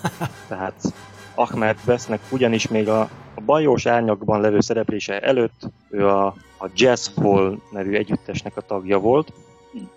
Tehát 0.48 0.94
Ahmed 1.36 1.78
Bestnek 1.86 2.20
ugyanis 2.30 2.68
még 2.68 2.90
a, 2.90 3.00
a 3.36 3.42
bajós 3.46 3.86
árnyakban 3.86 4.42
levő 4.42 4.60
szereplése 4.60 5.20
előtt 5.20 5.70
ő 5.90 6.08
a, 6.08 6.26
a 6.60 6.70
Jazz 6.76 7.08
Hall 7.16 7.58
nevű 7.72 7.96
együttesnek 7.96 8.58
a 8.58 8.62
tagja 8.62 9.00
volt. 9.00 9.34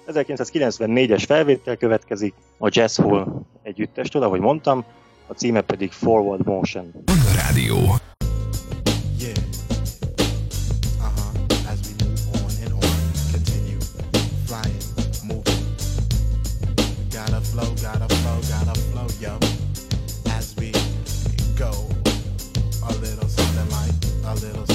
1994-es 0.07 1.23
felvétel 1.27 1.77
következik 1.77 2.35
a 2.59 2.69
Jazz 2.71 2.97
Hall 2.97 3.43
együttestől, 3.63 4.23
ahogy 4.23 4.41
mondtam, 4.41 4.85
a 5.27 5.33
címe 5.33 5.61
pedig 5.61 5.93
Forward 5.93 6.47
Motion. 6.47 6.93
Rádió. 7.37 7.77
Flow, 17.61 17.75
gotta 17.83 18.15
flow, 18.17 18.41
gotta 18.49 18.81
flow, 18.81 19.07
yo. 19.21 19.39
As 20.33 20.55
we 20.57 20.73
go, 21.57 21.71
a 22.89 22.93
little 22.99 23.29
something 23.29 23.71
like, 23.71 23.95
a 24.25 24.35
little 24.41 24.70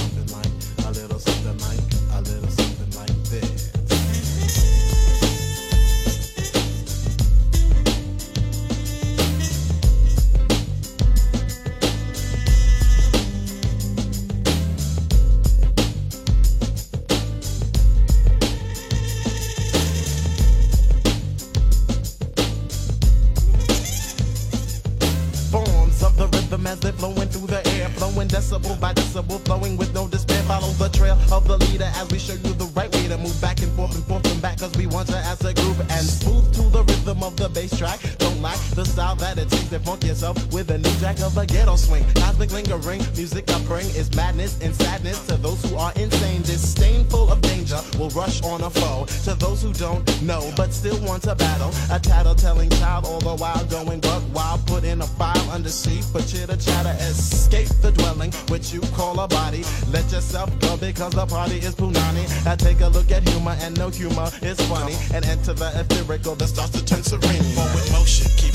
still 50.76 51.00
want 51.08 51.24
to 51.24 51.34
battle, 51.36 51.72
a 51.90 52.00
tattletale 52.00 52.68
child 52.78 53.06
all 53.06 53.20
the 53.20 53.36
while 53.42 53.64
going 53.66 54.00
buck 54.02 54.24
wild, 54.34 54.66
put 54.68 54.84
in 54.84 55.02
a 55.02 55.08
file 55.08 55.50
under 55.50 55.70
sea 55.70 56.02
for 56.02 56.22
chitter 56.22 56.58
chatter. 56.58 56.96
Escape 57.00 57.70
the 57.82 57.92
dwelling 57.92 58.32
which 58.50 58.74
you 58.74 58.82
call 58.98 59.20
a 59.20 59.28
body. 59.28 59.64
Let 59.90 60.12
yourself 60.12 60.50
go 60.60 60.76
because 60.78 61.14
the 61.14 61.26
party 61.26 61.58
is 61.58 61.76
punani. 61.76 62.26
I 62.46 62.56
take 62.56 62.82
a 62.82 62.88
look 62.88 63.10
at 63.12 63.28
humor 63.28 63.56
and 63.62 63.78
no 63.78 63.90
humor 63.90 64.30
is 64.42 64.60
funny, 64.68 64.96
and 65.14 65.24
enter 65.26 65.54
the 65.54 65.72
etherical 65.80 66.38
that 66.38 66.48
starts 66.48 66.74
to 66.74 66.86
turn 66.86 67.04
serene. 67.04 67.44
Forward 67.56 67.92
motion, 67.92 68.30
keep 68.36 68.55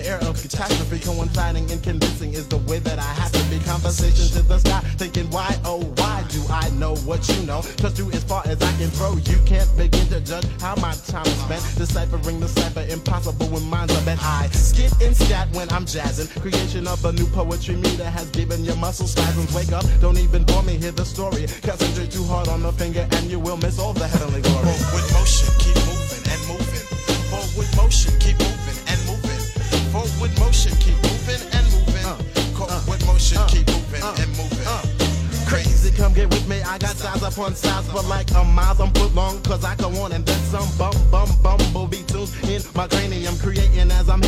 an 0.00 0.06
air 0.06 0.18
of 0.28 0.40
catastrophe, 0.40 0.98
coinciding 0.98 1.70
and 1.70 1.82
convincing 1.82 2.32
is 2.34 2.46
the 2.48 2.58
way 2.68 2.78
that 2.80 2.98
I 2.98 3.12
have 3.20 3.32
to 3.32 3.42
be. 3.50 3.58
Conversation 3.64 4.26
to 4.36 4.42
the 4.42 4.58
sky, 4.58 4.80
thinking 5.00 5.28
why 5.30 5.56
oh 5.64 5.82
why 5.96 6.24
do 6.28 6.42
I 6.50 6.68
know 6.70 6.96
what 7.08 7.26
you 7.28 7.42
know? 7.46 7.62
Trust 7.78 7.98
you 7.98 8.10
as 8.12 8.22
far 8.24 8.42
as 8.46 8.60
I 8.60 8.72
can 8.76 8.90
throw. 8.90 9.16
You 9.16 9.38
can't 9.46 9.70
begin 9.76 10.06
to 10.08 10.20
judge 10.20 10.46
how 10.60 10.74
my 10.76 10.92
time 11.08 11.26
is 11.26 11.38
spent 11.40 11.62
deciphering 11.76 12.40
the 12.40 12.48
cipher. 12.48 12.84
Impossible 12.88 13.46
when 13.46 13.62
minds 13.64 13.96
are 13.96 14.04
bent. 14.04 14.22
I 14.22 14.48
skit 14.48 14.92
and 15.00 15.16
scat 15.16 15.48
when 15.54 15.70
I'm 15.72 15.86
jazzing. 15.86 16.28
Creation 16.42 16.86
of 16.86 17.04
a 17.04 17.12
new 17.12 17.26
poetry 17.26 17.76
meter 17.76 18.04
has 18.04 18.28
given 18.30 18.64
your 18.64 18.76
muscles 18.76 19.12
spasms. 19.12 19.54
Wake 19.54 19.72
up, 19.72 19.84
don't 20.00 20.18
even 20.18 20.44
bore 20.44 20.62
me. 20.62 20.76
Hear 20.76 20.92
the 20.92 21.04
story. 21.04 21.46
Concentrate 21.62 22.10
too 22.10 22.24
hard 22.24 22.48
on 22.48 22.62
the 22.62 22.72
finger 22.72 23.08
and 23.12 23.30
you 23.30 23.38
will 23.38 23.56
miss 23.56 23.78
all 23.78 23.94
the 23.94 24.06
heavenly 24.06 24.42
glory. 24.42 24.76
Forward 24.92 25.12
motion, 25.12 25.45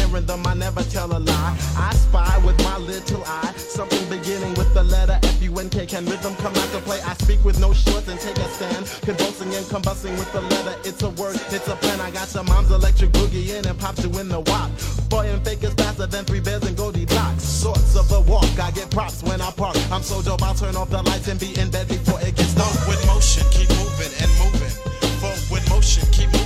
hearing 0.08 0.26
them, 0.26 0.46
I 0.46 0.54
never 0.54 0.82
tell 0.84 1.10
a 1.16 1.18
lie. 1.18 1.56
I 1.76 1.94
spy 1.94 2.38
with 2.44 2.58
my 2.64 2.78
little 2.78 3.22
eye. 3.24 3.52
Something 3.56 4.08
beginning 4.08 4.54
with 4.54 4.72
the 4.74 4.82
letter 4.82 5.18
F 5.22 5.42
U 5.42 5.58
N 5.58 5.68
K. 5.68 5.86
Can 5.86 6.04
rhythm 6.06 6.34
come 6.36 6.54
out 6.54 6.70
to 6.72 6.80
play? 6.80 7.00
I 7.02 7.14
speak 7.14 7.44
with 7.44 7.60
no 7.60 7.72
shorts 7.72 8.08
and 8.08 8.18
take 8.18 8.36
a 8.38 8.48
stand. 8.48 8.86
Convulsing 9.02 9.54
and 9.54 9.64
combusting 9.66 10.16
with 10.18 10.32
the 10.32 10.40
letter. 10.40 10.74
It's 10.84 11.02
a 11.02 11.10
word, 11.10 11.36
it's 11.50 11.68
a 11.68 11.76
plan. 11.76 12.00
I 12.00 12.10
got 12.10 12.32
your 12.34 12.44
mom's 12.44 12.70
electric 12.70 13.10
boogie 13.10 13.50
in 13.50 13.66
and 13.66 13.78
pops 13.78 14.04
you 14.04 14.10
in 14.18 14.28
the 14.28 14.40
wop. 14.40 14.70
Boy 15.08 15.26
and 15.28 15.44
fake 15.44 15.62
is 15.62 15.74
faster 15.74 16.06
than 16.06 16.24
three 16.24 16.40
bears 16.40 16.64
and 16.64 16.76
Goldilocks. 16.76 17.42
Sorts 17.42 17.96
of 17.96 18.08
the 18.08 18.20
walk, 18.20 18.58
I 18.58 18.70
get 18.70 18.90
props 18.90 19.22
when 19.22 19.40
I 19.40 19.50
park. 19.50 19.76
I'm 19.90 20.02
so 20.02 20.22
dope, 20.22 20.42
I'll 20.42 20.54
turn 20.54 20.76
off 20.76 20.90
the 20.90 21.02
lights 21.02 21.28
and 21.28 21.38
be 21.38 21.58
in 21.58 21.70
bed 21.70 21.88
before 21.88 22.20
it 22.20 22.34
gets 22.36 22.54
dark. 22.54 22.74
With 22.88 23.04
motion, 23.06 23.44
keep 23.50 23.68
moving 23.70 24.12
and 24.20 24.30
moving. 24.40 24.74
Forward 25.20 25.68
motion, 25.68 26.06
keep 26.12 26.26
moving 26.26 26.37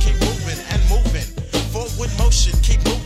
keep 0.00 0.14
moving 0.20 0.58
and 0.70 0.82
moving. 0.90 1.24
Forward 1.72 2.10
motion, 2.18 2.52
keep 2.62 2.84
moving. 2.84 3.01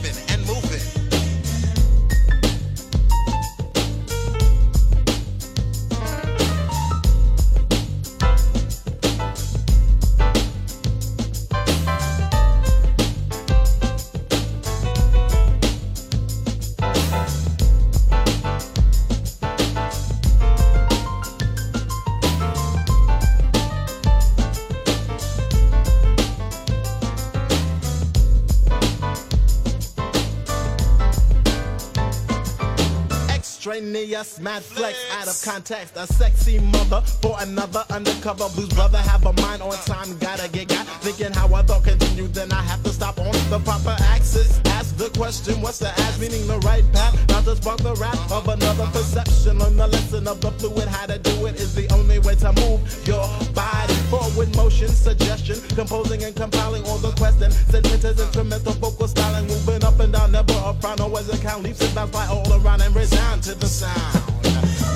Extraneous, 34.16 34.40
mad 34.40 34.62
flex 34.62 34.98
out 35.12 35.28
of 35.28 35.42
context. 35.42 35.96
A 35.96 36.06
sexy 36.14 36.58
mother 36.58 37.00
for 37.22 37.36
another 37.40 37.84
undercover 37.90 38.48
blues 38.54 38.68
brother. 38.70 38.98
Have 38.98 39.24
a 39.26 39.32
mind 39.42 39.62
on 39.62 39.72
time, 39.84 40.16
gotta 40.18 40.48
get 40.48 40.68
got. 40.68 40.86
Thinking 41.02 41.32
how 41.32 41.52
I 41.54 41.62
thought 41.62 41.84
continued, 42.16 42.34
then 42.34 42.52
I 42.52 42.62
have 42.62 42.82
to 42.84 42.90
stop 42.90 43.18
on 43.18 43.32
the 43.50 43.60
proper 43.64 43.96
axis. 44.12 44.60
Ask 44.66 44.96
the 44.96 45.10
question, 45.10 45.60
what's 45.60 45.78
the 45.78 45.88
ask? 45.88 46.20
Meaning 46.20 46.46
the 46.46 46.58
right 46.60 46.84
path, 46.92 47.14
not 47.28 47.44
to 47.44 47.56
spark 47.56 47.78
the 47.80 47.94
wrath 47.96 48.32
of 48.32 48.48
another 48.48 48.86
perception. 48.86 49.58
Learn 49.58 49.76
the 49.76 49.86
lesson 49.86 50.26
of 50.26 50.40
the 50.40 50.50
fluid, 50.52 50.88
how 50.88 51.06
to 51.06 51.18
do 51.18 51.46
it 51.46 51.56
is 51.56 51.74
the 51.74 51.86
only 51.92 52.18
way 52.20 52.34
to 52.36 52.52
move 52.52 52.80
your 53.06 53.26
body 53.54 53.94
forward. 54.08 54.54
Motion, 54.56 54.88
suggestion, 54.88 55.60
composing 55.76 56.22
and 56.24 56.34
compiling 56.34 56.84
all 56.84 56.98
the 56.98 57.12
question. 57.12 57.50
Sentences, 57.50 58.20
instrumental, 58.20 58.72
vocal 58.74 59.08
styling, 59.08 59.46
moving 59.46 59.84
up 59.84 60.00
and 60.00 60.12
down, 60.12 60.32
never 60.32 60.56
a 60.64 60.72
frown, 60.80 61.00
always 61.00 61.28
a 61.28 61.38
count. 61.38 61.62
Leaps 61.64 61.82
and 61.82 61.94
bounce 61.94 62.12
by 62.12 62.26
all 62.26 62.48
around 62.52 62.80
and 62.80 62.94
resound 62.96 63.42
to 63.42 63.54
the 63.54 63.66
sound. 63.66 64.24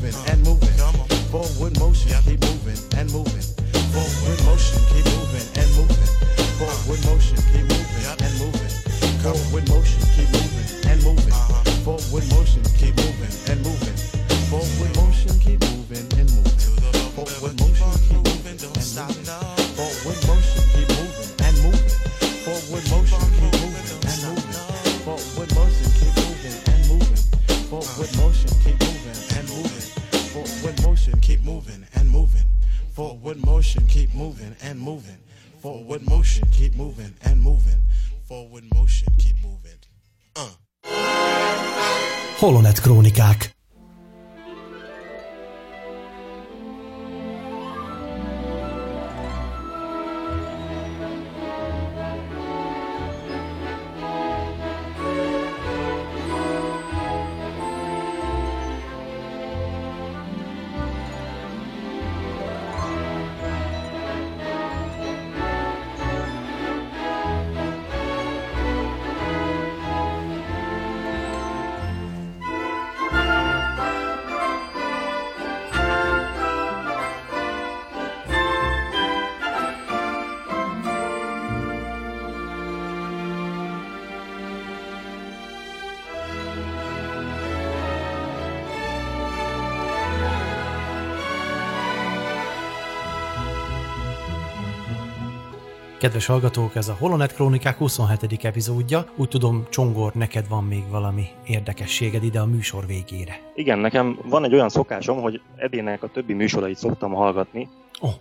Kedves 96.03 96.25
hallgatók, 96.25 96.75
ez 96.75 96.87
a 96.87 96.95
Holonet 96.99 97.33
Krónikák 97.33 97.77
27. 97.77 98.45
epizódja. 98.45 99.05
Úgy 99.15 99.27
tudom, 99.27 99.65
Csongor, 99.69 100.13
neked 100.13 100.47
van 100.47 100.63
még 100.63 100.83
valami 100.89 101.25
érdekességed 101.45 102.23
ide 102.23 102.39
a 102.39 102.45
műsor 102.45 102.85
végére. 102.87 103.39
Igen, 103.55 103.79
nekem 103.79 104.19
van 104.25 104.43
egy 104.43 104.53
olyan 104.53 104.69
szokásom, 104.69 105.21
hogy 105.21 105.41
Edének 105.55 106.03
a 106.03 106.07
többi 106.07 106.33
műsorait 106.33 106.77
szoktam 106.77 107.13
hallgatni. 107.13 107.69
Oh. 108.01 108.11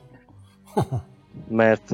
mert 1.62 1.93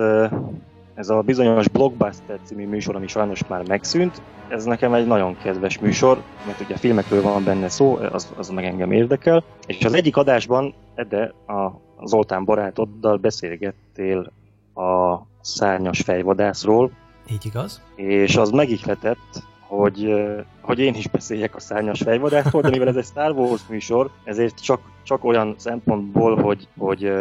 ez 0.95 1.09
a 1.09 1.21
bizonyos 1.21 1.69
Blockbuster 1.69 2.39
című 2.43 2.67
műsor, 2.67 2.97
ami 2.97 3.07
sajnos 3.07 3.47
már 3.47 3.69
megszűnt, 3.69 4.23
ez 4.49 4.65
nekem 4.65 4.95
egy 4.95 5.07
nagyon 5.07 5.37
kedves 5.43 5.79
műsor, 5.79 6.23
mert 6.47 6.61
ugye 6.61 6.77
filmekről 6.77 7.23
van 7.23 7.45
benne 7.45 7.69
szó, 7.69 7.99
az, 8.13 8.33
az 8.37 8.49
meg 8.49 8.65
engem 8.65 8.93
érdekel. 8.93 9.45
És 9.67 9.85
az 9.85 9.95
egyik 9.95 10.17
adásban, 10.17 10.75
Ede, 10.95 11.35
a 11.47 11.73
Zoltán 12.05 12.45
barátoddal 12.45 13.17
beszélgettél 13.17 14.33
a 14.75 15.27
szárnyas 15.55 16.01
fejvadászról. 16.01 16.91
Így 17.31 17.47
igaz. 17.47 17.83
És 17.95 18.37
az 18.37 18.51
megihletett, 18.51 19.43
hogy, 19.61 20.15
hogy 20.61 20.79
én 20.79 20.95
is 20.95 21.09
beszéljek 21.09 21.57
a 21.57 21.61
szárnyas 21.61 22.03
fejvadászról, 22.03 22.63
de 22.63 22.71
mivel 22.71 22.89
ez 22.89 22.97
egy 22.97 23.05
Star 23.05 23.31
Wars 23.31 23.63
műsor, 23.69 24.11
ezért 24.25 24.63
csak, 24.63 24.81
csak 25.03 25.25
olyan 25.25 25.55
szempontból, 25.59 26.37
hogy, 26.43 26.69
hogy 26.79 27.13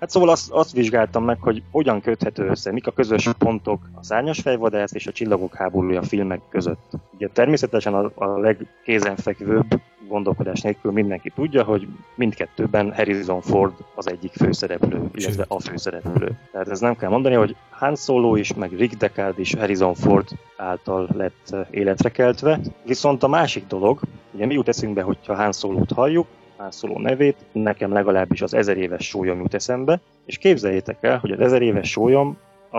Hát 0.00 0.10
szóval 0.10 0.28
azt, 0.28 0.50
azt 0.50 0.72
vizsgáltam 0.72 1.24
meg, 1.24 1.40
hogy 1.40 1.62
hogyan 1.70 2.00
köthető 2.00 2.46
össze, 2.48 2.72
mik 2.72 2.86
a 2.86 2.90
közös 2.90 3.28
pontok 3.38 3.90
a 3.94 4.04
szárnyas 4.04 4.40
fejvadász 4.40 4.92
és 4.92 5.06
a 5.06 5.12
csillagok 5.12 5.54
háborúja 5.54 6.02
filmek 6.02 6.40
között. 6.50 6.92
Ugye 7.14 7.28
természetesen 7.28 7.94
a, 7.94 8.10
a 8.14 8.38
legkézenfekvőbb 8.38 9.80
gondolkodás 10.08 10.60
nélkül 10.60 10.92
mindenki 10.92 11.30
tudja, 11.30 11.64
hogy 11.64 11.88
mindkettőben 12.14 12.94
Harrison 12.94 13.40
Ford 13.40 13.72
az 13.94 14.10
egyik 14.10 14.32
főszereplő, 14.32 15.10
illetve 15.14 15.44
a 15.48 15.60
főszereplő. 15.60 16.38
Tehát 16.52 16.68
ez 16.68 16.80
nem 16.80 16.96
kell 16.96 17.10
mondani, 17.10 17.34
hogy 17.34 17.56
Han 17.70 17.96
Solo 17.96 18.36
is, 18.36 18.54
meg 18.54 18.72
Rick 18.76 18.96
Deckard 18.96 19.38
is 19.38 19.54
Harrison 19.54 19.94
Ford 19.94 20.28
által 20.56 21.08
lett 21.12 21.56
életre 21.70 22.10
keltve. 22.10 22.60
Viszont 22.84 23.22
a 23.22 23.28
másik 23.28 23.66
dolog, 23.66 24.00
ugye 24.32 24.46
mi 24.46 24.54
jut 24.54 24.68
eszünkbe, 24.68 25.02
hogyha 25.02 25.34
Han 25.34 25.52
Solo-t 25.52 25.92
halljuk, 25.92 26.26
Han 26.56 26.70
Solo 26.70 26.98
nevét, 26.98 27.36
nekem 27.52 27.92
legalábbis 27.92 28.42
az 28.42 28.54
ezer 28.54 28.76
éves 28.76 29.06
sólyom 29.06 29.38
jut 29.38 29.54
eszembe, 29.54 30.00
és 30.24 30.38
képzeljétek 30.38 30.96
el, 31.00 31.18
hogy 31.18 31.30
az 31.30 31.40
ezer 31.40 31.62
éves 31.62 31.90
sólyom 31.90 32.36
a, 32.70 32.78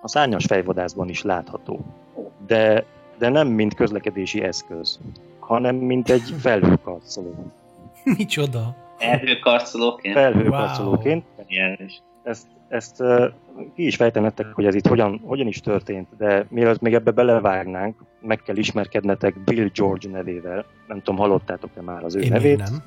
a 0.00 0.08
szárnyas 0.08 0.44
fejvadászban 0.44 1.08
is 1.08 1.22
látható. 1.22 1.80
De, 2.46 2.84
de 3.18 3.28
nem 3.28 3.48
mint 3.48 3.74
közlekedési 3.74 4.42
eszköz, 4.42 4.98
hanem 5.46 5.76
mint 5.76 6.10
egy 6.10 6.34
felhőkarcoló. 6.38 7.52
Micsoda? 8.18 8.76
Felhőkarcolóként? 8.96 10.14
Felhőkarcolóként. 10.14 11.24
Wow. 11.36 11.88
Ezt, 12.22 12.46
ezt 12.68 13.00
uh, 13.00 13.24
ki 13.74 13.86
is 13.86 13.96
fejtem 13.96 14.22
nektek, 14.22 14.46
hogy 14.52 14.66
ez 14.66 14.74
itt 14.74 14.86
hogyan, 14.86 15.20
hogyan 15.24 15.46
is 15.46 15.60
történt, 15.60 16.08
de 16.18 16.46
mielőtt 16.48 16.80
még 16.80 16.94
ebbe 16.94 17.10
belevágnánk, 17.10 17.96
meg 18.20 18.42
kell 18.42 18.56
ismerkednetek 18.56 19.44
Bill 19.44 19.70
George 19.74 20.08
nevével. 20.10 20.64
Nem 20.86 21.02
tudom, 21.02 21.20
hallottátok-e 21.20 21.80
már 21.82 22.04
az 22.04 22.14
ő 22.14 22.20
Én 22.20 22.30
nevét? 22.30 22.58
Nem. 22.58 22.82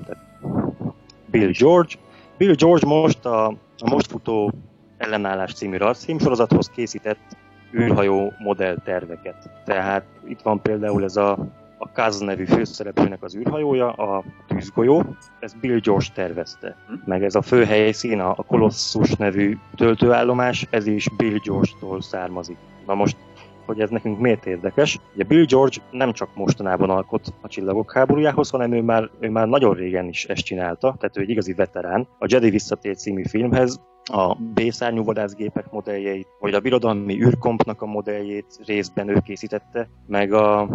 Bill 1.25 1.51
George. 1.59 1.93
Bill 2.37 2.53
George 2.53 2.87
most 2.87 3.25
a, 3.25 3.45
a 3.77 3.89
most 3.89 4.07
futó 4.07 4.51
ellenállás 4.97 5.53
című 5.53 5.77
rajzfilmsorozathoz 5.77 6.69
készített 6.69 7.37
űrhajó 7.73 8.33
modell 8.39 8.77
terveket. 8.83 9.49
Tehát 9.65 10.03
itt 10.27 10.41
van 10.41 10.61
például 10.61 11.03
ez 11.03 11.15
a 11.15 11.37
a 11.81 11.91
Kaz 11.91 12.19
nevű 12.19 12.45
főszereplőnek 12.45 13.23
az 13.23 13.35
űrhajója, 13.35 13.91
a 13.91 14.23
tűzgolyó, 14.47 15.03
ez 15.39 15.53
Bill 15.61 15.79
George 15.79 16.05
tervezte. 16.13 16.75
Meg 17.05 17.23
ez 17.23 17.35
a 17.35 17.41
fő 17.41 17.63
helyszín, 17.63 18.19
a 18.19 18.35
Colossus 18.35 19.15
nevű 19.15 19.57
töltőállomás, 19.75 20.67
ez 20.69 20.87
is 20.87 21.07
Bill 21.17 21.37
George-tól 21.43 22.01
származik. 22.01 22.57
Na 22.85 22.93
most, 22.93 23.17
hogy 23.65 23.79
ez 23.79 23.89
nekünk 23.89 24.19
miért 24.19 24.45
érdekes? 24.45 24.99
Ugye 25.13 25.23
Bill 25.23 25.45
George 25.45 25.77
nem 25.91 26.13
csak 26.13 26.29
mostanában 26.35 26.89
alkot 26.89 27.33
a 27.41 27.47
Csillagok 27.47 27.93
háborújához, 27.93 28.49
hanem 28.49 28.73
ő 28.73 28.81
már, 28.81 29.09
ő 29.19 29.29
már 29.29 29.47
nagyon 29.47 29.73
régen 29.73 30.07
is 30.07 30.25
ezt 30.25 30.43
csinálta, 30.43 30.95
tehát 30.99 31.17
ő 31.17 31.21
egy 31.21 31.29
igazi 31.29 31.53
veterán. 31.53 32.07
A 32.19 32.25
Jedi 32.29 32.49
visszatér 32.49 32.95
című 32.95 33.23
filmhez 33.23 33.81
a 34.09 34.35
B-szárnyú 34.35 35.03
vadászgépek 35.03 35.71
modelljeit, 35.71 36.27
vagy 36.39 36.53
a 36.53 36.59
birodalmi 36.59 37.21
űrkompnak 37.21 37.81
a 37.81 37.85
modelljét 37.85 38.59
részben 38.65 39.09
ő 39.09 39.21
készítette, 39.25 39.89
meg 40.07 40.33
a, 40.33 40.67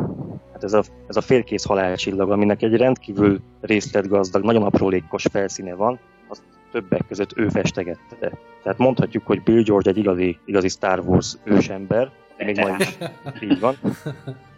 hát 0.53 0.65
ez 0.65 0.73
a, 0.73 0.83
ez 1.07 1.17
a 1.17 1.21
félkész 1.21 1.65
halálcsillag, 1.65 2.31
aminek 2.31 2.63
egy 2.63 2.77
rendkívül 2.77 3.41
részletgazdag, 3.61 4.43
nagyon 4.43 4.63
aprólékos 4.63 5.27
felszíne 5.31 5.75
van, 5.75 5.99
azt 6.29 6.43
többek 6.73 7.07
között 7.09 7.37
ő 7.37 7.49
festegette. 7.49 8.33
Tehát 8.63 8.79
mondhatjuk, 8.79 9.27
hogy 9.27 9.43
Bill 9.43 9.63
George 9.63 9.91
egy 9.91 9.97
igazi, 9.97 10.39
igazi 10.45 10.69
Star 10.69 10.99
Wars 10.99 11.37
ősember, 11.45 12.11
még 12.37 12.61
ma 12.61 12.77
is 12.79 12.99
így 13.41 13.61
van, 13.61 13.75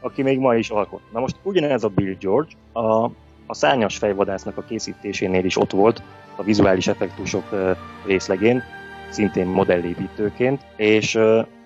aki 0.01 0.23
még 0.23 0.39
ma 0.39 0.55
is 0.55 0.71
alkot. 0.71 1.01
Na 1.13 1.21
most 1.21 1.37
ugyanez 1.43 1.85
a 1.85 1.89
Bill 1.89 2.17
George 2.21 2.53
a, 2.73 3.05
a 3.47 3.55
szárnyas 3.55 3.97
fejvadásznak 3.97 4.57
a 4.57 4.63
készítésénél 4.63 5.45
is 5.45 5.57
ott 5.57 5.71
volt, 5.71 6.03
a 6.37 6.43
vizuális 6.43 6.87
effektusok 6.87 7.77
részlegén, 8.07 8.63
szintén 9.11 9.47
modellépítőként, 9.47 10.61
és 10.77 11.19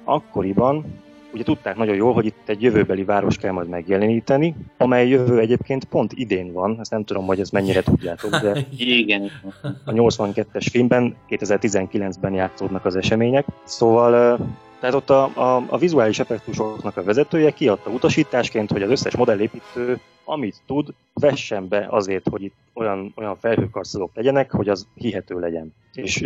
akkoriban 0.05 0.85
ugye 1.33 1.43
tudták 1.43 1.77
nagyon 1.77 1.95
jól, 1.95 2.12
hogy 2.12 2.27
itt 2.27 2.49
egy 2.49 2.62
jövőbeli 2.62 3.05
város 3.05 3.37
kell 3.37 3.53
majd 3.53 3.68
megjeleníteni, 3.68 4.55
amely 4.77 5.09
jövő 5.09 5.39
egyébként 5.39 5.85
pont 5.85 6.12
idén 6.12 6.53
van, 6.53 6.77
ezt 6.81 6.91
nem 6.91 7.05
tudom, 7.05 7.27
hogy 7.27 7.41
ezt 7.41 7.53
mennyire 7.53 7.83
tudjátok, 7.83 8.37
de 8.37 8.66
Igen. 8.77 9.31
a 9.85 9.93
82-es 9.93 10.66
filmben 10.71 11.16
2019-ben 11.29 12.33
játszódnak 12.33 12.85
az 12.85 12.97
események, 12.97 13.45
szóval 13.64 14.39
tehát 14.81 14.95
ott 14.95 15.11
a, 15.11 15.23
a, 15.35 15.64
a 15.68 15.79
vizuális 15.79 16.18
effektusoknak 16.18 16.97
a 16.97 17.03
vezetője 17.03 17.51
kiadta 17.51 17.91
utasításként, 17.91 18.71
hogy 18.71 18.83
az 18.83 18.91
összes 18.91 19.16
modellépítő, 19.16 20.01
amit 20.31 20.62
tud, 20.66 20.95
vessen 21.14 21.68
be 21.68 21.87
azért, 21.91 22.28
hogy 22.28 22.43
itt 22.43 22.55
olyan, 22.74 23.12
olyan 23.16 23.37
felhőkarcolók 23.37 24.11
legyenek, 24.14 24.51
hogy 24.51 24.68
az 24.68 24.87
hihető 24.95 25.39
legyen. 25.39 25.74
És 25.93 26.20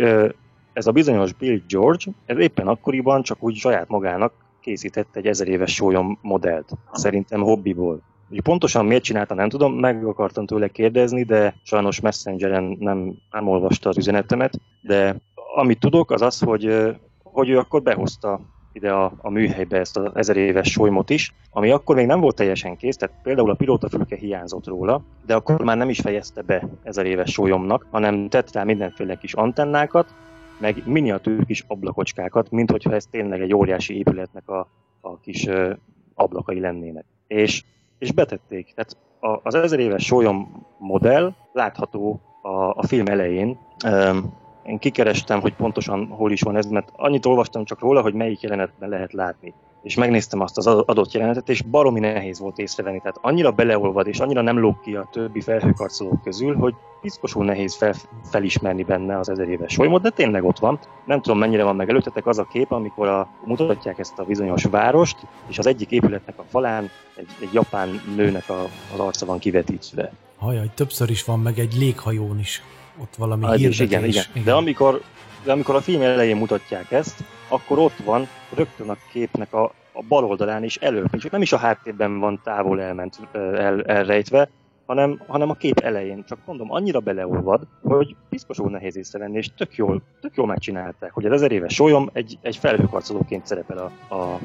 ez 0.73 0.87
a 0.87 0.91
bizonyos 0.91 1.33
Bill 1.33 1.61
George, 1.67 2.11
ez 2.25 2.37
éppen 2.37 2.67
akkoriban 2.67 3.21
csak 3.21 3.43
úgy 3.43 3.55
saját 3.55 3.87
magának 3.87 4.33
készített 4.61 5.15
egy 5.15 5.27
ezer 5.27 5.47
éves 5.47 5.73
sólyom 5.73 6.17
modellt. 6.21 6.71
Szerintem 6.93 7.41
hobbiból. 7.41 8.01
Ugye 8.29 8.41
pontosan 8.41 8.85
miért 8.85 9.03
csinálta, 9.03 9.33
nem 9.33 9.49
tudom, 9.49 9.73
meg 9.73 10.05
akartam 10.05 10.45
tőle 10.45 10.67
kérdezni, 10.67 11.23
de 11.23 11.55
sajnos 11.63 11.99
Messengeren 11.99 12.75
nem, 12.79 13.15
nem 13.31 13.47
olvasta 13.47 13.89
az 13.89 13.97
üzenetemet, 13.97 14.59
de 14.81 15.15
amit 15.55 15.79
tudok, 15.79 16.11
az 16.11 16.21
az, 16.21 16.39
hogy 16.39 16.95
hogy 17.35 17.49
ő 17.49 17.57
akkor 17.57 17.81
behozta 17.81 18.39
ide 18.75 18.91
a, 18.91 19.11
a 19.17 19.29
műhelybe 19.29 19.79
ezt 19.79 19.97
az 19.97 20.15
ezer 20.15 20.37
éves 20.37 20.71
solymot 20.71 21.09
is, 21.09 21.33
ami 21.51 21.71
akkor 21.71 21.95
még 21.95 22.05
nem 22.05 22.19
volt 22.19 22.35
teljesen 22.35 22.77
kész, 22.77 22.95
tehát 22.95 23.15
például 23.23 23.49
a 23.49 23.55
pilótafülke 23.55 24.15
hiányzott 24.15 24.67
róla, 24.67 25.01
de 25.25 25.35
akkor 25.35 25.63
már 25.63 25.77
nem 25.77 25.89
is 25.89 25.99
fejezte 25.99 26.41
be 26.41 26.67
ezer 26.83 27.05
éves 27.05 27.31
sólyomnak, 27.31 27.85
hanem 27.91 28.29
tett 28.29 28.51
rá 28.51 28.63
mindenféle 28.63 29.15
kis 29.15 29.33
antennákat, 29.33 30.13
meg 30.57 30.83
miniatűr 30.85 31.45
kis 31.45 31.63
ablakocskákat, 31.67 32.51
mint 32.51 32.71
hogyha 32.71 32.93
ez 32.93 33.05
tényleg 33.05 33.41
egy 33.41 33.53
óriási 33.53 33.97
épületnek 33.97 34.49
a, 34.49 34.67
a 35.01 35.19
kis 35.19 35.47
ö, 35.47 35.73
ablakai 36.13 36.59
lennének. 36.59 37.05
És, 37.27 37.63
és 37.97 38.11
betették. 38.11 38.73
Tehát 38.75 38.97
a, 39.19 39.39
az 39.43 39.55
ezer 39.55 39.79
éves 39.79 40.05
sólyom 40.05 40.65
modell 40.77 41.33
látható 41.53 42.21
a, 42.41 42.49
a 42.49 42.83
film 42.87 43.05
elején. 43.05 43.57
Um, 43.85 44.33
én 44.65 44.77
kikerestem, 44.77 45.41
hogy 45.41 45.53
pontosan 45.53 46.07
hol 46.07 46.31
is 46.31 46.41
van 46.41 46.55
ez, 46.55 46.65
mert 46.65 46.89
annyit 46.95 47.25
olvastam 47.25 47.65
csak 47.65 47.79
róla, 47.79 48.01
hogy 48.01 48.13
melyik 48.13 48.41
jelenetben 48.41 48.89
lehet 48.89 49.13
látni. 49.13 49.53
És 49.83 49.95
megnéztem 49.95 50.41
azt 50.41 50.57
az 50.57 50.67
adott 50.67 51.11
jelenetet, 51.11 51.49
és 51.49 51.61
baromi 51.61 51.99
nehéz 51.99 52.39
volt 52.39 52.57
észrevenni. 52.57 52.99
Tehát 52.99 53.17
annyira 53.21 53.51
beleolvad, 53.51 54.07
és 54.07 54.19
annyira 54.19 54.41
nem 54.41 54.59
lóg 54.59 54.81
ki 54.81 54.95
a 54.95 55.07
többi 55.11 55.41
felhőkarcolók 55.41 56.23
közül, 56.23 56.55
hogy 56.55 56.73
piszkosul 57.01 57.45
nehéz 57.45 57.75
fel, 57.75 57.93
felismerni 58.23 58.83
benne 58.83 59.17
az 59.19 59.29
ezer 59.29 59.49
éves 59.49 59.73
solymot, 59.73 60.01
de 60.01 60.09
tényleg 60.09 60.43
ott 60.43 60.59
van. 60.59 60.79
Nem 61.05 61.21
tudom, 61.21 61.37
mennyire 61.37 61.63
van 61.63 61.75
meg 61.75 61.89
előttetek 61.89 62.27
az 62.27 62.37
a 62.37 62.47
kép, 62.51 62.71
amikor 62.71 63.07
a, 63.07 63.27
mutatják 63.43 63.99
ezt 63.99 64.19
a 64.19 64.23
bizonyos 64.23 64.63
várost, 64.63 65.17
és 65.47 65.57
az 65.57 65.65
egyik 65.67 65.91
épületnek 65.91 66.39
a 66.39 66.43
falán 66.49 66.89
egy, 67.15 67.27
egy 67.41 67.53
japán 67.53 68.01
nőnek 68.15 68.49
a, 68.49 68.63
az 68.93 68.99
arca 68.99 69.25
van 69.25 69.39
kivetítve. 69.39 70.11
Hajaj, 70.37 70.69
többször 70.73 71.09
is 71.09 71.23
van 71.23 71.39
meg 71.39 71.59
egy 71.59 71.73
léghajón 71.77 72.39
is 72.39 72.61
ott 73.01 73.15
valami 73.15 73.43
ah, 73.43 73.55
hirdetés. 73.55 73.79
Igen, 73.79 74.03
igen, 74.03 74.23
igen. 74.31 74.43
De 74.43 74.53
amikor, 74.53 75.01
de 75.43 75.51
amikor 75.51 75.75
a 75.75 75.81
film 75.81 76.01
elején 76.01 76.37
mutatják 76.37 76.91
ezt, 76.91 77.23
akkor 77.47 77.79
ott 77.79 77.97
van 78.03 78.27
rögtön 78.55 78.89
a 78.89 78.97
képnek 79.11 79.53
a, 79.53 79.63
a 79.91 80.03
bal 80.07 80.25
oldalán 80.25 80.63
is 80.63 80.75
előbb, 80.75 81.17
csak 81.17 81.31
nem 81.31 81.41
is 81.41 81.53
a 81.53 81.57
háttérben 81.57 82.19
van 82.19 82.41
távol 82.43 82.81
elment, 82.81 83.19
el, 83.33 83.83
elrejtve, 83.83 84.49
hanem, 84.85 85.21
hanem 85.27 85.49
a 85.49 85.53
kép 85.53 85.79
elején. 85.79 86.23
Csak 86.27 86.37
mondom, 86.45 86.71
annyira 86.71 86.99
beleolvad, 86.99 87.61
hogy 87.81 88.15
piszkosul 88.29 88.69
nehéz 88.69 88.97
észrevenni, 88.97 89.37
és 89.37 89.49
tök 89.57 89.75
jól, 89.75 90.01
tök 90.21 90.35
jól 90.35 90.47
megcsinálták, 90.47 91.11
hogy 91.11 91.25
az 91.25 91.31
ezer 91.31 91.51
éves 91.51 91.73
sólyom 91.73 92.09
egy, 92.13 92.37
egy 92.41 92.55
felhőkarcolóként 92.55 93.45
szerepel 93.45 93.77
a, 93.77 94.15
a, 94.15 94.39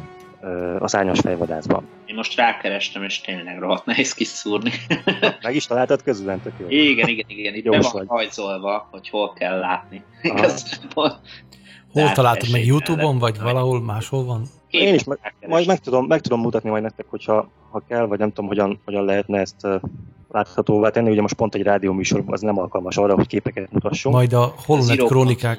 a 0.79 0.89
szárnyas 0.89 1.21
fejvadászban. 1.21 1.89
Én 2.07 2.15
most 2.15 2.37
rákerestem, 2.37 3.03
és 3.03 3.21
tényleg 3.21 3.59
rohadt 3.59 3.85
nehéz 3.85 4.15
kiszúrni. 4.15 4.71
Meg 5.43 5.55
is 5.55 5.67
találtad 5.67 6.03
közben, 6.03 6.41
tök 6.41 6.53
jó. 6.59 6.67
Igen, 6.69 7.09
igen, 7.09 7.27
igen. 7.29 7.55
Itt 7.55 7.65
be 7.65 7.79
van 7.79 7.91
vagy. 7.93 8.07
hajzolva, 8.09 8.89
hogy 8.91 9.09
hol 9.09 9.33
kell 9.33 9.59
látni. 9.59 10.05
hol 11.93 12.13
találtad 12.13 12.51
meg 12.51 12.67
Youtube-on, 12.67 13.19
vagy 13.19 13.41
valahol 13.41 13.81
máshol 13.81 14.25
van? 14.25 14.45
Én 14.71 14.95
is 14.95 15.05
meg, 15.05 15.35
majd 15.47 15.67
meg 15.67 15.79
tudom, 15.79 16.07
meg 16.07 16.21
tudom 16.21 16.41
mutatni 16.41 16.71
majd 16.71 16.83
nektek, 16.83 17.07
hogyha 17.09 17.51
ha 17.71 17.83
kell, 17.89 18.07
vagy 18.07 18.19
nem 18.19 18.29
tudom, 18.29 18.47
hogyan, 18.47 18.81
hogyan 18.85 19.05
lehetne 19.05 19.39
ezt 19.39 19.67
láthatóvá 20.31 20.91
tenni. 20.91 21.11
Ugye 21.11 21.21
most 21.21 21.35
pont 21.35 21.55
egy 21.55 21.63
rádióműsor 21.63 22.23
az 22.27 22.41
nem 22.41 22.59
alkalmas 22.59 22.97
arra, 22.97 23.15
hogy 23.15 23.27
képeket 23.27 23.73
mutassunk. 23.73 24.15
Majd 24.15 24.33
a 24.33 24.55
Holonet 24.67 25.05
Krónikák, 25.05 25.59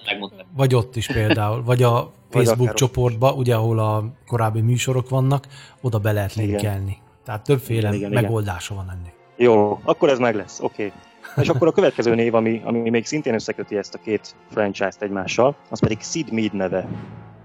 vagy 0.56 0.76
ott 0.76 0.96
is 0.96 1.08
például, 1.08 1.64
vagy 1.64 1.84
a 1.84 2.12
Facebook 2.30 2.68
vagy 2.68 2.76
csoportba, 2.76 3.34
ugye 3.34 3.56
ahol 3.56 3.80
a 3.80 4.04
korábbi 4.28 4.62
műsorok 4.62 5.10
vannak, 5.10 5.48
oda 5.82 6.00
be 6.00 6.12
lehet 6.12 6.36
linkelni. 6.36 6.98
Tehát 7.26 7.44
többféle 7.44 7.94
igen, 7.94 8.12
igen, 8.12 8.24
megoldása 8.24 8.74
igen. 8.74 8.86
van 8.86 8.96
ennek. 8.96 9.14
Jó, 9.38 9.80
akkor 9.84 10.10
ez 10.10 10.20
meg 10.20 10.36
lesz, 10.36 10.60
oké. 10.60 10.86
Okay. 10.86 11.44
És 11.44 11.50
akkor 11.50 11.68
a 11.68 11.72
következő 11.72 12.16
név, 12.16 12.36
ami, 12.36 12.62
ami 12.64 12.90
még 12.90 13.06
szintén 13.06 13.34
összeköti 13.34 13.78
ezt 13.78 13.94
a 13.94 13.98
két 13.98 14.36
franchise-t 14.50 15.02
egymással, 15.02 15.56
az 15.70 15.80
pedig 15.80 16.02
Sid 16.02 16.32
Mead 16.32 16.54
neve. 16.54 16.88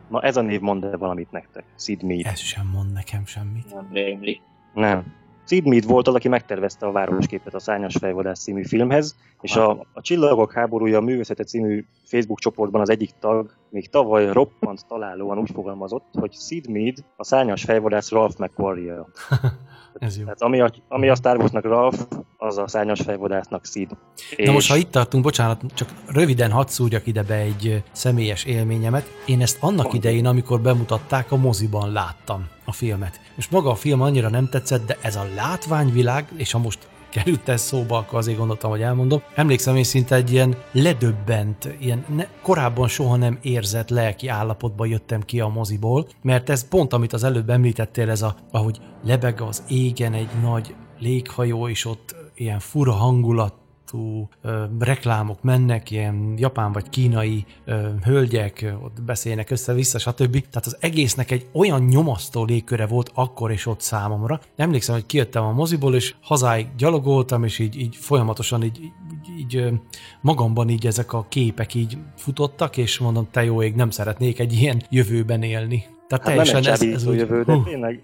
Na 0.08 0.20
ez 0.20 0.36
a 0.36 0.40
név 0.40 0.60
mond 0.60 0.84
-e 0.84 0.96
valamit 0.96 1.30
nektek? 1.30 1.64
Sid 1.76 2.02
Mead. 2.02 2.26
Ez 2.26 2.38
sem 2.38 2.70
mond 2.72 2.92
nekem 2.92 3.26
semmit. 3.26 3.74
Nem 3.74 3.88
rémlik. 3.92 4.40
Nem. 4.74 5.04
Sid 5.46 5.66
Mead 5.66 5.86
volt 5.86 6.08
az, 6.08 6.14
aki 6.14 6.28
megtervezte 6.28 6.86
a 6.86 6.92
városképet 6.92 7.54
a 7.54 7.58
Szányos 7.58 7.96
fejvadász 7.96 8.42
című 8.42 8.64
filmhez, 8.64 9.16
és 9.40 9.56
a, 9.56 9.70
a 9.92 10.00
Csillagok 10.00 10.52
háborúja 10.52 10.98
a 10.98 11.00
művészete 11.00 11.44
című 11.44 11.84
Facebook 12.04 12.38
csoportban 12.38 12.80
az 12.80 12.90
egyik 12.90 13.10
tag 13.20 13.50
még 13.70 13.88
tavaly 13.90 14.32
roppant 14.32 14.86
találóan 14.86 15.38
úgy 15.38 15.50
fogalmazott, 15.50 16.06
hogy 16.12 16.32
Sid 16.32 16.68
Mead 16.68 16.96
a 17.16 17.24
Szányos 17.24 17.64
fejvadász 17.64 18.10
Ralph 18.10 18.40
McQuarrie. 18.40 18.94
Ez 19.98 20.16
jó. 20.16 20.22
Tehát 20.22 20.42
ami 20.42 20.60
a, 20.60 20.70
ami 20.88 21.08
a 21.08 21.14
Star 21.14 21.36
Warsnak 21.36 21.64
Ralph, 21.64 21.98
az 22.36 22.58
a 22.58 22.68
szárnyas 22.68 23.00
fejvadásznak 23.00 23.64
Sid. 23.64 23.88
Na 23.90 23.96
és... 24.36 24.50
most, 24.50 24.70
ha 24.70 24.76
itt 24.76 24.90
tartunk, 24.90 25.22
bocsánat, 25.22 25.60
csak 25.74 25.88
röviden 26.06 26.50
hadd 26.50 26.66
szúrjak 26.66 27.06
ide 27.06 27.22
be 27.22 27.34
egy 27.34 27.82
személyes 27.92 28.44
élményemet. 28.44 29.06
Én 29.26 29.42
ezt 29.42 29.58
annak 29.60 29.92
idején, 29.92 30.26
amikor 30.26 30.60
bemutatták, 30.60 31.32
a 31.32 31.36
moziban 31.36 31.92
láttam 31.92 32.48
a 32.64 32.72
filmet. 32.72 33.20
Most 33.34 33.50
maga 33.50 33.70
a 33.70 33.74
film 33.74 34.00
annyira 34.00 34.28
nem 34.28 34.48
tetszett, 34.48 34.86
de 34.86 34.96
ez 35.00 35.16
a 35.16 35.26
látványvilág, 35.34 36.28
és 36.36 36.52
ha 36.52 36.58
most 36.58 36.78
került 37.10 37.48
ez 37.48 37.60
szóba, 37.60 37.98
akkor 37.98 38.18
azért 38.18 38.38
gondoltam, 38.38 38.70
hogy 38.70 38.82
elmondom. 38.82 39.22
Emlékszem, 39.34 39.76
én 39.76 39.84
szinte 39.84 40.14
egy 40.14 40.32
ilyen 40.32 40.56
ledöbbent, 40.72 41.74
ilyen 41.80 42.04
ne, 42.14 42.26
korábban 42.42 42.88
soha 42.88 43.16
nem 43.16 43.38
érzett 43.42 43.88
lelki 43.88 44.28
állapotba 44.28 44.84
jöttem 44.84 45.20
ki 45.20 45.40
a 45.40 45.48
moziból, 45.48 46.06
mert 46.22 46.50
ez 46.50 46.68
pont, 46.68 46.92
amit 46.92 47.12
az 47.12 47.24
előbb 47.24 47.50
említettél, 47.50 48.10
ez 48.10 48.22
a, 48.22 48.36
ahogy 48.50 48.80
lebeg 49.04 49.40
az 49.40 49.62
égen 49.68 50.12
egy 50.12 50.30
nagy 50.42 50.74
léghajó, 50.98 51.68
és 51.68 51.84
ott 51.84 52.14
ilyen 52.34 52.58
fura 52.58 52.92
hangulat 52.92 53.54
arcú 53.86 54.28
ö, 54.42 54.64
reklámok 54.78 55.42
mennek, 55.42 55.90
ilyen 55.90 56.34
japán 56.36 56.72
vagy 56.72 56.88
kínai 56.88 57.44
ö, 57.64 57.88
hölgyek 58.04 58.74
ott 58.82 59.02
beszélnek 59.02 59.50
össze-vissza, 59.50 59.98
stb. 59.98 60.32
Tehát 60.32 60.66
az 60.66 60.76
egésznek 60.80 61.30
egy 61.30 61.46
olyan 61.52 61.82
nyomasztó 61.82 62.44
légköre 62.44 62.86
volt 62.86 63.10
akkor 63.14 63.50
és 63.50 63.66
ott 63.66 63.80
számomra. 63.80 64.40
Emlékszem, 64.56 64.94
hogy 64.94 65.06
kijöttem 65.06 65.44
a 65.44 65.52
moziból, 65.52 65.94
és 65.94 66.14
hazáig 66.20 66.66
gyalogoltam, 66.76 67.44
és 67.44 67.58
így, 67.58 67.76
így 67.76 67.96
folyamatosan 67.96 68.62
így, 68.62 68.80
így, 68.80 69.38
így 69.38 69.80
magamban 70.20 70.68
így 70.68 70.86
ezek 70.86 71.12
a 71.12 71.26
képek 71.28 71.74
így 71.74 71.98
futottak, 72.16 72.76
és 72.76 72.98
mondom, 72.98 73.28
te 73.30 73.44
jó 73.44 73.62
ég, 73.62 73.74
nem 73.74 73.90
szeretnék 73.90 74.38
egy 74.38 74.52
ilyen 74.52 74.82
jövőben 74.90 75.42
élni. 75.42 75.84
Tehát 76.08 76.24
hát 76.24 76.34
teljesen 76.34 76.60
nem 76.62 76.72
egy 76.72 76.88
ez, 76.88 76.94
ez 76.94 77.06
úgy, 77.06 77.16
jövő, 77.16 77.42
de 77.42 77.58
tényleg 77.64 78.02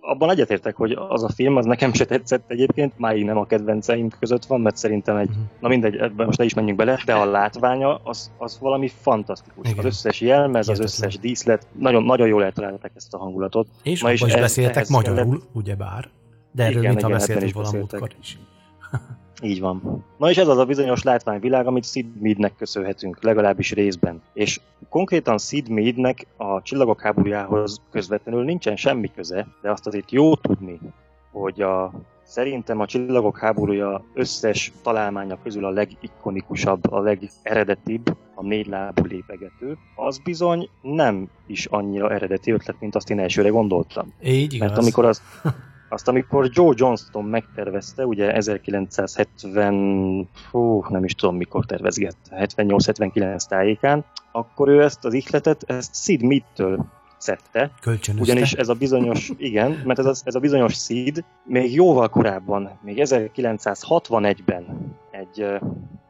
abban 0.00 0.30
egyetértek, 0.30 0.76
hogy 0.76 0.96
az 1.08 1.22
a 1.22 1.28
film, 1.28 1.56
az 1.56 1.64
nekem 1.64 1.92
se 1.92 2.04
tetszett 2.04 2.50
egyébként, 2.50 2.98
máig 2.98 3.24
nem 3.24 3.36
a 3.36 3.46
kedvenceim 3.46 4.08
között 4.18 4.44
van, 4.44 4.60
mert 4.60 4.76
szerintem 4.76 5.16
egy, 5.16 5.28
uh-huh. 5.28 5.44
na 5.60 5.68
mindegy, 5.68 5.96
ebben 5.96 6.26
most 6.26 6.38
ne 6.38 6.44
is 6.44 6.54
menjünk 6.54 6.78
bele, 6.78 7.02
de 7.04 7.14
a 7.14 7.24
látványa 7.24 8.00
az, 8.04 8.30
az 8.38 8.58
valami 8.60 8.88
fantasztikus. 8.88 9.66
Igen. 9.70 9.78
Az 9.78 9.84
összes 9.84 10.20
jelmez, 10.20 10.68
az 10.68 10.80
összes 10.80 11.18
díszlet, 11.18 11.66
nagyon, 11.78 12.02
nagyon 12.02 12.28
jól 12.28 12.44
eltalálták 12.44 12.92
ezt 12.94 13.14
a 13.14 13.18
hangulatot. 13.18 13.66
És 13.82 14.02
ma 14.02 14.12
is, 14.12 14.22
is 14.22 14.34
beszéltek 14.34 14.88
magyarul, 14.88 15.24
kellett... 15.24 15.48
ugyebár, 15.52 16.08
de 16.52 16.64
erről 16.64 16.78
igen, 16.78 16.90
mintha 16.90 17.08
beszéltünk 17.08 17.52
valamútkor 17.52 18.10
is. 18.20 18.38
Így 19.42 19.60
van. 19.60 20.04
Na 20.16 20.30
és 20.30 20.36
ez 20.36 20.48
az 20.48 20.58
a 20.58 20.64
bizonyos 20.64 21.02
látványvilág, 21.02 21.66
amit 21.66 21.84
Sid 21.84 22.06
Meadnek 22.20 22.56
köszönhetünk, 22.56 23.22
legalábbis 23.22 23.72
részben. 23.72 24.22
És 24.32 24.60
konkrétan 24.88 25.38
Sid 25.38 25.68
Meadnek 25.68 26.26
a 26.36 26.62
csillagok 26.62 27.00
háborújához 27.00 27.80
közvetlenül 27.90 28.44
nincsen 28.44 28.76
semmi 28.76 29.10
köze, 29.14 29.46
de 29.62 29.70
azt 29.70 29.86
azért 29.86 30.10
jó 30.10 30.34
tudni, 30.34 30.80
hogy 31.32 31.62
a, 31.62 31.92
szerintem 32.22 32.80
a 32.80 32.86
csillagok 32.86 33.38
háborúja 33.38 34.04
összes 34.14 34.72
találmánya 34.82 35.38
közül 35.42 35.64
a 35.64 35.70
legikonikusabb, 35.70 36.92
a 36.92 37.00
legeredetibb, 37.00 38.16
a 38.34 38.42
négy 38.42 38.66
lábú 38.66 39.04
lépegető, 39.04 39.76
az 39.96 40.18
bizony 40.18 40.68
nem 40.82 41.28
is 41.46 41.66
annyira 41.66 42.10
eredeti 42.10 42.50
ötlet, 42.50 42.80
mint 42.80 42.94
azt 42.94 43.10
én 43.10 43.18
elsőre 43.18 43.48
gondoltam. 43.48 44.12
Így 44.22 44.54
igaz. 44.54 44.68
Mert 44.68 44.80
amikor 44.80 45.04
az, 45.04 45.22
Azt 45.92 46.08
amikor 46.08 46.48
Joe 46.52 46.72
Johnston 46.76 47.24
megtervezte, 47.24 48.06
ugye 48.06 48.32
1970, 48.32 50.28
hú, 50.50 50.84
nem 50.88 51.04
is 51.04 51.14
tudom 51.14 51.36
mikor 51.36 51.66
tervezgett, 51.66 52.16
78-79 52.30 53.48
tájékán, 53.48 54.04
akkor 54.32 54.68
ő 54.68 54.82
ezt 54.82 55.04
az 55.04 55.12
ihletet, 55.12 55.62
ezt 55.66 55.94
Sid 55.94 56.22
Mead-től 56.22 56.86
szedte. 57.18 57.70
Kölcsönözte. 57.80 58.32
Ugyanis 58.32 58.52
ez 58.52 58.68
a 58.68 58.74
bizonyos, 58.74 59.30
igen, 59.36 59.82
mert 59.84 59.98
ez 59.98 60.06
a, 60.06 60.14
ez 60.24 60.34
a 60.34 60.40
bizonyos 60.40 60.74
Sid 60.74 61.24
még 61.44 61.74
jóval 61.74 62.08
korábban, 62.08 62.78
még 62.82 62.96
1961-ben 63.00 64.96
egy, 65.10 65.46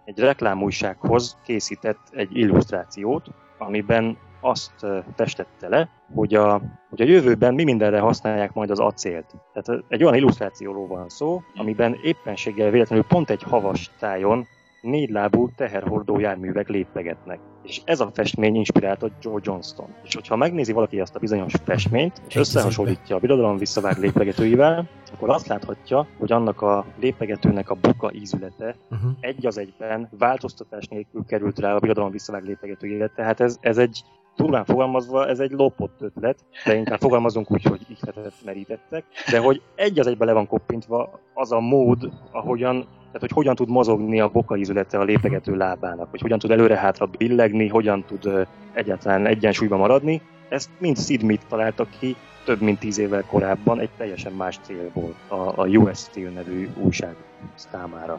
egy 0.04 0.18
reklámújsághoz 0.18 1.36
készített 1.44 2.00
egy 2.10 2.36
illusztrációt, 2.36 3.26
amiben 3.60 4.18
azt 4.40 4.86
festette 5.16 5.68
le, 5.68 5.88
hogy 6.14 6.34
a, 6.34 6.60
hogy 6.90 7.00
a 7.00 7.04
jövőben 7.04 7.54
mi 7.54 7.64
mindenre 7.64 8.00
használják 8.00 8.52
majd 8.52 8.70
az 8.70 8.78
acélt. 8.78 9.34
Tehát 9.52 9.84
egy 9.88 10.02
olyan 10.02 10.14
illusztrációról 10.14 10.86
van 10.86 11.08
szó, 11.08 11.42
amiben 11.54 11.96
éppenséggel 12.02 12.70
véletlenül 12.70 13.04
pont 13.04 13.30
egy 13.30 13.42
havas 13.42 13.90
tájon 13.98 14.46
négylábú 14.80 15.50
teherhordó 15.56 16.18
járművek 16.18 16.68
lépegetnek. 16.68 17.40
És 17.62 17.80
ez 17.84 18.00
a 18.00 18.10
festmény 18.12 18.54
inspirálta 18.54 19.08
Joe 19.20 19.40
Johnston. 19.42 19.94
És 20.02 20.14
hogyha 20.14 20.36
megnézi 20.36 20.72
valaki 20.72 21.00
azt 21.00 21.14
a 21.14 21.18
bizonyos 21.18 21.52
festményt, 21.64 22.22
és 22.28 22.34
összehasonlítja 22.34 23.16
a 23.16 23.18
birodalom 23.18 23.56
visszavág 23.56 23.98
lépegetőivel, 23.98 24.88
akkor 25.12 25.30
azt 25.30 25.46
láthatja, 25.46 26.06
hogy 26.18 26.32
annak 26.32 26.62
a 26.62 26.84
lépegetőnek 27.00 27.70
a 27.70 27.74
buka 27.74 28.12
ízülete 28.12 28.76
uh-huh. 28.90 29.10
egy 29.20 29.46
az 29.46 29.58
egyben 29.58 30.08
változtatás 30.18 30.86
nélkül 30.86 31.24
került 31.26 31.58
rá 31.58 31.74
a 31.74 31.78
birodalom 31.78 32.10
visszavág 32.10 32.44
lépegetőjére. 32.44 33.06
Tehát 33.06 33.40
ez, 33.40 33.56
ez 33.60 33.78
egy 33.78 34.04
durván 34.36 34.64
fogalmazva 34.64 35.28
ez 35.28 35.38
egy 35.38 35.50
lopott 35.50 36.02
ötlet, 36.02 36.44
de 36.64 36.74
inkább 36.74 36.98
fogalmazunk 36.98 37.50
úgy, 37.50 37.62
hogy 37.62 37.80
ihletet 37.88 38.34
merítettek, 38.44 39.04
de 39.30 39.38
hogy 39.38 39.62
egy 39.74 39.98
az 39.98 40.06
egybe 40.06 40.24
le 40.24 40.32
van 40.32 40.46
koppintva 40.46 41.20
az 41.34 41.52
a 41.52 41.60
mód, 41.60 42.10
ahogyan 42.30 42.86
tehát, 43.12 43.20
hogy 43.20 43.44
hogyan 43.44 43.54
tud 43.54 43.68
mozogni 43.68 44.20
a 44.20 44.28
boka 44.28 44.56
ízülete 44.56 44.98
a 44.98 45.02
lépegető 45.02 45.56
lábának, 45.56 46.10
hogy 46.10 46.20
hogyan 46.20 46.38
tud 46.38 46.50
előre-hátra 46.50 47.06
billegni, 47.06 47.68
hogyan 47.68 48.04
tud 48.04 48.46
egyáltalán 48.72 49.26
egyensúlyban 49.26 49.78
maradni. 49.78 50.20
Ezt 50.48 50.70
mind 50.78 50.98
Sid 50.98 51.22
Mead 51.22 51.40
találta 51.48 51.86
ki 51.98 52.16
több 52.44 52.60
mint 52.60 52.78
tíz 52.78 52.98
évvel 52.98 53.24
korábban 53.26 53.80
egy 53.80 53.88
teljesen 53.96 54.32
más 54.32 54.58
célból, 54.62 55.14
a, 55.28 55.34
a 55.34 55.66
US 55.66 55.98
Steel 55.98 56.30
nevű 56.30 56.68
újság 56.76 57.14
számára. 57.54 58.18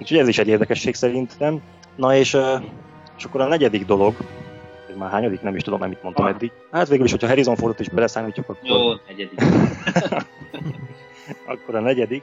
Úgyhogy 0.00 0.18
ez 0.18 0.28
is 0.28 0.38
egy 0.38 0.48
érdekesség 0.48 0.94
szerintem. 0.94 1.60
Na 1.96 2.14
és, 2.14 2.36
és 3.16 3.24
akkor 3.24 3.40
a 3.40 3.46
negyedik 3.46 3.86
dolog, 3.86 4.14
ez 4.90 4.96
már 4.96 5.10
hányadik, 5.10 5.40
nem 5.40 5.56
is 5.56 5.62
tudom, 5.62 5.82
amit 5.82 6.02
mondtam 6.02 6.24
ah. 6.24 6.30
eddig. 6.30 6.52
Hát 6.70 6.88
végül 6.88 7.04
is, 7.04 7.10
hogyha 7.10 7.26
Harrison 7.26 7.56
Fordot 7.56 7.80
is 7.80 7.88
beleszámítjuk, 7.88 8.48
akkor... 8.48 8.68
Jó, 8.68 8.92
negyedik. 9.08 9.40
akkor 11.52 11.74
a 11.74 11.80
negyedik, 11.80 12.22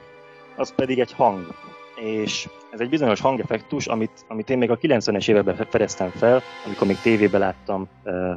az 0.56 0.74
pedig 0.74 0.98
egy 0.98 1.12
hang 1.12 1.54
és 2.00 2.48
ez 2.72 2.80
egy 2.80 2.88
bizonyos 2.88 3.20
hangeffektus, 3.20 3.86
amit, 3.86 4.24
amit 4.28 4.50
én 4.50 4.58
még 4.58 4.70
a 4.70 4.78
90-es 4.78 5.28
években 5.28 5.66
fedeztem 5.68 6.08
fel, 6.08 6.42
amikor 6.66 6.86
még 6.86 6.96
tévében 7.00 7.40
láttam 7.40 7.88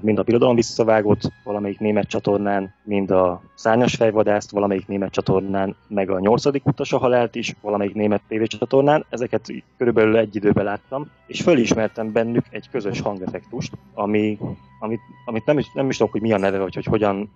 mind 0.01 0.19
a 0.19 0.23
birodalom 0.23 0.55
visszavágott 0.55 1.31
valamelyik 1.43 1.79
német 1.79 2.07
csatornán, 2.07 2.73
mind 2.83 3.11
a 3.11 3.41
szárnyas 3.55 3.95
fejvadászt 3.95 4.51
valamelyik 4.51 4.87
német 4.87 5.11
csatornán, 5.11 5.75
meg 5.87 6.09
a 6.09 6.19
nyolcadik 6.19 6.65
utas 6.65 6.91
halált 6.91 7.35
is 7.35 7.55
valamelyik 7.61 7.93
német 7.93 8.21
tévécsatornán. 8.27 9.05
Ezeket 9.09 9.53
körülbelül 9.77 10.17
egy 10.17 10.35
időben 10.35 10.63
láttam, 10.63 11.09
és 11.27 11.41
fölismertem 11.41 12.11
bennük 12.11 12.45
egy 12.49 12.69
közös 12.71 13.01
hangeffektust, 13.01 13.73
ami, 13.93 14.37
amit, 14.79 15.01
amit 15.25 15.45
nem, 15.45 15.57
is, 15.57 15.71
nem 15.73 15.89
is 15.89 15.97
tudok, 15.97 16.11
hogy 16.11 16.21
mi 16.21 16.33
a 16.33 16.37
neve, 16.37 16.57
vagy 16.57 16.73
hogy 16.73 16.85
hogyan, 16.85 17.31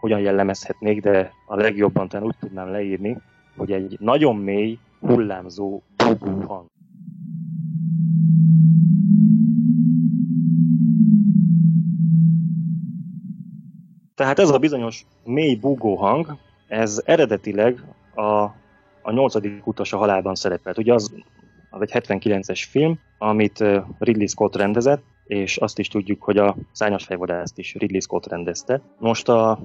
hogyan 0.00 0.20
jellemezhetnék, 0.20 1.00
de 1.00 1.32
a 1.46 1.56
legjobban 1.56 2.08
talán 2.08 2.26
úgy 2.26 2.36
tudnám 2.40 2.70
leírni, 2.70 3.16
hogy 3.56 3.72
egy 3.72 3.96
nagyon 4.00 4.36
mély, 4.36 4.78
hullámzó 5.00 5.82
bugó 5.96 6.40
hang. 6.46 6.66
Tehát 14.14 14.38
ez 14.38 14.50
a 14.50 14.58
bizonyos 14.58 15.06
mély 15.24 15.54
bugó 15.54 15.94
hang, 15.94 16.38
ez 16.68 17.02
eredetileg 17.04 17.82
a, 18.14 18.42
a 19.02 19.12
nyolcadik 19.12 19.66
utas 19.66 19.92
a 19.92 19.96
halálban 19.96 20.34
szerepelt. 20.34 20.78
Ugye 20.78 20.94
az, 20.94 21.14
az 21.70 21.80
egy 21.80 21.90
79-es 21.92 22.64
film, 22.70 22.98
amit 23.18 23.64
Ridley 23.98 24.26
Scott 24.26 24.56
rendezett, 24.56 25.02
és 25.26 25.56
azt 25.56 25.78
is 25.78 25.88
tudjuk, 25.88 26.22
hogy 26.22 26.38
a 26.38 26.56
Szányos 26.72 27.04
fejvadászt 27.04 27.58
is 27.58 27.74
Ridley 27.74 28.00
Scott 28.00 28.26
rendezte. 28.26 28.80
Most 28.98 29.28
a 29.28 29.58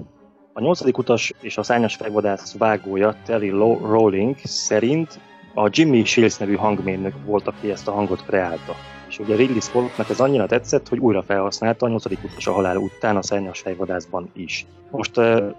a 0.52 0.60
nyolcadik 0.60 0.98
utas 0.98 1.32
és 1.40 1.58
a 1.58 1.62
szányos 1.62 1.94
fejvadász 1.94 2.56
vágója 2.58 3.14
Terry 3.24 3.48
Rowling 3.48 4.36
szerint 4.44 5.20
a 5.54 5.68
Jimmy 5.72 6.04
Shields 6.04 6.36
nevű 6.36 6.54
hangmérnök 6.54 7.14
volt, 7.24 7.46
aki 7.46 7.70
ezt 7.70 7.88
a 7.88 7.92
hangot 7.92 8.24
kreálta. 8.24 8.74
És 9.08 9.18
ugye 9.18 9.36
Ridley 9.36 9.60
Scottnak 9.60 10.08
ez 10.08 10.20
annyira 10.20 10.46
tetszett, 10.46 10.88
hogy 10.88 10.98
újra 10.98 11.22
felhasználta 11.22 11.86
a 11.86 11.88
nyolcadik 11.88 12.24
utas 12.24 12.46
a 12.46 12.52
halál 12.52 12.76
után 12.76 13.16
a 13.16 13.22
szányos 13.22 13.60
fejvadászban 13.60 14.30
is. 14.32 14.66
Most 14.90 15.18
uh, 15.18 15.54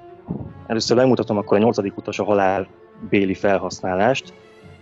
először 0.67 0.97
megmutatom 0.97 1.37
akkor 1.37 1.57
a 1.57 1.59
nyolcadik 1.59 1.97
utas 1.97 2.19
a 2.19 2.23
halál 2.23 2.67
béli 3.09 3.33
felhasználást. 3.33 4.33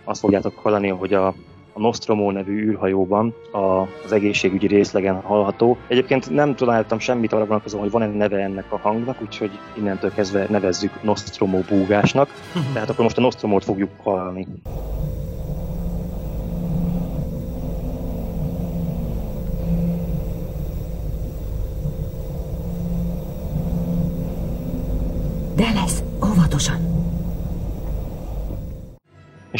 Azt 0.04 0.20
fogjátok 0.20 0.58
hallani, 0.58 0.88
hogy 0.88 1.14
a 1.14 1.34
a 1.72 1.80
Nostromo 1.80 2.30
nevű 2.30 2.62
űrhajóban 2.62 3.34
a, 3.52 3.58
az 4.04 4.12
egészségügyi 4.12 4.66
részlegen 4.66 5.20
hallható. 5.20 5.76
Egyébként 5.88 6.30
nem 6.30 6.54
találtam 6.54 6.98
semmit 6.98 7.32
arra 7.32 7.46
vonatkozóan, 7.46 7.82
hogy 7.82 7.92
van-e 7.92 8.06
neve 8.06 8.38
ennek 8.38 8.72
a 8.72 8.78
hangnak, 8.78 9.22
úgyhogy 9.22 9.50
innentől 9.76 10.12
kezdve 10.14 10.46
nevezzük 10.48 11.02
Nostromo 11.02 11.58
búgásnak. 11.58 12.28
Tehát 12.72 12.90
akkor 12.90 13.04
most 13.04 13.18
a 13.18 13.20
Nostromót 13.20 13.64
fogjuk 13.64 13.90
hallani. 14.02 14.46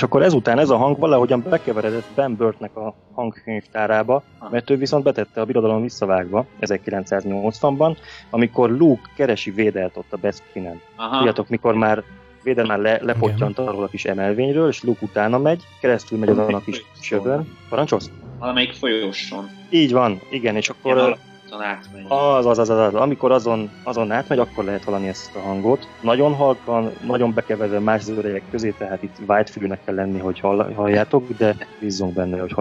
És 0.02 0.08
akkor 0.08 0.22
ezután 0.22 0.58
ez 0.58 0.70
a 0.70 0.76
hang 0.76 0.98
valahogyan 0.98 1.44
bekeveredett 1.48 2.06
Ben 2.14 2.36
Burtnek 2.36 2.76
a 2.76 2.94
hangkönyvtárába, 3.14 4.22
mert 4.50 4.70
ő 4.70 4.76
viszont 4.76 5.04
betette 5.04 5.40
a 5.40 5.44
birodalom 5.44 5.82
visszavágva 5.82 6.46
1980-ban, 6.60 7.96
amikor 8.30 8.70
Luke 8.70 9.10
keresi 9.16 9.50
Védelt 9.50 9.96
ott 9.96 10.12
a 10.12 10.16
Bespinen. 10.16 10.80
Tudjátok, 11.12 11.48
mikor 11.48 11.74
már 11.74 12.02
Védel 12.42 12.66
már 12.66 12.78
le, 12.78 12.98
lepottyant 13.02 13.58
arról 13.58 13.82
a 13.82 13.88
kis 13.88 14.04
emelvényről, 14.04 14.68
és 14.68 14.82
Luke 14.82 15.04
utána 15.04 15.38
megy, 15.38 15.62
keresztül 15.80 16.18
megy 16.18 16.28
azon 16.28 16.54
a 16.54 16.60
kis 16.60 16.84
sövön. 17.00 17.56
Parancsolsz? 17.68 18.10
Valamelyik 18.38 18.72
folyóson. 18.72 19.50
Így 19.70 19.92
van, 19.92 20.20
igen, 20.30 20.56
és 20.56 20.68
akkor... 20.68 20.96
Igen, 20.96 21.16
azon 21.52 21.66
átmegy. 21.66 22.04
Az, 22.08 22.46
az, 22.46 22.58
az, 22.58 22.70
az, 22.70 22.78
az. 22.78 22.94
Amikor 22.94 23.32
azon, 23.32 23.70
azon 23.82 24.10
átmegy, 24.10 24.38
akkor 24.38 24.64
lehet 24.64 24.84
hallani 24.84 25.08
ezt 25.08 25.36
a 25.36 25.38
hangot. 25.38 25.88
Nagyon 26.00 26.34
halkan, 26.34 26.90
nagyon 27.06 27.34
bekeverve 27.34 27.78
más 27.78 28.02
zöldek 28.02 28.42
közé, 28.50 28.74
tehát 28.78 29.02
itt 29.02 29.16
whitefülnek 29.26 29.84
kell 29.84 29.94
lenni, 29.94 30.18
hogy 30.18 30.40
hall, 30.40 30.72
halljátok, 30.74 31.28
de 31.36 31.56
bízzunk 31.80 32.14
benne, 32.14 32.40
hogy 32.40 32.54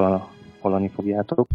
hallani 0.61 0.91
fogjátok. 0.95 1.47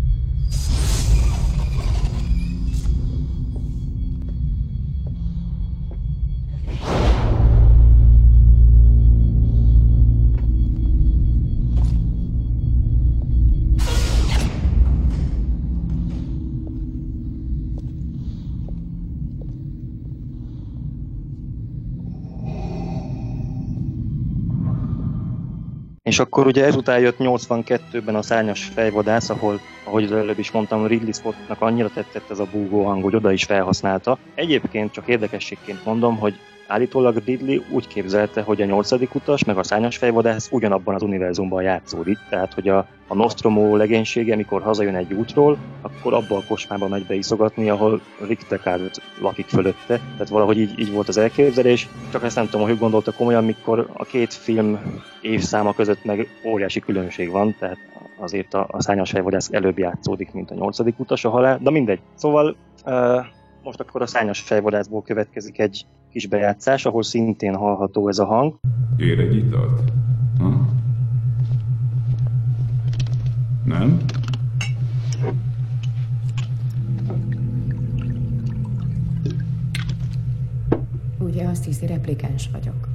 És 26.17 26.23
akkor 26.23 26.47
ugye 26.47 26.65
ezután 26.65 27.01
jött 27.01 27.17
82-ben 27.19 28.15
a 28.15 28.23
Szárnyas 28.23 28.65
fejvadász, 28.65 29.31
ahol, 29.31 29.61
ahogy 29.85 30.05
az 30.05 30.13
előbb 30.13 30.39
is 30.39 30.51
mondtam, 30.51 30.87
Ridley 30.87 31.13
Scottnak 31.13 31.61
annyira 31.61 31.91
tetszett 31.91 32.31
ez 32.31 32.39
a 32.39 32.49
búgó 32.53 32.85
hang, 32.85 33.03
hogy 33.03 33.15
oda 33.15 33.33
is 33.33 33.45
felhasználta. 33.45 34.19
Egyébként 34.35 34.93
csak 34.93 35.09
érdekességként 35.09 35.85
mondom, 35.85 36.19
hogy 36.19 36.35
Állítólag 36.67 37.23
Ridley 37.25 37.63
úgy 37.71 37.87
képzelte, 37.87 38.43
hogy 38.43 38.63
a 38.63 38.65
nyolcadik 38.65 39.15
utas 39.15 39.45
meg 39.45 39.59
a 39.59 39.63
szányos 39.63 39.97
fejvadász 39.97 40.49
ugyanabban 40.51 40.95
az 40.95 41.03
univerzumban 41.03 41.63
játszódik, 41.63 42.19
tehát 42.29 42.55
hogy 42.55 42.69
a, 42.69 42.87
a 43.09 43.15
Nostromo 43.15 43.77
legénysége, 43.77 44.37
mikor 44.37 44.63
hazajön 44.63 44.95
egy 44.95 45.13
útról, 45.13 45.59
akkor 45.81 46.15
abba 46.15 46.37
a 46.37 46.45
kocsmába 46.49 46.89
megy 46.89 47.07
beiszogatni, 47.07 47.71
ahol 47.71 48.01
Rick 48.27 48.49
Deckard 48.49 48.91
lakik 49.21 49.47
fölötte. 49.47 50.01
Tehát 50.13 50.29
valahogy 50.29 50.59
így, 50.59 50.79
így 50.79 50.93
volt 50.93 51.09
az 51.09 51.17
elképzelés. 51.17 51.89
Csak 52.13 52.25
ezt 52.25 52.37
nem 52.37 52.49
tudom, 52.49 52.67
hogy 52.67 52.79
gondolta 52.79 53.13
komolyan, 53.13 53.45
mikor 53.45 53.91
a 53.93 54.05
két 54.05 54.33
film 54.33 54.79
évszáma 55.21 55.75
között 55.75 56.05
meg 56.05 56.29
óriási 56.45 56.81
különbség 56.81 57.31
van, 57.31 57.57
tehát 57.59 57.79
azért 58.19 58.55
a, 58.55 58.67
a 58.71 58.83
szányos 58.83 59.11
fejvadász 59.11 59.53
előbb 59.53 59.79
játszódik, 59.79 60.33
mint 60.33 60.51
a 60.51 60.55
nyolcadik 60.55 60.99
utas 60.99 61.25
a 61.25 61.31
halál, 61.31 61.59
de 61.63 61.71
mindegy. 61.71 62.01
Szóval 62.15 62.57
uh, 62.85 63.25
most 63.63 63.81
akkor 63.81 64.03
a 64.03 64.07
szányos 64.07 64.41
fejvadászból 64.41 65.03
következik 65.03 65.59
egy 65.59 65.87
kis 66.17 66.27
bejátszás, 66.27 66.87
ahol 66.87 67.03
szintén 67.03 67.55
hallható 67.55 68.09
ez 68.09 68.19
a 68.19 68.25
hang. 68.25 68.59
Kér 68.97 69.19
egy 69.19 69.37
italt? 69.37 69.93
Ha? 70.39 70.69
Nem? 73.65 74.01
Ugye 81.19 81.49
azt 81.49 81.65
hiszi, 81.65 81.87
replikáns 81.87 82.51
vagyok. 82.53 82.89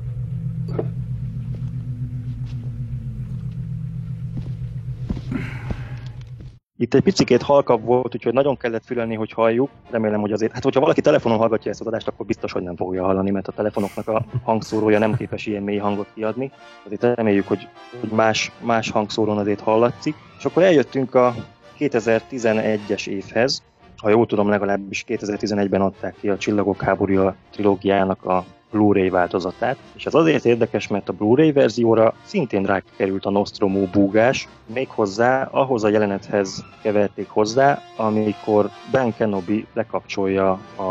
Itt 6.81 6.93
egy 6.93 7.01
picikét 7.01 7.41
halkabb 7.41 7.83
volt, 7.83 8.15
úgyhogy 8.15 8.33
nagyon 8.33 8.57
kellett 8.57 8.85
fülelni, 8.85 9.15
hogy 9.15 9.31
halljuk. 9.31 9.69
Remélem, 9.89 10.19
hogy 10.19 10.31
azért, 10.31 10.51
hát 10.51 10.63
hogyha 10.63 10.79
valaki 10.79 11.01
telefonon 11.01 11.37
hallgatja 11.37 11.71
ezt 11.71 11.81
az 11.81 11.87
adást, 11.87 12.07
akkor 12.07 12.25
biztos, 12.25 12.51
hogy 12.51 12.61
nem 12.61 12.75
fogja 12.75 13.03
hallani, 13.03 13.31
mert 13.31 13.47
a 13.47 13.51
telefonoknak 13.51 14.07
a 14.07 14.25
hangszórója 14.43 14.99
nem 14.99 15.15
képes 15.15 15.45
ilyen 15.45 15.63
mély 15.63 15.77
hangot 15.77 16.07
kiadni. 16.13 16.51
Azért 16.85 17.15
reméljük, 17.15 17.47
hogy 17.47 17.67
más, 18.11 18.51
más 18.61 18.89
hangszórón 18.89 19.37
azért 19.37 19.59
hallatszik. 19.59 20.15
És 20.37 20.45
akkor 20.45 20.63
eljöttünk 20.63 21.15
a 21.15 21.35
2011-es 21.79 23.07
évhez, 23.07 23.63
ha 23.97 24.09
jól 24.09 24.25
tudom, 24.25 24.49
legalábbis 24.49 25.03
2011-ben 25.07 25.81
adták 25.81 26.15
ki 26.19 26.29
a 26.29 26.37
Csillagok 26.37 26.81
háborúja 26.81 27.35
trilógiának 27.51 28.25
a 28.25 28.45
Blu-ray 28.71 29.09
változatát, 29.09 29.77
és 29.95 30.05
ez 30.05 30.13
azért 30.13 30.45
érdekes, 30.45 30.87
mert 30.87 31.09
a 31.09 31.13
Blu-ray 31.13 31.51
verzióra 31.51 32.13
szintén 32.23 32.63
rákerült 32.63 33.25
a 33.25 33.29
Nostromo 33.29 33.85
búgás, 33.85 34.47
méghozzá 34.73 35.49
ahhoz 35.51 35.83
a 35.83 35.89
jelenethez 35.89 36.65
keverték 36.81 37.29
hozzá, 37.29 37.81
amikor 37.97 38.69
Ben 38.91 39.15
Kenobi 39.15 39.65
lekapcsolja 39.73 40.51
a, 40.75 40.81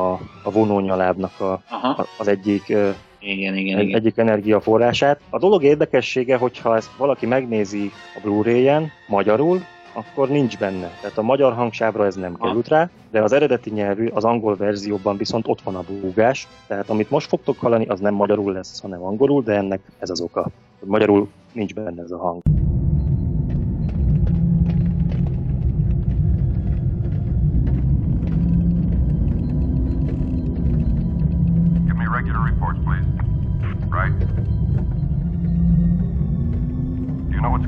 a 0.43 0.51
vonónyalábnak 0.51 1.41
a, 1.41 1.53
a, 1.53 2.07
az 2.19 2.29
egyik 2.29 2.69
igen, 3.21 3.57
igen, 3.57 3.79
egy, 3.79 3.87
igen. 3.87 3.99
egyik 3.99 4.19
energiaforrását. 4.19 5.21
A 5.31 5.39
dolog 5.39 5.63
érdekessége, 5.63 6.37
hogyha 6.37 6.77
ezt 6.77 6.97
valaki 6.97 7.27
megnézi 7.27 7.93
a 8.17 8.21
Blu-ray-en 8.23 8.91
magyarul, 9.09 9.61
akkor 9.93 10.29
nincs 10.29 10.59
benne. 10.59 10.91
Tehát 11.01 11.19
a 11.19 11.23
magyar 11.23 11.53
hangsávra 11.53 12.07
ez 12.07 12.15
nem 12.15 12.37
került 12.37 12.69
rá, 12.69 12.91
de 13.11 13.23
az 13.23 13.33
eredeti 13.33 13.71
nyelvű, 13.71 14.07
az 14.07 14.25
angol 14.25 14.57
verzióban 14.57 15.17
viszont 15.17 15.49
ott 15.49 15.61
van 15.61 15.75
a 15.75 15.85
búgás, 16.01 16.49
tehát 16.67 16.91
amit 16.91 17.11
most 17.11 17.29
fogtok 17.29 17.59
hallani, 17.59 17.87
az 17.87 18.01
nem 18.01 18.15
magyarul 18.15 18.53
lesz, 18.53 18.81
hanem 18.81 19.03
angolul, 19.03 19.43
de 19.43 19.53
ennek 19.53 19.81
ez 19.99 20.11
az 20.11 20.21
oka. 20.21 20.47
Magyarul 20.85 21.29
nincs 21.53 21.75
benne 21.75 22.03
ez 22.03 22.11
a 22.11 22.19
hang. 22.19 22.43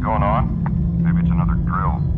going 0.03 0.23
on? 0.23 1.03
Maybe 1.03 1.21
it's 1.21 1.31
another 1.31 1.55
drill. 1.65 2.12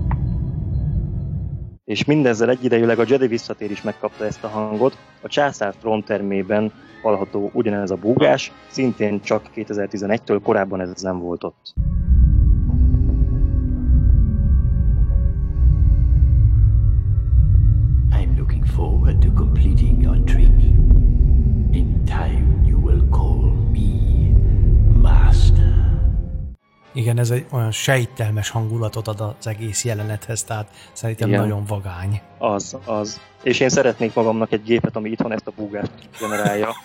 És 1.85 2.05
mindezzel 2.05 2.51
egyidejűleg 2.51 2.99
a 2.99 3.05
Jedi 3.07 3.27
visszatér 3.27 3.71
is 3.71 3.83
megkapta 3.83 4.25
ezt 4.25 4.45
a 4.45 4.49
hangot. 4.49 4.97
A 5.23 5.29
császár 5.29 5.75
tróntermében 5.75 6.73
hallható 7.03 7.51
ugyanez 7.53 7.91
a 7.91 7.97
búgás, 7.97 8.53
szintén 8.71 9.21
csak 9.21 9.51
2011-től 9.55 10.41
korábban 10.43 10.81
ez 10.81 11.03
nem 11.03 11.19
volt 11.19 11.45
ott. 11.45 11.75
Igen, 26.97 27.19
ez 27.19 27.31
egy 27.31 27.47
olyan 27.51 27.71
sejtelmes 27.71 28.51
hangulatot 28.51 29.09
ad 29.09 29.21
az 29.21 29.47
egész 29.47 29.85
jelenethez, 29.85 30.45
tehát 30.45 30.69
szerintem 30.93 31.29
Igen. 31.29 31.41
nagyon 31.41 31.65
vagány. 31.65 32.21
Az, 32.39 32.77
az. 32.85 33.21
És 33.43 33.61
én 33.61 33.69
szeretnék 33.69 34.15
magamnak 34.15 34.53
egy 34.53 34.63
gépet, 34.63 34.97
ami 34.97 35.11
itthon 35.11 35.33
ezt 35.33 35.47
a 35.47 35.53
búgást 35.57 35.91
generálja. 36.21 36.75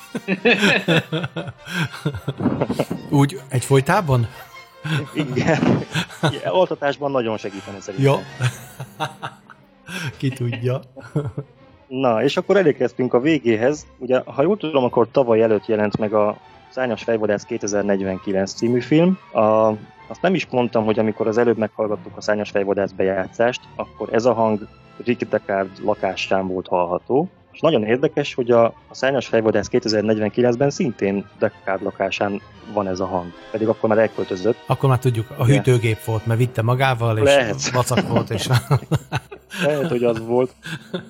Úgy 3.20 3.42
egy 3.50 3.66
folytában? 3.66 4.28
Igen. 5.14 5.84
Igen. 6.32 6.52
Altatásban 6.52 7.12
nagyon 7.12 7.38
segítene 7.38 7.80
szerintem. 7.80 8.14
Jó. 8.14 8.20
Ki 10.18 10.30
tudja. 10.30 10.82
Na, 11.88 12.24
és 12.24 12.38
akkor 12.38 12.58
elérkeztünk 12.58 13.14
a 13.14 13.20
végéhez. 13.20 13.86
Ugye, 13.98 14.22
ha 14.26 14.42
jól 14.42 14.58
tudom, 14.58 14.84
akkor 14.84 15.08
tavaly 15.12 15.42
előtt 15.42 15.66
jelent 15.66 15.98
meg 15.98 16.14
a 16.14 16.38
Szányos 16.70 17.04
Fejvadász 17.04 17.44
2049 17.44 18.54
című 18.54 18.80
film. 18.80 19.18
A, 19.32 19.74
azt 20.10 20.22
nem 20.22 20.34
is 20.34 20.48
mondtam, 20.50 20.86
hogy 20.86 21.00
amikor 21.00 21.28
az 21.28 21.38
előbb 21.38 21.58
meghallgattuk 21.58 22.18
a 22.18 22.22
Szányos 22.22 22.50
Fejvadász 22.50 22.92
bejátszást, 22.92 23.62
akkor 23.76 24.10
ez 24.12 24.26
a 24.26 24.34
hang 24.34 24.68
Rick 25.06 25.30
Deckard 25.30 25.70
lakásán 25.84 26.48
volt 26.48 26.68
hallható. 26.68 27.30
És 27.52 27.60
nagyon 27.60 27.84
érdekes, 27.84 28.34
hogy 28.34 28.52
a, 28.52 28.66
a 28.66 28.74
Szányos 28.92 29.28
Fejvadász 29.28 29.68
2049-ben 29.72 30.70
szintén 30.70 31.26
Deckard 31.40 31.84
lakásán 31.84 32.42
van 32.74 32.88
ez 32.88 33.00
a 33.00 33.06
hang, 33.06 33.32
pedig 33.52 33.68
akkor 33.68 33.90
már 33.90 33.98
elköltözött. 33.98 34.58
Akkor 34.66 34.90
már 34.90 35.00
tudjuk, 35.00 35.28
a 35.38 35.46
hűtőgép 35.46 36.04
volt, 36.04 36.26
mert 36.26 36.40
vitte 36.40 36.62
magával, 36.62 37.18
és 37.18 37.24
Lehet. 37.24 37.70
vacak 37.70 38.08
volt, 38.08 38.30
és... 38.30 38.50
Lehet, 39.66 39.90
hogy 39.90 40.04
az 40.04 40.26
volt. 40.26 40.56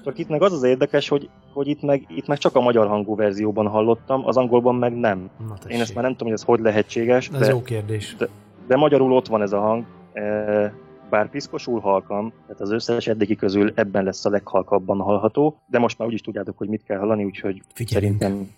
Csak 0.03 0.17
itt 0.17 0.29
meg 0.29 0.41
az 0.41 0.53
az 0.53 0.63
érdekes, 0.63 1.09
hogy, 1.09 1.29
hogy 1.53 1.67
itt, 1.67 1.81
meg, 1.81 2.05
itt 2.07 2.27
meg 2.27 2.37
csak 2.37 2.55
a 2.55 2.59
magyar 2.59 2.87
hangú 2.87 3.15
verzióban 3.15 3.67
hallottam, 3.67 4.27
az 4.27 4.37
angolban 4.37 4.75
meg 4.75 4.99
nem. 4.99 5.29
Én 5.67 5.79
ezt 5.79 5.93
már 5.93 6.03
nem 6.03 6.11
tudom, 6.11 6.27
hogy 6.27 6.37
ez 6.37 6.45
hogy 6.45 6.59
lehetséges. 6.59 7.29
Ez 7.33 7.39
de, 7.39 7.49
jó 7.49 7.61
kérdés. 7.61 8.15
De, 8.17 8.27
de 8.69 8.75
magyarul 8.75 9.11
ott 9.11 9.27
van 9.27 9.41
ez 9.41 9.51
a 9.51 9.59
hang. 9.59 9.85
E, 10.13 10.73
bár 11.09 11.29
piszkosul 11.29 11.79
halkam, 11.79 12.33
tehát 12.41 12.61
az 12.61 12.71
összes 12.71 13.07
eddigi 13.07 13.35
közül 13.35 13.71
ebben 13.75 14.03
lesz 14.03 14.25
a 14.25 14.29
leghalkabban 14.29 14.99
hallható, 14.99 15.61
de 15.67 15.79
most 15.79 15.97
már 15.97 16.07
úgyis 16.07 16.21
tudjátok, 16.21 16.57
hogy 16.57 16.67
mit 16.67 16.83
kell 16.83 16.97
hallani, 16.97 17.23
úgyhogy 17.23 17.61
Figyelünk. 17.73 18.19
szerintem, 18.21 18.49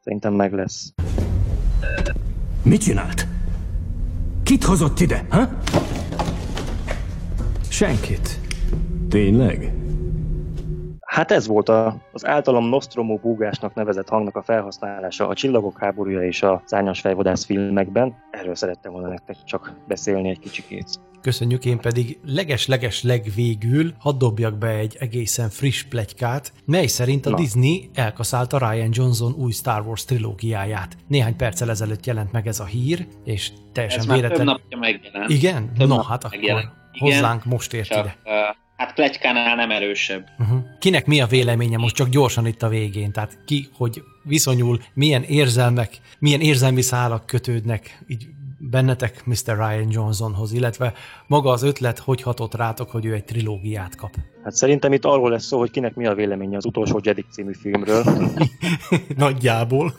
szerintem 0.00 0.34
meg 0.34 0.52
lesz. 0.52 0.92
Mit 2.62 2.80
csinált? 2.80 3.26
Kit 4.42 4.64
hozott 4.64 5.00
ide, 5.00 5.26
ha? 5.30 5.48
Senkit. 7.68 8.40
Tényleg? 9.08 9.72
Hát 11.18 11.30
ez 11.30 11.46
volt 11.46 11.68
a, 11.68 11.96
az 12.12 12.26
általam 12.26 12.64
Nostromo 12.64 13.16
búgásnak 13.16 13.74
nevezett 13.74 14.08
hangnak 14.08 14.36
a 14.36 14.42
felhasználása 14.42 15.28
a 15.28 15.34
Csillagok 15.34 15.78
háborúja 15.78 16.22
és 16.22 16.42
a 16.42 16.62
Szányos 16.64 17.00
fejvadász 17.00 17.44
filmekben. 17.44 18.16
Erről 18.30 18.54
szerettem 18.54 18.92
volna 18.92 19.08
nektek 19.08 19.36
csak 19.44 19.76
beszélni 19.88 20.28
egy 20.28 20.38
kicsikét. 20.38 21.00
Köszönjük, 21.20 21.64
én 21.64 21.78
pedig 21.78 22.18
leges-leges 22.24 23.02
legvégül 23.02 23.92
hadd 23.98 24.18
dobjak 24.18 24.58
be 24.58 24.68
egy 24.68 24.96
egészen 24.98 25.48
friss 25.48 25.82
plegykát, 25.82 26.52
mely 26.64 26.86
szerint 26.86 27.26
a 27.26 27.30
Na. 27.30 27.36
Disney 27.36 27.90
elkaszálta 27.94 28.70
Ryan 28.70 28.90
Johnson 28.92 29.32
új 29.32 29.52
Star 29.52 29.86
Wars 29.86 30.04
trilógiáját. 30.04 30.96
Néhány 31.08 31.36
perccel 31.36 31.70
ezelőtt 31.70 32.06
jelent 32.06 32.32
meg 32.32 32.46
ez 32.46 32.60
a 32.60 32.64
hír, 32.64 33.06
és 33.24 33.52
teljesen 33.72 34.00
ez 34.00 34.06
véletlen... 34.06 34.46
Már 34.46 34.56
napja 34.56 34.78
megjelent. 34.78 35.30
Igen? 35.30 35.72
Több 35.78 35.88
no, 35.88 36.02
hát 36.02 36.24
akkor 36.24 36.38
Igen, 36.38 36.72
hozzánk 36.98 37.44
most 37.44 37.72
ért 37.72 37.88
csak, 37.88 38.04
ide. 38.04 38.16
Uh, 38.24 38.56
hát 38.76 38.94
plegykánál 38.94 39.56
nem 39.56 39.70
erősebb. 39.70 40.28
Uh-huh. 40.38 40.57
Kinek 40.78 41.06
mi 41.06 41.20
a 41.20 41.26
véleménye 41.26 41.76
most 41.76 41.94
csak 41.94 42.08
gyorsan 42.08 42.46
itt 42.46 42.62
a 42.62 42.68
végén? 42.68 43.12
Tehát 43.12 43.38
ki, 43.44 43.68
hogy 43.76 44.02
viszonyul, 44.22 44.78
milyen 44.94 45.22
érzelmek, 45.22 46.00
milyen 46.18 46.40
érzelmi 46.40 46.82
szálak 46.82 47.26
kötődnek 47.26 48.04
így 48.06 48.26
bennetek 48.58 49.26
Mr. 49.26 49.56
Ryan 49.56 49.88
Johnsonhoz, 49.90 50.52
illetve 50.52 50.92
maga 51.26 51.50
az 51.50 51.62
ötlet 51.62 51.98
hogy 51.98 52.22
hatott 52.22 52.54
rátok, 52.54 52.90
hogy 52.90 53.04
ő 53.04 53.14
egy 53.14 53.24
trilógiát 53.24 53.96
kap? 53.96 54.10
Hát 54.44 54.52
szerintem 54.52 54.92
itt 54.92 55.04
arról 55.04 55.30
lesz 55.30 55.44
szó, 55.44 55.58
hogy 55.58 55.70
kinek 55.70 55.94
mi 55.94 56.06
a 56.06 56.14
véleménye 56.14 56.56
az 56.56 56.64
utolsó 56.64 57.00
Jedi 57.02 57.24
című 57.30 57.52
filmről. 57.52 58.04
Nagyjából. 59.16 59.92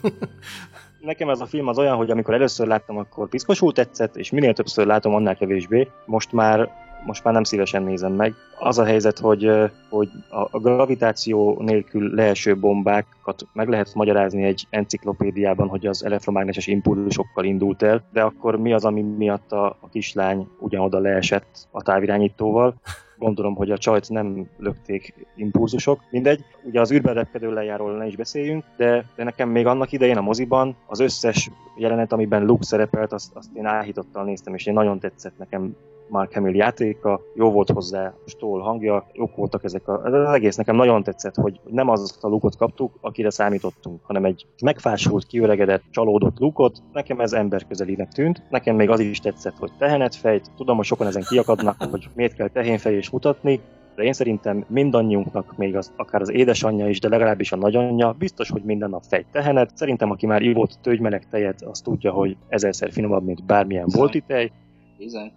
Nekem 1.00 1.28
ez 1.28 1.40
a 1.40 1.46
film 1.46 1.66
az 1.66 1.78
olyan, 1.78 1.96
hogy 1.96 2.10
amikor 2.10 2.34
először 2.34 2.66
láttam, 2.66 2.98
akkor 2.98 3.28
piszkosul 3.28 3.72
tetszett, 3.72 4.16
és 4.16 4.30
minél 4.30 4.52
többször 4.52 4.86
látom, 4.86 5.14
annál 5.14 5.36
kevésbé. 5.36 5.88
Most 6.06 6.32
már 6.32 6.70
most 7.04 7.24
már 7.24 7.34
nem 7.34 7.44
szívesen 7.44 7.82
nézem 7.82 8.12
meg. 8.12 8.34
Az 8.58 8.78
a 8.78 8.84
helyzet, 8.84 9.18
hogy, 9.18 9.50
hogy 9.88 10.08
a 10.28 10.58
gravitáció 10.58 11.56
nélkül 11.60 12.14
leeső 12.14 12.56
bombákat 12.56 13.46
meg 13.52 13.68
lehet 13.68 13.94
magyarázni 13.94 14.42
egy 14.42 14.66
enciklopédiában, 14.70 15.68
hogy 15.68 15.86
az 15.86 16.04
elektromágneses 16.04 16.66
impulzusokkal 16.66 17.44
indult 17.44 17.82
el, 17.82 18.02
de 18.12 18.22
akkor 18.22 18.56
mi 18.56 18.72
az, 18.72 18.84
ami 18.84 19.02
miatt 19.02 19.52
a, 19.52 19.66
a 19.66 19.88
kislány 19.90 20.48
ugyanoda 20.58 20.98
leesett 20.98 21.68
a 21.70 21.82
távirányítóval? 21.82 22.74
gondolom, 23.20 23.54
hogy 23.54 23.70
a 23.70 23.78
csajt 23.78 24.08
nem 24.08 24.48
lökték 24.58 25.26
impulzusok. 25.36 26.00
Mindegy, 26.10 26.44
ugye 26.62 26.80
az 26.80 26.92
űrben 26.92 27.14
repkedő 27.14 27.52
lejáról 27.52 27.96
ne 27.96 28.06
is 28.06 28.16
beszéljünk, 28.16 28.64
de, 28.76 29.04
de 29.16 29.24
nekem 29.24 29.48
még 29.48 29.66
annak 29.66 29.92
idején 29.92 30.16
a 30.16 30.20
moziban 30.20 30.76
az 30.86 31.00
összes 31.00 31.50
jelenet, 31.76 32.12
amiben 32.12 32.44
Luke 32.44 32.64
szerepelt, 32.64 33.12
azt, 33.12 33.34
azt 33.34 33.48
én 33.54 33.66
áhítottal 33.66 34.24
néztem, 34.24 34.54
és 34.54 34.66
én 34.66 34.74
nagyon 34.74 34.98
tetszett 34.98 35.38
nekem 35.38 35.76
Mark 36.10 36.34
Hamill 36.34 36.54
játéka, 36.54 37.20
jó 37.34 37.50
volt 37.50 37.70
hozzá 37.70 38.14
stól 38.26 38.60
hangja, 38.60 39.06
jók 39.12 39.36
voltak 39.36 39.64
ezek 39.64 39.88
a, 39.88 40.06
ez 40.06 40.12
az 40.12 40.34
egész 40.34 40.56
nekem 40.56 40.76
nagyon 40.76 41.02
tetszett, 41.02 41.34
hogy 41.34 41.60
nem 41.70 41.88
az 41.88 42.18
a 42.20 42.28
lukot 42.28 42.56
kaptuk, 42.56 42.98
akire 43.00 43.30
számítottunk, 43.30 44.00
hanem 44.02 44.24
egy 44.24 44.46
megfásult, 44.62 45.26
kiöregedett, 45.26 45.82
csalódott 45.90 46.38
lukot, 46.38 46.82
nekem 46.92 47.20
ez 47.20 47.32
emberközelinek 47.32 48.12
tűnt, 48.12 48.42
nekem 48.50 48.76
még 48.76 48.90
az 48.90 49.00
is 49.00 49.20
tetszett, 49.20 49.56
hogy 49.58 49.70
tehenet 49.78 50.14
fejt, 50.14 50.50
tudom, 50.56 50.76
hogy 50.76 50.86
sokan 50.86 51.06
ezen 51.06 51.24
kiakadnak, 51.28 51.82
hogy 51.90 52.08
miért 52.14 52.34
kell 52.34 52.48
tehénfej 52.48 52.94
és 52.94 53.10
mutatni, 53.10 53.60
de 53.94 54.02
én 54.02 54.12
szerintem 54.12 54.64
mindannyiunknak, 54.68 55.56
még 55.56 55.76
az, 55.76 55.92
akár 55.96 56.20
az 56.20 56.30
édesanyja 56.30 56.88
is, 56.88 57.00
de 57.00 57.08
legalábbis 57.08 57.52
a 57.52 57.56
nagyanyja, 57.56 58.14
biztos, 58.18 58.50
hogy 58.50 58.62
minden 58.62 58.90
nap 58.90 59.02
fejt 59.08 59.26
tehenet. 59.32 59.76
Szerintem, 59.76 60.10
aki 60.10 60.26
már 60.26 60.42
ivott 60.42 60.78
tőgymeleg 60.82 61.28
tejet, 61.28 61.62
az 61.62 61.80
tudja, 61.80 62.12
hogy 62.12 62.36
ezerszer 62.48 62.92
finomabb, 62.92 63.24
mint 63.24 63.44
bármilyen 63.44 63.88
bolti 63.96 64.20
tej. 64.20 64.50
Bizony 64.98 65.32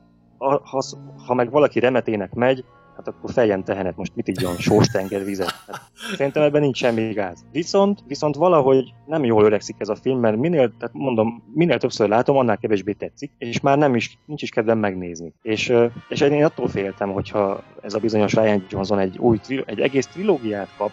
ha, 0.50 0.84
ha 1.26 1.34
meg 1.34 1.52
valaki 1.52 1.80
remetének 1.80 2.34
megy, 2.34 2.66
hát 2.96 3.08
akkor 3.08 3.32
feljen 3.32 3.64
tehenet, 3.64 3.96
most 3.96 4.16
mit 4.16 4.28
így 4.28 4.48
sós 4.58 4.88
tengervizet. 4.88 5.52
Hát, 5.68 5.82
szerintem 6.16 6.44
ebben 6.44 6.62
nincs 6.62 6.78
semmi 6.78 7.14
gáz. 7.14 7.46
Viszont, 7.52 8.04
viszont 8.08 8.36
valahogy 8.36 8.94
nem 9.06 9.24
jól 9.24 9.44
öregszik 9.44 9.76
ez 9.80 9.90
a 9.90 9.96
film, 9.96 10.20
mert 10.20 10.38
minél, 10.38 10.74
tehát 10.78 10.94
mondom, 10.94 11.44
minél 11.54 11.78
többször 11.78 12.10
látom, 12.10 12.38
annál 12.38 12.58
kevésbé 12.58 12.92
tetszik, 12.92 13.32
és 13.38 13.60
már 13.60 13.78
nem 13.78 13.96
is, 13.96 14.18
nincs 14.26 14.42
is 14.42 14.50
kedvem 14.50 14.78
megnézni. 14.78 15.34
És, 15.42 15.74
és 16.10 16.22
én 16.22 16.46
attól 16.46 16.68
féltem, 16.68 17.12
hogyha 17.12 17.64
ez 17.82 17.94
a 17.94 18.00
bizonyos 18.00 18.34
Ryan 18.34 18.66
Johnson 18.70 19.00
egy 19.00 19.18
új, 19.18 19.40
egy 19.66 19.80
egész 19.80 20.08
trilógiát 20.08 20.70
kap, 20.78 20.92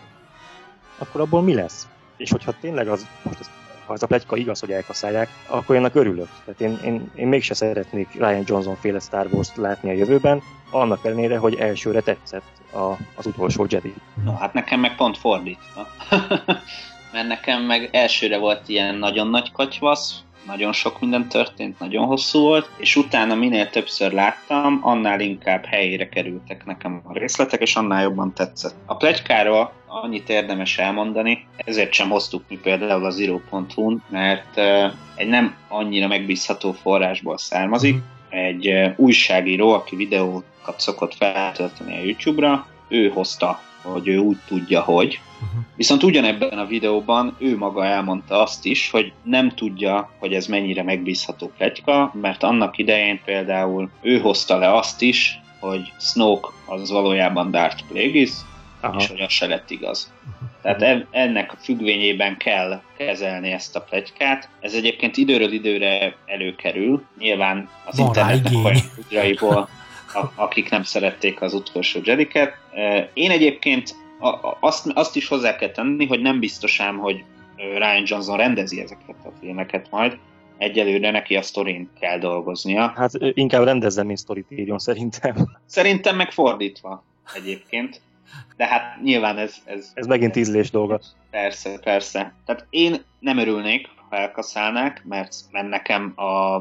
akkor 0.98 1.20
abból 1.20 1.42
mi 1.42 1.54
lesz? 1.54 1.88
És 2.16 2.30
hogyha 2.30 2.54
tényleg 2.60 2.88
az, 2.88 3.06
most 3.24 3.40
ez 3.40 3.50
ha 3.90 3.96
ez 3.96 4.02
a 4.02 4.06
pletyka 4.06 4.36
igaz, 4.36 4.60
hogy 4.60 4.72
elkaszálják, 4.72 5.28
akkor 5.46 5.76
ennek 5.76 5.94
örülök. 5.94 6.28
Tehát 6.44 6.60
én, 6.60 6.78
én, 6.92 7.10
én 7.14 7.28
mégse 7.28 7.54
szeretnék 7.54 8.08
Ryan 8.12 8.42
Johnson 8.46 8.76
féle 8.76 8.98
Star 8.98 9.26
Wars-t 9.30 9.56
látni 9.56 9.90
a 9.90 9.92
jövőben, 9.92 10.42
annak 10.70 11.04
ellenére, 11.04 11.38
hogy 11.38 11.54
elsőre 11.54 12.00
tetszett 12.00 12.50
a, 12.72 12.96
az 13.14 13.26
utolsó 13.26 13.66
Jedi. 13.68 13.94
No, 14.24 14.32
hát 14.34 14.52
nekem 14.52 14.80
meg 14.80 14.96
pont 14.96 15.18
fordítva. 15.18 15.86
Mert 17.12 17.28
nekem 17.28 17.62
meg 17.62 17.88
elsőre 17.92 18.38
volt 18.38 18.68
ilyen 18.68 18.94
nagyon 18.94 19.26
nagy 19.28 19.52
katyvasz, 19.52 20.22
nagyon 20.46 20.72
sok 20.72 21.00
minden 21.00 21.28
történt, 21.28 21.78
nagyon 21.78 22.06
hosszú 22.06 22.40
volt, 22.40 22.70
és 22.76 22.96
utána 22.96 23.34
minél 23.34 23.70
többször 23.70 24.12
láttam, 24.12 24.80
annál 24.82 25.20
inkább 25.20 25.64
helyére 25.64 26.08
kerültek 26.08 26.64
nekem 26.64 27.00
a 27.04 27.18
részletek, 27.18 27.60
és 27.60 27.76
annál 27.76 28.02
jobban 28.02 28.34
tetszett. 28.34 28.74
A 28.86 28.96
plegykáról 28.96 29.72
annyit 29.86 30.28
érdemes 30.28 30.78
elmondani, 30.78 31.46
ezért 31.56 31.92
sem 31.92 32.10
hoztuk 32.10 32.44
mi 32.48 32.56
például 32.56 33.04
az 33.04 33.18
iro.hu-n, 33.18 34.02
mert 34.08 34.58
egy 35.14 35.28
nem 35.28 35.56
annyira 35.68 36.06
megbízható 36.06 36.72
forrásból 36.72 37.38
származik, 37.38 37.94
mhm. 37.94 38.38
egy 38.38 38.92
újságíró, 38.96 39.72
aki 39.72 39.96
videókat 39.96 40.74
szokott 40.76 41.14
feltölteni 41.14 41.98
a 41.98 42.02
YouTube-ra, 42.02 42.66
ő 42.88 43.08
hozta 43.08 43.60
hogy 43.82 44.08
ő 44.08 44.18
úgy 44.18 44.36
tudja, 44.46 44.80
hogy. 44.80 45.20
Uh-huh. 45.34 45.60
Viszont 45.76 46.02
ugyanebben 46.02 46.58
a 46.58 46.66
videóban 46.66 47.36
ő 47.38 47.56
maga 47.56 47.84
elmondta 47.84 48.42
azt 48.42 48.64
is, 48.64 48.90
hogy 48.90 49.12
nem 49.22 49.50
tudja, 49.50 50.10
hogy 50.18 50.32
ez 50.32 50.46
mennyire 50.46 50.82
megbízható 50.82 51.52
pletyka, 51.56 52.12
mert 52.20 52.42
annak 52.42 52.78
idején 52.78 53.20
például 53.24 53.90
ő 54.00 54.20
hozta 54.20 54.58
le 54.58 54.74
azt 54.74 55.02
is, 55.02 55.40
hogy 55.60 55.92
Snoke 55.98 56.48
az 56.66 56.90
valójában 56.90 57.50
Darth 57.50 57.84
Plagueis, 57.88 58.30
Aha. 58.80 58.96
és 58.98 59.06
hogy 59.06 59.20
az 59.20 59.32
se 59.32 59.46
lett 59.46 59.70
igaz. 59.70 60.12
Tehát 60.62 61.06
ennek 61.10 61.52
a 61.52 61.56
függvényében 61.56 62.36
kell 62.36 62.82
kezelni 62.96 63.50
ezt 63.50 63.76
a 63.76 63.80
plegykát. 63.80 64.48
Ez 64.60 64.74
egyébként 64.74 65.16
időről 65.16 65.52
időre 65.52 66.16
előkerül. 66.26 67.04
Nyilván 67.18 67.68
az 67.84 67.96
Van 67.96 68.06
internetnek 68.06 68.54
olyan 69.10 69.68
akik 70.34 70.70
nem 70.70 70.82
szerették 70.82 71.40
az 71.40 71.54
utolsó 71.54 72.00
Jediket. 72.04 72.52
Én 73.14 73.30
egyébként 73.30 73.94
azt, 74.60 74.86
azt 74.94 75.16
is 75.16 75.28
hozzá 75.28 75.56
kell 75.56 75.70
tenni, 75.70 76.06
hogy 76.06 76.20
nem 76.20 76.40
biztosám, 76.40 76.98
hogy 76.98 77.24
Ryan 77.56 78.02
Johnson 78.06 78.36
rendezi 78.36 78.80
ezeket 78.80 79.16
a 79.24 79.30
filmeket 79.40 79.90
majd. 79.90 80.18
Egyelőre 80.58 81.10
neki 81.10 81.36
a 81.36 81.42
sztorin 81.42 81.90
kell 82.00 82.18
dolgoznia. 82.18 82.92
Hát 82.96 83.12
inkább 83.32 83.64
rendezze, 83.64 84.02
mint 84.02 84.18
sztorit 84.18 84.50
írjon 84.50 84.78
szerintem. 84.78 85.34
Szerintem 85.66 86.16
megfordítva 86.16 87.04
egyébként. 87.34 88.00
De 88.56 88.66
hát 88.66 89.02
nyilván 89.02 89.38
ez... 89.38 89.56
Ez, 89.64 89.90
ez 89.94 90.06
megint 90.06 90.36
ízlés 90.36 90.70
dolga. 90.70 91.00
Persze, 91.30 91.78
persze. 91.82 92.34
Tehát 92.46 92.66
én 92.70 93.02
nem 93.18 93.38
örülnék, 93.38 93.88
ha 94.08 94.16
elkaszálnák, 94.16 95.04
mert, 95.08 95.36
mert 95.50 95.68
nekem 95.68 96.12
a, 96.16 96.56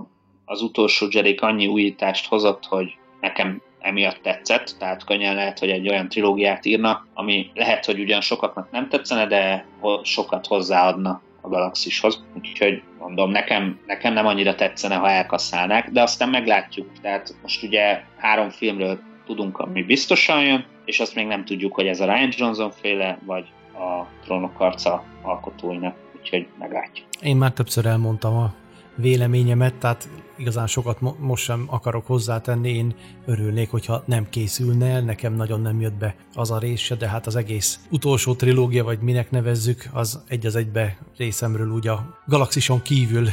az 0.45 0.62
utolsó 0.62 1.08
Jedi 1.10 1.36
annyi 1.36 1.68
újítást 1.68 2.28
hozott, 2.28 2.66
hogy 2.66 2.97
nekem 3.22 3.62
emiatt 3.80 4.20
tetszett, 4.22 4.76
tehát 4.80 5.06
könnyen 5.06 5.36
lehet, 5.36 5.60
hogy 5.60 5.70
egy 5.70 5.90
olyan 5.90 6.10
trilógiát 6.10 6.66
írnak, 6.66 7.08
ami 7.14 7.52
lehet, 7.54 7.86
hogy 7.86 8.00
ugyan 8.00 8.22
sokaknak 8.22 8.72
nem 8.72 8.90
tetszene, 8.90 9.28
de 9.28 9.66
sokat 10.04 10.48
hozzáadna 10.48 11.22
a 11.42 11.48
galaxishoz. 11.48 12.24
Úgyhogy 12.38 12.82
mondom, 13.00 13.32
nekem, 13.32 13.80
nekem 13.86 14.14
nem 14.14 14.26
annyira 14.26 14.56
tetszene, 14.56 14.96
ha 14.96 15.10
elkasszálnák, 15.10 15.90
de 15.90 16.02
aztán 16.02 16.30
meglátjuk. 16.30 16.88
Tehát 17.02 17.36
most 17.42 17.64
ugye 17.64 18.02
három 18.18 18.50
filmről 18.50 19.00
tudunk, 19.26 19.58
ami 19.58 19.84
biztosan 19.84 20.42
jön, 20.42 20.66
és 20.86 21.00
azt 21.00 21.16
még 21.16 21.28
nem 21.28 21.46
tudjuk, 21.46 21.76
hogy 21.76 21.88
ez 21.88 22.00
a 22.00 22.06
Ryan 22.06 22.30
Johnson 22.38 22.72
féle, 22.72 23.20
vagy 23.26 23.46
a 23.74 24.06
Trónok 24.24 24.60
arca 24.60 25.04
alkotóinak, 25.22 25.96
úgyhogy 26.20 26.48
meglátjuk. 26.60 27.08
Én 27.22 27.36
már 27.36 27.52
többször 27.52 27.86
elmondtam 27.86 28.36
a 28.36 28.54
véleményemet, 29.00 29.74
tehát 29.74 30.10
igazán 30.38 30.68
sokat 30.68 31.02
mo- 31.02 31.20
most 31.20 31.43
sem 31.43 31.66
akarok 31.70 32.06
hozzátenni, 32.06 32.70
én 32.70 32.95
örülnék, 33.26 33.70
hogyha 33.70 34.04
nem 34.06 34.30
készülne 34.30 34.88
el, 34.88 35.02
nekem 35.02 35.34
nagyon 35.34 35.62
nem 35.62 35.82
jött 35.82 35.97
be 35.97 36.16
az 36.34 36.52
a 36.52 36.58
része, 36.58 36.95
de 36.95 37.08
hát 37.08 37.28
az 37.28 37.36
egész 37.36 37.80
utolsó 37.89 38.34
trilógia, 38.34 38.84
vagy 38.84 39.00
minek 39.00 39.32
nevezzük, 39.32 39.89
az 39.93 40.24
egy 40.28 40.45
az 40.45 40.56
egybe 40.56 40.97
részemről 41.18 41.70
úgy 41.70 41.88
a 41.88 42.20
galaxison 42.26 42.82
kívül 42.82 43.28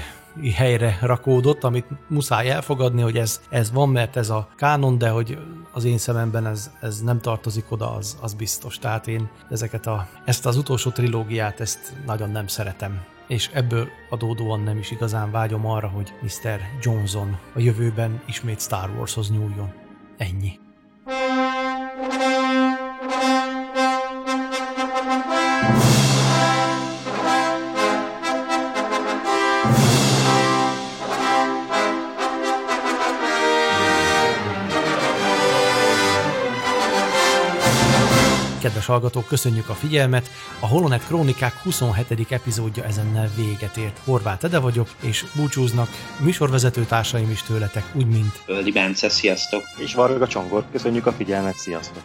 helyre 0.54 0.98
rakódott, 1.00 1.64
amit 1.64 1.86
muszáj 2.08 2.50
elfogadni, 2.50 3.02
hogy 3.02 3.18
ez, 3.18 3.40
ez 3.50 3.72
van, 3.72 3.88
mert 3.88 4.16
ez 4.16 4.30
a 4.30 4.48
kánon, 4.56 4.98
de 4.98 5.08
hogy 5.08 5.38
az 5.72 5.84
én 5.84 5.98
szememben 5.98 6.46
ez, 6.46 6.70
ez 6.80 7.00
nem 7.00 7.20
tartozik 7.20 7.64
oda, 7.68 7.94
az, 7.94 8.18
az 8.22 8.34
biztos. 8.34 8.78
Tehát 8.78 9.08
én 9.08 9.28
ezeket 9.50 9.86
a, 9.86 10.08
ezt 10.24 10.46
az 10.46 10.56
utolsó 10.56 10.90
trilógiát, 10.90 11.60
ezt 11.60 11.92
nagyon 12.06 12.30
nem 12.30 12.46
szeretem 12.46 13.15
és 13.28 13.50
ebből 13.52 13.88
adódóan 14.08 14.60
nem 14.60 14.78
is 14.78 14.90
igazán 14.90 15.30
vágyom 15.30 15.66
arra, 15.66 15.88
hogy 15.88 16.12
Mr. 16.22 16.60
Johnson 16.80 17.38
a 17.54 17.58
jövőben 17.58 18.22
ismét 18.26 18.60
Star 18.60 18.90
Warshoz 18.90 19.30
nyúljon. 19.30 19.72
Ennyi. 20.16 20.65
Kedves 38.66 38.86
hallgatók, 38.86 39.26
köszönjük 39.26 39.68
a 39.68 39.74
figyelmet! 39.74 40.30
A 40.60 40.66
Holonet 40.66 41.06
Krónikák 41.06 41.54
27. 41.62 42.26
epizódja 42.32 42.84
ezennel 42.84 43.30
véget 43.36 43.76
ért. 43.76 44.00
Horváth 44.04 44.44
Ede 44.44 44.58
vagyok, 44.58 44.88
és 45.00 45.24
búcsúznak 45.34 45.88
műsorvezető 46.20 46.84
társaim 46.84 47.30
is 47.30 47.42
tőletek, 47.42 47.84
úgy 47.92 48.06
mint... 48.06 48.42
Öldi 48.46 48.72
Bence, 48.72 49.08
sziasztok! 49.08 49.62
És 49.76 49.94
Varga 49.94 50.26
Csongor, 50.26 50.64
köszönjük 50.72 51.06
a 51.06 51.12
figyelmet, 51.12 51.56
sziasztok! 51.56 52.02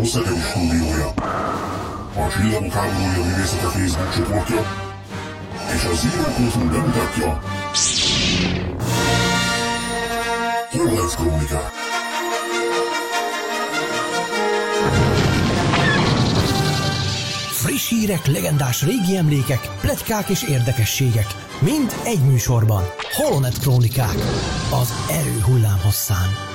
Rádió 0.00 0.36
stúdiója, 0.50 1.08
a 2.14 2.28
Csillagok 2.32 2.72
háborúja 2.72 3.24
művészete 3.24 3.68
Facebook 3.68 4.14
csoportja 4.14 4.88
és 5.74 5.84
a 5.84 5.94
Zero 5.94 6.22
Kultúr 6.22 6.70
bemutatja 6.70 7.40
Horváth 10.70 11.16
Krónikák. 11.16 11.70
Friss 17.52 17.88
hírek, 17.88 18.26
legendás 18.26 18.82
régi 18.82 19.16
emlékek, 19.16 19.68
pletykák 19.80 20.28
és 20.28 20.42
érdekességek. 20.42 21.26
Mind 21.58 21.94
egy 22.04 22.20
műsorban. 22.20 22.82
Holonet 23.16 23.58
Krónikák. 23.58 24.16
Az 24.80 24.92
erő 25.10 25.40
hullám 25.40 25.78
hosszán. 25.82 26.49